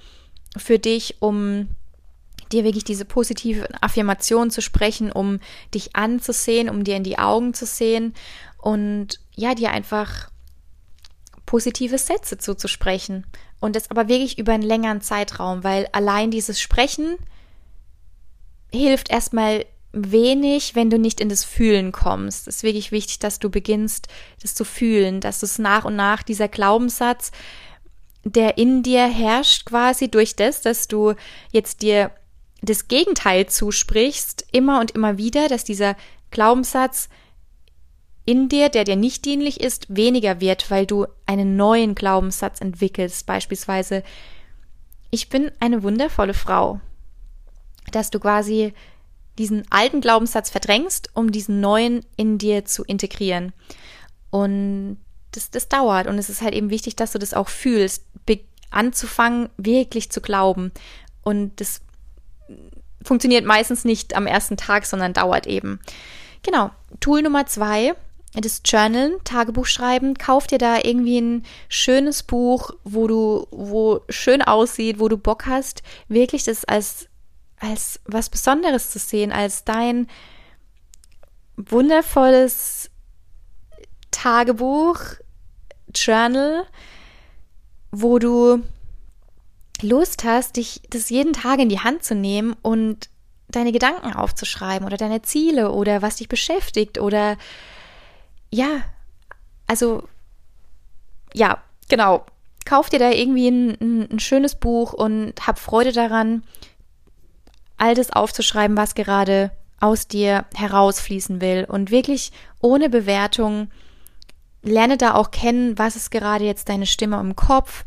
für 0.56 0.80
dich, 0.80 1.16
um 1.20 1.70
dir 2.52 2.64
wirklich 2.64 2.84
diese 2.84 3.06
positive 3.06 3.68
Affirmation 3.82 4.52
zu 4.52 4.62
sprechen, 4.62 5.12
um 5.12 5.40
dich 5.74 5.96
anzusehen, 5.96 6.70
um 6.70 6.84
dir 6.84 6.96
in 6.96 7.04
die 7.04 7.18
Augen 7.18 7.54
zu 7.54 7.66
sehen 7.66 8.14
und 8.58 9.20
ja, 9.36 9.56
dir 9.56 9.72
einfach 9.72 10.30
positive 11.46 11.98
Sätze 11.98 12.38
zuzusprechen. 12.38 13.26
Und 13.60 13.76
das 13.76 13.90
aber 13.90 14.08
wirklich 14.08 14.38
über 14.38 14.54
einen 14.54 14.64
längeren 14.64 15.02
Zeitraum, 15.02 15.64
weil 15.64 15.88
allein 15.92 16.32
dieses 16.32 16.62
Sprechen 16.62 17.18
hilft 18.72 19.10
erstmal 19.10 19.66
wenig, 19.94 20.76
wenn 20.76 20.90
du 20.90 20.98
nicht 20.98 21.22
in 21.22 21.30
das 21.30 21.46
Fühlen 21.46 21.92
kommst. 21.92 22.48
Es 22.48 22.58
ist 22.58 22.64
wirklich 22.64 22.92
wichtig, 22.92 23.20
dass 23.20 23.40
du 23.40 23.50
beginnst, 23.50 24.08
das 24.42 24.56
zu 24.56 24.66
fühlen, 24.66 25.22
dass 25.22 25.44
es 25.44 25.60
nach 25.60 25.86
und 25.86 25.96
nach, 25.96 26.24
dieser 26.24 26.48
Glaubenssatz, 26.48 27.32
der 28.24 28.58
in 28.58 28.84
dir 28.84 29.08
herrscht 29.08 29.66
quasi 29.66 30.10
durch 30.10 30.36
das, 30.36 30.62
dass 30.62 30.88
du 30.88 31.14
jetzt 31.52 31.82
dir 31.82 32.12
das 32.62 32.88
Gegenteil 32.88 33.46
zusprichst, 33.48 34.46
immer 34.52 34.80
und 34.80 34.92
immer 34.92 35.18
wieder, 35.18 35.48
dass 35.48 35.64
dieser 35.64 35.96
Glaubenssatz 36.32 37.10
in 38.26 38.48
dir, 38.50 38.70
der 38.70 38.86
dir 38.86 38.96
nicht 38.96 39.26
dienlich 39.26 39.60
ist, 39.60 39.86
weniger 39.90 40.40
wird, 40.40 40.72
weil 40.72 40.86
du 40.86 41.06
einen 41.26 41.58
neuen 41.58 41.94
Glaubenssatz 41.94 42.62
entwickelst. 42.62 43.26
Beispielsweise, 43.26 44.02
ich 45.12 45.30
bin 45.30 45.52
eine 45.60 45.84
wundervolle 45.84 46.34
Frau. 46.34 46.80
Dass 47.92 48.10
du 48.10 48.20
quasi 48.20 48.74
diesen 49.38 49.64
alten 49.70 50.02
Glaubenssatz 50.02 50.50
verdrängst, 50.50 51.10
um 51.14 51.32
diesen 51.32 51.60
neuen 51.60 52.06
in 52.18 52.38
dir 52.38 52.66
zu 52.66 52.84
integrieren. 52.84 53.54
Und 54.30 54.98
das, 55.32 55.50
das 55.50 55.68
dauert 55.68 56.08
und 56.08 56.18
es 56.18 56.30
ist 56.30 56.42
halt 56.42 56.54
eben 56.54 56.70
wichtig, 56.70 56.96
dass 56.96 57.12
du 57.12 57.20
das 57.20 57.34
auch 57.34 57.50
fühlst, 57.50 58.04
anzufangen, 58.74 59.50
wirklich 59.58 60.10
zu 60.10 60.20
glauben. 60.20 60.72
Und 61.22 61.62
das 61.62 61.82
funktioniert 63.04 63.46
meistens 63.46 63.86
nicht 63.86 64.16
am 64.16 64.28
ersten 64.28 64.58
Tag, 64.58 64.86
sondern 64.86 65.14
dauert 65.14 65.48
eben. 65.48 65.80
Genau. 66.42 66.72
Tool 67.00 67.22
Nummer 67.22 67.46
zwei, 67.46 67.94
das 68.34 68.62
Journalen, 68.66 69.14
Tagebuch 69.24 69.66
schreiben. 69.66 70.18
Kauf 70.18 70.48
dir 70.48 70.58
da 70.58 70.78
irgendwie 70.84 71.22
ein 71.22 71.46
schönes 71.70 72.24
Buch, 72.24 72.72
wo 72.84 73.08
du, 73.08 73.48
wo 73.52 74.02
schön 74.10 74.42
aussieht, 74.42 75.00
wo 75.00 75.08
du 75.08 75.18
Bock 75.18 75.46
hast, 75.46 75.84
wirklich 76.08 76.44
das 76.44 76.66
als 76.66 77.08
als 77.64 78.00
was 78.06 78.30
Besonderes 78.30 78.92
zu 78.92 79.00
sehen, 79.00 79.32
als 79.32 79.64
dein 79.64 80.08
wundervolles 81.56 82.90
Tagebuch, 84.12 85.00
Journal, 85.96 86.66
wo 87.92 88.20
du 88.20 88.64
Lust 89.82 90.24
hast, 90.24 90.58
dich 90.58 90.82
das 90.90 91.10
jeden 91.10 91.34
Tag 91.34 91.60
in 91.60 91.70
die 91.70 91.80
Hand 91.80 92.04
zu 92.04 92.16
nehmen 92.16 92.56
und 92.62 93.10
deine 93.48 93.72
Gedanken 93.72 94.14
aufzuschreiben 94.14 94.86
oder 94.86 94.98
deine 94.98 95.22
Ziele 95.22 95.72
oder 95.72 96.02
was 96.02 96.18
dich 96.18 96.28
beschäftigt 96.28 97.00
oder 97.00 97.38
ja, 98.50 98.84
also 99.68 100.04
ja, 101.34 101.64
genau. 101.90 102.26
Kauf 102.66 102.90
dir 102.90 103.00
da 103.00 103.12
irgendwie 103.12 103.50
ein, 103.50 103.78
ein, 103.82 104.12
ein 104.12 104.20
schönes 104.20 104.56
Buch 104.56 104.94
und 104.94 105.34
hab 105.46 105.60
Freude 105.60 105.92
daran, 105.92 106.44
all 107.84 107.96
das 107.96 108.12
aufzuschreiben, 108.12 108.78
was 108.78 108.96
gerade 108.96 109.52
aus 109.82 110.08
dir 110.08 110.46
herausfließen 110.56 111.42
will 111.42 111.66
und 111.68 111.92
wirklich 111.92 112.32
ohne 112.62 112.90
Bewertung 112.90 113.70
lerne 114.62 114.96
da 114.96 115.16
auch 115.16 115.32
kennen, 115.32 115.78
was 115.78 115.98
ist 115.98 116.10
gerade 116.10 116.46
jetzt 116.46 116.70
deine 116.70 116.86
Stimme 116.86 117.20
im 117.20 117.36
Kopf, 117.36 117.84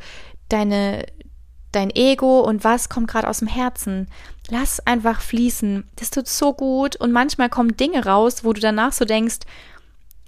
deine 0.51 1.07
dein 1.73 1.91
Ego 1.95 2.41
und 2.41 2.65
was 2.65 2.89
kommt 2.89 3.09
gerade 3.09 3.29
aus 3.29 3.39
dem 3.41 3.49
Herzen. 3.49 4.09
Lass 4.49 4.81
einfach 4.87 5.21
fließen. 5.21 5.85
Das 5.97 6.11
tut 6.11 6.29
so 6.29 6.53
gut 6.53 6.97
und 6.97 7.13
manchmal 7.13 7.49
kommen 7.49 7.77
Dinge 7.77 8.05
raus, 8.05 8.45
wo 8.45 8.53
du 8.53 8.61
danach 8.61 8.93
so 8.93 9.05
denkst, 9.05 9.41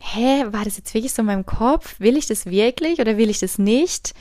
hä, 0.00 0.44
war 0.50 0.64
das 0.64 0.76
jetzt 0.76 0.94
wirklich 0.94 1.12
so 1.12 1.22
in 1.22 1.26
meinem 1.26 1.46
Kopf? 1.46 2.00
Will 2.00 2.16
ich 2.16 2.26
das 2.26 2.46
wirklich 2.46 3.00
oder 3.00 3.16
will 3.16 3.30
ich 3.30 3.40
das 3.40 3.58
nicht? 3.58 4.14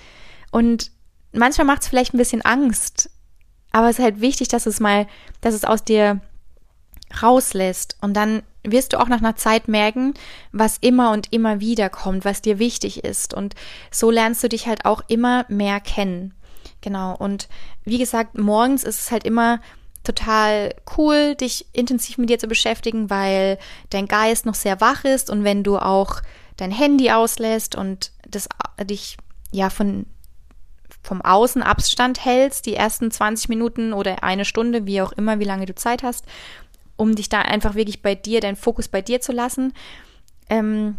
Und 0.51 0.91
manchmal 1.31 1.67
macht 1.67 1.83
es 1.83 1.87
vielleicht 1.87 2.13
ein 2.13 2.17
bisschen 2.17 2.41
Angst, 2.43 3.09
aber 3.71 3.89
es 3.89 3.99
ist 3.99 4.03
halt 4.03 4.21
wichtig, 4.21 4.47
dass 4.47 4.65
es 4.65 4.79
mal, 4.79 5.07
dass 5.41 5.53
es 5.53 5.65
aus 5.65 5.83
dir 5.83 6.21
rauslässt. 7.21 7.97
Und 8.01 8.13
dann 8.13 8.43
wirst 8.63 8.93
du 8.93 8.99
auch 8.99 9.07
nach 9.07 9.19
einer 9.19 9.35
Zeit 9.35 9.67
merken, 9.67 10.13
was 10.51 10.77
immer 10.77 11.11
und 11.11 11.31
immer 11.31 11.59
wieder 11.59 11.89
kommt, 11.89 12.25
was 12.25 12.41
dir 12.41 12.59
wichtig 12.59 13.03
ist. 13.03 13.33
Und 13.33 13.55
so 13.91 14.11
lernst 14.11 14.43
du 14.43 14.49
dich 14.49 14.67
halt 14.67 14.85
auch 14.85 15.03
immer 15.07 15.45
mehr 15.47 15.79
kennen. 15.79 16.33
Genau. 16.81 17.15
Und 17.15 17.47
wie 17.85 17.97
gesagt, 17.97 18.37
morgens 18.37 18.83
ist 18.83 18.99
es 18.99 19.11
halt 19.11 19.23
immer 19.23 19.61
total 20.03 20.73
cool, 20.97 21.35
dich 21.35 21.65
intensiv 21.73 22.17
mit 22.17 22.29
dir 22.29 22.39
zu 22.39 22.47
beschäftigen, 22.47 23.09
weil 23.09 23.57
dein 23.89 24.07
Geist 24.07 24.45
noch 24.45 24.55
sehr 24.55 24.79
wach 24.79 25.03
ist 25.03 25.29
und 25.29 25.43
wenn 25.43 25.63
du 25.63 25.77
auch 25.77 26.21
dein 26.55 26.71
Handy 26.71 27.11
auslässt 27.11 27.75
und 27.75 28.11
das 28.27 28.47
dich 28.81 29.17
ja 29.51 29.69
von 29.69 30.05
vom 31.07 31.21
Außen 31.21 31.63
Abstand 31.63 32.23
hältst, 32.23 32.65
die 32.65 32.75
ersten 32.75 33.09
20 33.09 33.47
Minuten 33.47 33.93
oder 33.93 34.23
eine 34.23 34.45
Stunde, 34.45 34.85
wie 34.85 35.01
auch 35.01 35.13
immer, 35.13 35.39
wie 35.39 35.45
lange 35.45 35.65
du 35.65 35.73
Zeit 35.73 36.03
hast, 36.03 36.25
um 36.97 37.15
dich 37.15 37.29
da 37.29 37.41
einfach 37.41 37.75
wirklich 37.75 38.01
bei 38.01 38.13
dir, 38.13 38.41
deinen 38.41 38.57
Fokus 38.57 38.89
bei 38.89 39.01
dir 39.01 39.21
zu 39.21 39.31
lassen, 39.31 39.73
ähm, 40.49 40.97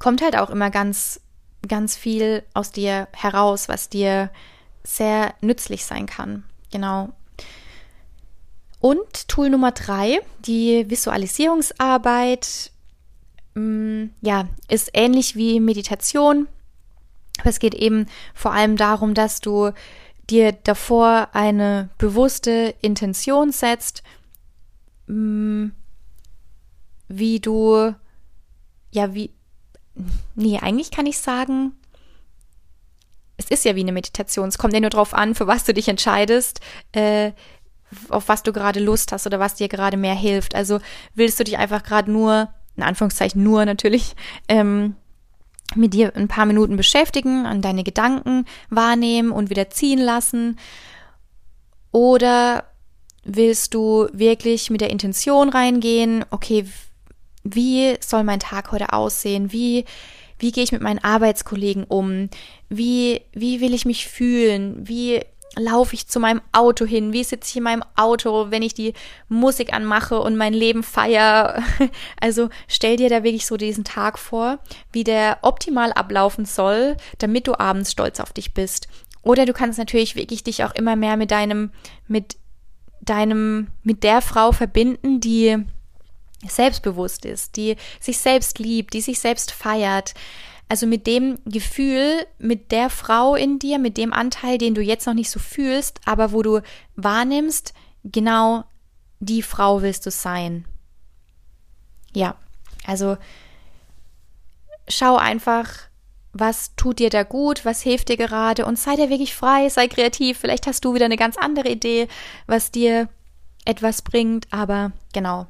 kommt 0.00 0.22
halt 0.22 0.36
auch 0.36 0.50
immer 0.50 0.70
ganz, 0.70 1.20
ganz 1.66 1.96
viel 1.96 2.42
aus 2.52 2.72
dir 2.72 3.06
heraus, 3.12 3.68
was 3.68 3.88
dir 3.88 4.30
sehr 4.82 5.34
nützlich 5.40 5.84
sein 5.84 6.06
kann. 6.06 6.42
Genau. 6.72 7.10
Und 8.80 9.28
Tool 9.28 9.48
Nummer 9.48 9.70
drei, 9.70 10.18
die 10.40 10.90
Visualisierungsarbeit, 10.90 12.72
mm, 13.54 14.06
ja, 14.22 14.48
ist 14.66 14.90
ähnlich 14.94 15.36
wie 15.36 15.60
Meditation. 15.60 16.48
Aber 17.42 17.50
es 17.50 17.58
geht 17.58 17.74
eben 17.74 18.06
vor 18.34 18.52
allem 18.52 18.76
darum, 18.76 19.14
dass 19.14 19.40
du 19.40 19.72
dir 20.30 20.52
davor 20.52 21.30
eine 21.32 21.90
bewusste 21.98 22.72
Intention 22.80 23.50
setzt, 23.50 24.04
mm, 25.08 25.70
wie 27.08 27.40
du, 27.40 27.94
ja, 28.92 29.12
wie, 29.12 29.32
nee, 30.36 30.60
eigentlich 30.60 30.92
kann 30.92 31.06
ich 31.06 31.18
sagen, 31.18 31.72
es 33.36 33.50
ist 33.50 33.64
ja 33.64 33.74
wie 33.74 33.80
eine 33.80 33.90
Meditation. 33.90 34.48
Es 34.48 34.56
kommt 34.56 34.72
ja 34.72 34.78
nur 34.78 34.90
darauf 34.90 35.14
an, 35.14 35.34
für 35.34 35.48
was 35.48 35.64
du 35.64 35.74
dich 35.74 35.88
entscheidest, 35.88 36.60
äh, 36.92 37.32
auf 38.08 38.28
was 38.28 38.44
du 38.44 38.52
gerade 38.52 38.78
Lust 38.78 39.10
hast 39.10 39.26
oder 39.26 39.40
was 39.40 39.56
dir 39.56 39.66
gerade 39.66 39.96
mehr 39.96 40.14
hilft. 40.14 40.54
Also 40.54 40.78
willst 41.14 41.40
du 41.40 41.44
dich 41.44 41.58
einfach 41.58 41.82
gerade 41.82 42.08
nur, 42.08 42.54
in 42.76 42.84
Anführungszeichen 42.84 43.42
nur 43.42 43.64
natürlich, 43.64 44.14
ähm, 44.46 44.94
mit 45.76 45.94
dir 45.94 46.14
ein 46.16 46.28
paar 46.28 46.46
Minuten 46.46 46.76
beschäftigen, 46.76 47.46
an 47.46 47.62
deine 47.62 47.84
Gedanken 47.84 48.44
wahrnehmen 48.70 49.32
und 49.32 49.50
wieder 49.50 49.70
ziehen 49.70 49.98
lassen? 49.98 50.58
Oder 51.92 52.64
willst 53.24 53.74
du 53.74 54.08
wirklich 54.12 54.70
mit 54.70 54.80
der 54.80 54.90
Intention 54.90 55.48
reingehen, 55.48 56.24
okay, 56.30 56.64
wie 57.44 57.96
soll 58.00 58.24
mein 58.24 58.40
Tag 58.40 58.72
heute 58.72 58.92
aussehen? 58.92 59.52
Wie, 59.52 59.84
wie 60.38 60.52
gehe 60.52 60.64
ich 60.64 60.72
mit 60.72 60.82
meinen 60.82 61.02
Arbeitskollegen 61.02 61.84
um? 61.84 62.28
Wie, 62.68 63.20
wie 63.32 63.60
will 63.60 63.74
ich 63.74 63.84
mich 63.84 64.08
fühlen? 64.08 64.76
Wie 64.88 65.20
laufe 65.56 65.94
ich 65.94 66.08
zu 66.08 66.20
meinem 66.20 66.40
Auto 66.52 66.84
hin? 66.84 67.12
Wie 67.12 67.24
sitze 67.24 67.50
ich 67.50 67.56
in 67.56 67.62
meinem 67.62 67.84
Auto, 67.96 68.50
wenn 68.50 68.62
ich 68.62 68.74
die 68.74 68.94
Musik 69.28 69.72
anmache 69.72 70.20
und 70.20 70.36
mein 70.36 70.54
Leben 70.54 70.82
feiere? 70.82 71.62
Also 72.20 72.48
stell 72.68 72.96
dir 72.96 73.08
da 73.08 73.24
wirklich 73.24 73.46
so 73.46 73.56
diesen 73.56 73.84
Tag 73.84 74.18
vor, 74.18 74.58
wie 74.92 75.04
der 75.04 75.38
optimal 75.42 75.92
ablaufen 75.92 76.44
soll, 76.44 76.96
damit 77.18 77.46
du 77.46 77.58
abends 77.58 77.92
stolz 77.92 78.20
auf 78.20 78.32
dich 78.32 78.54
bist. 78.54 78.88
Oder 79.22 79.46
du 79.46 79.52
kannst 79.52 79.78
natürlich 79.78 80.16
wirklich 80.16 80.44
dich 80.44 80.64
auch 80.64 80.74
immer 80.74 80.96
mehr 80.96 81.16
mit 81.16 81.30
deinem, 81.30 81.70
mit 82.06 82.36
deinem, 83.00 83.68
mit 83.82 84.02
der 84.04 84.22
Frau 84.22 84.52
verbinden, 84.52 85.20
die 85.20 85.64
selbstbewusst 86.46 87.24
ist, 87.24 87.56
die 87.56 87.76
sich 88.00 88.18
selbst 88.18 88.58
liebt, 88.58 88.94
die 88.94 89.00
sich 89.00 89.20
selbst 89.20 89.52
feiert. 89.52 90.14
Also 90.72 90.86
mit 90.86 91.06
dem 91.06 91.38
Gefühl, 91.44 92.26
mit 92.38 92.72
der 92.72 92.88
Frau 92.88 93.34
in 93.34 93.58
dir, 93.58 93.78
mit 93.78 93.98
dem 93.98 94.10
Anteil, 94.10 94.56
den 94.56 94.74
du 94.74 94.80
jetzt 94.80 95.06
noch 95.06 95.12
nicht 95.12 95.28
so 95.28 95.38
fühlst, 95.38 96.00
aber 96.06 96.32
wo 96.32 96.40
du 96.40 96.62
wahrnimmst, 96.96 97.74
genau 98.04 98.64
die 99.20 99.42
Frau 99.42 99.82
willst 99.82 100.06
du 100.06 100.10
sein. 100.10 100.64
Ja, 102.14 102.36
also 102.86 103.18
schau 104.88 105.16
einfach, 105.16 105.68
was 106.32 106.74
tut 106.74 107.00
dir 107.00 107.10
da 107.10 107.22
gut, 107.22 107.66
was 107.66 107.82
hilft 107.82 108.08
dir 108.08 108.16
gerade 108.16 108.64
und 108.64 108.78
sei 108.78 108.96
da 108.96 109.10
wirklich 109.10 109.34
frei, 109.34 109.68
sei 109.68 109.88
kreativ. 109.88 110.38
Vielleicht 110.38 110.66
hast 110.66 110.86
du 110.86 110.94
wieder 110.94 111.04
eine 111.04 111.18
ganz 111.18 111.36
andere 111.36 111.68
Idee, 111.68 112.08
was 112.46 112.70
dir 112.70 113.10
etwas 113.66 114.00
bringt, 114.00 114.50
aber 114.50 114.92
genau. 115.12 115.48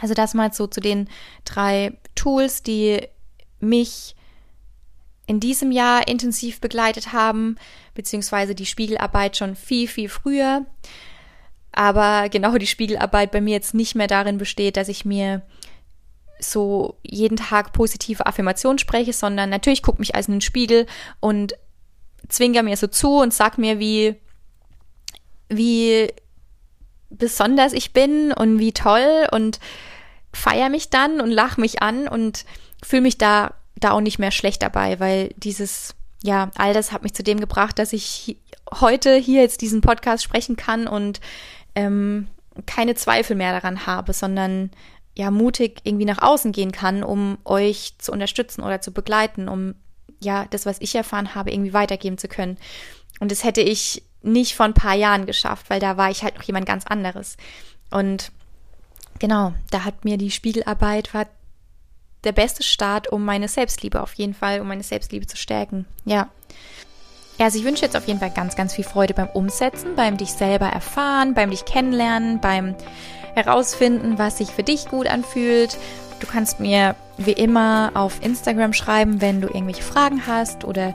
Also 0.00 0.12
das 0.12 0.34
mal 0.34 0.52
so 0.52 0.66
zu 0.66 0.82
den 0.82 1.08
drei 1.46 1.96
Tools, 2.14 2.62
die 2.62 3.00
mich 3.58 4.14
in 5.26 5.40
diesem 5.40 5.72
Jahr 5.72 6.06
intensiv 6.06 6.60
begleitet 6.60 7.12
haben, 7.12 7.56
beziehungsweise 7.94 8.54
die 8.54 8.66
Spiegelarbeit 8.66 9.36
schon 9.36 9.56
viel, 9.56 9.88
viel 9.88 10.08
früher. 10.08 10.66
Aber 11.72 12.28
genau 12.28 12.56
die 12.56 12.66
Spiegelarbeit 12.66 13.30
bei 13.30 13.40
mir 13.40 13.52
jetzt 13.52 13.74
nicht 13.74 13.94
mehr 13.94 14.06
darin 14.06 14.38
besteht, 14.38 14.76
dass 14.76 14.88
ich 14.88 15.04
mir 15.04 15.42
so 16.38 16.98
jeden 17.02 17.36
Tag 17.36 17.72
positive 17.72 18.26
Affirmationen 18.26 18.78
spreche, 18.78 19.12
sondern 19.12 19.50
natürlich 19.50 19.82
gucke 19.82 20.00
mich 20.00 20.14
als 20.14 20.28
einen 20.28 20.40
Spiegel 20.40 20.86
und 21.20 21.54
zwinge 22.28 22.62
mir 22.62 22.76
so 22.76 22.86
zu 22.86 23.18
und 23.18 23.32
sag 23.32 23.58
mir, 23.58 23.78
wie, 23.78 24.16
wie 25.48 26.12
besonders 27.10 27.72
ich 27.72 27.92
bin 27.92 28.32
und 28.32 28.58
wie 28.58 28.72
toll 28.72 29.26
und 29.30 29.58
feier 30.32 30.68
mich 30.68 30.90
dann 30.90 31.20
und 31.20 31.30
lach 31.30 31.56
mich 31.56 31.82
an 31.82 32.08
und 32.08 32.44
fühle 32.82 33.02
mich 33.02 33.18
da, 33.18 33.54
da 33.76 33.92
auch 33.92 34.00
nicht 34.00 34.18
mehr 34.18 34.30
schlecht 34.30 34.62
dabei, 34.62 35.00
weil 35.00 35.30
dieses, 35.36 35.94
ja, 36.22 36.50
all 36.56 36.74
das 36.74 36.92
hat 36.92 37.02
mich 37.02 37.14
zu 37.14 37.22
dem 37.22 37.40
gebracht, 37.40 37.78
dass 37.78 37.92
ich 37.92 38.38
heute 38.72 39.16
hier 39.16 39.42
jetzt 39.42 39.60
diesen 39.60 39.80
Podcast 39.80 40.24
sprechen 40.24 40.56
kann 40.56 40.86
und 40.86 41.20
ähm, 41.74 42.28
keine 42.66 42.94
Zweifel 42.94 43.36
mehr 43.36 43.52
daran 43.52 43.86
habe, 43.86 44.12
sondern 44.12 44.70
ja 45.16 45.30
mutig 45.30 45.80
irgendwie 45.84 46.04
nach 46.04 46.22
außen 46.22 46.52
gehen 46.52 46.72
kann, 46.72 47.02
um 47.02 47.38
euch 47.44 47.94
zu 47.98 48.12
unterstützen 48.12 48.62
oder 48.62 48.80
zu 48.80 48.92
begleiten, 48.92 49.48
um 49.48 49.74
ja 50.20 50.46
das, 50.50 50.66
was 50.66 50.80
ich 50.80 50.94
erfahren 50.94 51.34
habe, 51.34 51.52
irgendwie 51.52 51.72
weitergeben 51.72 52.18
zu 52.18 52.28
können. 52.28 52.58
Und 53.20 53.30
das 53.30 53.44
hätte 53.44 53.60
ich 53.60 54.02
nicht 54.22 54.56
vor 54.56 54.66
ein 54.66 54.74
paar 54.74 54.94
Jahren 54.94 55.26
geschafft, 55.26 55.70
weil 55.70 55.80
da 55.80 55.96
war 55.96 56.10
ich 56.10 56.22
halt 56.22 56.36
noch 56.36 56.42
jemand 56.42 56.66
ganz 56.66 56.86
anderes. 56.86 57.36
Und 57.90 58.32
genau, 59.18 59.54
da 59.70 59.84
hat 59.84 60.04
mir 60.04 60.16
die 60.16 60.30
Spiegelarbeit 60.30 61.14
war 61.14 61.26
der 62.24 62.32
beste 62.32 62.62
Start, 62.62 63.10
um 63.12 63.24
meine 63.24 63.48
Selbstliebe 63.48 64.02
auf 64.02 64.14
jeden 64.14 64.34
Fall, 64.34 64.60
um 64.60 64.68
meine 64.68 64.82
Selbstliebe 64.82 65.26
zu 65.26 65.36
stärken. 65.36 65.86
Ja. 66.04 66.28
Also 67.38 67.58
ich 67.58 67.64
wünsche 67.64 67.82
jetzt 67.82 67.96
auf 67.96 68.06
jeden 68.06 68.20
Fall 68.20 68.30
ganz, 68.30 68.54
ganz 68.54 68.74
viel 68.74 68.84
Freude 68.84 69.14
beim 69.14 69.28
Umsetzen, 69.28 69.96
beim 69.96 70.16
dich 70.16 70.32
selber 70.32 70.66
erfahren, 70.66 71.34
beim 71.34 71.50
dich 71.50 71.64
kennenlernen, 71.64 72.40
beim 72.40 72.76
herausfinden, 73.34 74.18
was 74.18 74.38
sich 74.38 74.50
für 74.50 74.62
dich 74.62 74.86
gut 74.86 75.08
anfühlt. 75.08 75.76
Du 76.20 76.26
kannst 76.26 76.60
mir 76.60 76.94
wie 77.18 77.32
immer 77.32 77.90
auf 77.94 78.22
Instagram 78.22 78.72
schreiben, 78.72 79.20
wenn 79.20 79.40
du 79.40 79.48
irgendwelche 79.48 79.82
Fragen 79.82 80.26
hast 80.26 80.64
oder 80.64 80.94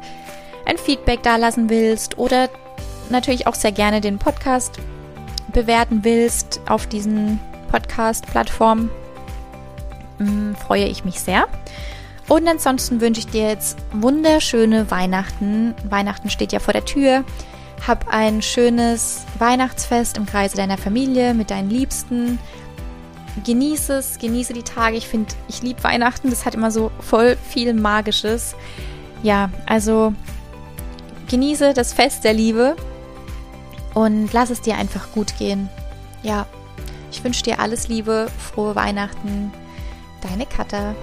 ein 0.66 0.78
Feedback 0.78 1.24
dalassen 1.24 1.70
willst 1.70 2.18
oder 2.18 2.50
natürlich 3.10 3.48
auch 3.48 3.56
sehr 3.56 3.72
gerne 3.72 4.02
den 4.02 4.18
Podcast 4.18 4.80
bewerten 5.52 6.04
willst 6.04 6.62
auf 6.68 6.88
diesen 6.88 7.40
Podcast-Plattformen. 7.70 8.90
Hm, 10.20 10.56
freue 10.56 10.86
ich 10.86 11.04
mich 11.04 11.20
sehr. 11.20 11.48
Und 12.28 12.48
ansonsten 12.48 13.02
wünsche 13.02 13.22
ich 13.22 13.28
dir 13.28 13.48
jetzt 13.48 13.80
wunderschöne 13.92 14.92
Weihnachten. 14.92 15.74
Weihnachten 15.90 16.30
steht 16.30 16.52
ja 16.52 16.60
vor 16.60 16.74
der 16.74 16.86
Tür. 16.86 17.24
Hab 17.88 18.08
ein 18.14 18.42
schönes 18.42 19.26
Weihnachtsfest 19.40 20.18
im 20.18 20.28
Kreise 20.28 20.56
deiner 20.56 20.78
Familie 20.78 21.34
mit 21.34 21.50
deinen 21.50 21.72
Liebsten. 21.72 22.38
Genieße 23.46 23.94
es, 23.94 24.20
genieße 24.20 24.54
die 24.54 24.64
Tage. 24.64 24.98
Ich 24.98 25.08
finde, 25.08 25.34
ich 25.48 25.64
liebe 25.64 25.84
Weihnachten. 25.84 26.30
Das 26.30 26.46
hat 26.46 26.54
immer 26.54 26.70
so 26.70 26.92
voll 27.00 27.36
viel 27.50 27.74
Magisches. 27.74 28.56
Ja, 29.24 29.50
also 29.66 30.14
genieße 31.30 31.74
das 31.74 31.94
Fest 31.94 32.24
der 32.24 32.34
Liebe 32.34 32.76
und 33.94 34.32
lass 34.34 34.50
es 34.50 34.62
dir 34.62 34.76
einfach 34.78 35.12
gut 35.14 35.38
gehen. 35.38 35.70
Ja, 36.22 36.46
ich 37.12 37.24
wünsche 37.24 37.44
dir 37.44 37.60
alles 37.60 37.88
Liebe, 37.88 38.28
frohe 38.38 38.76
Weihnachten. 38.76 39.52
Deine 40.22 40.46
Katha. 40.46 40.96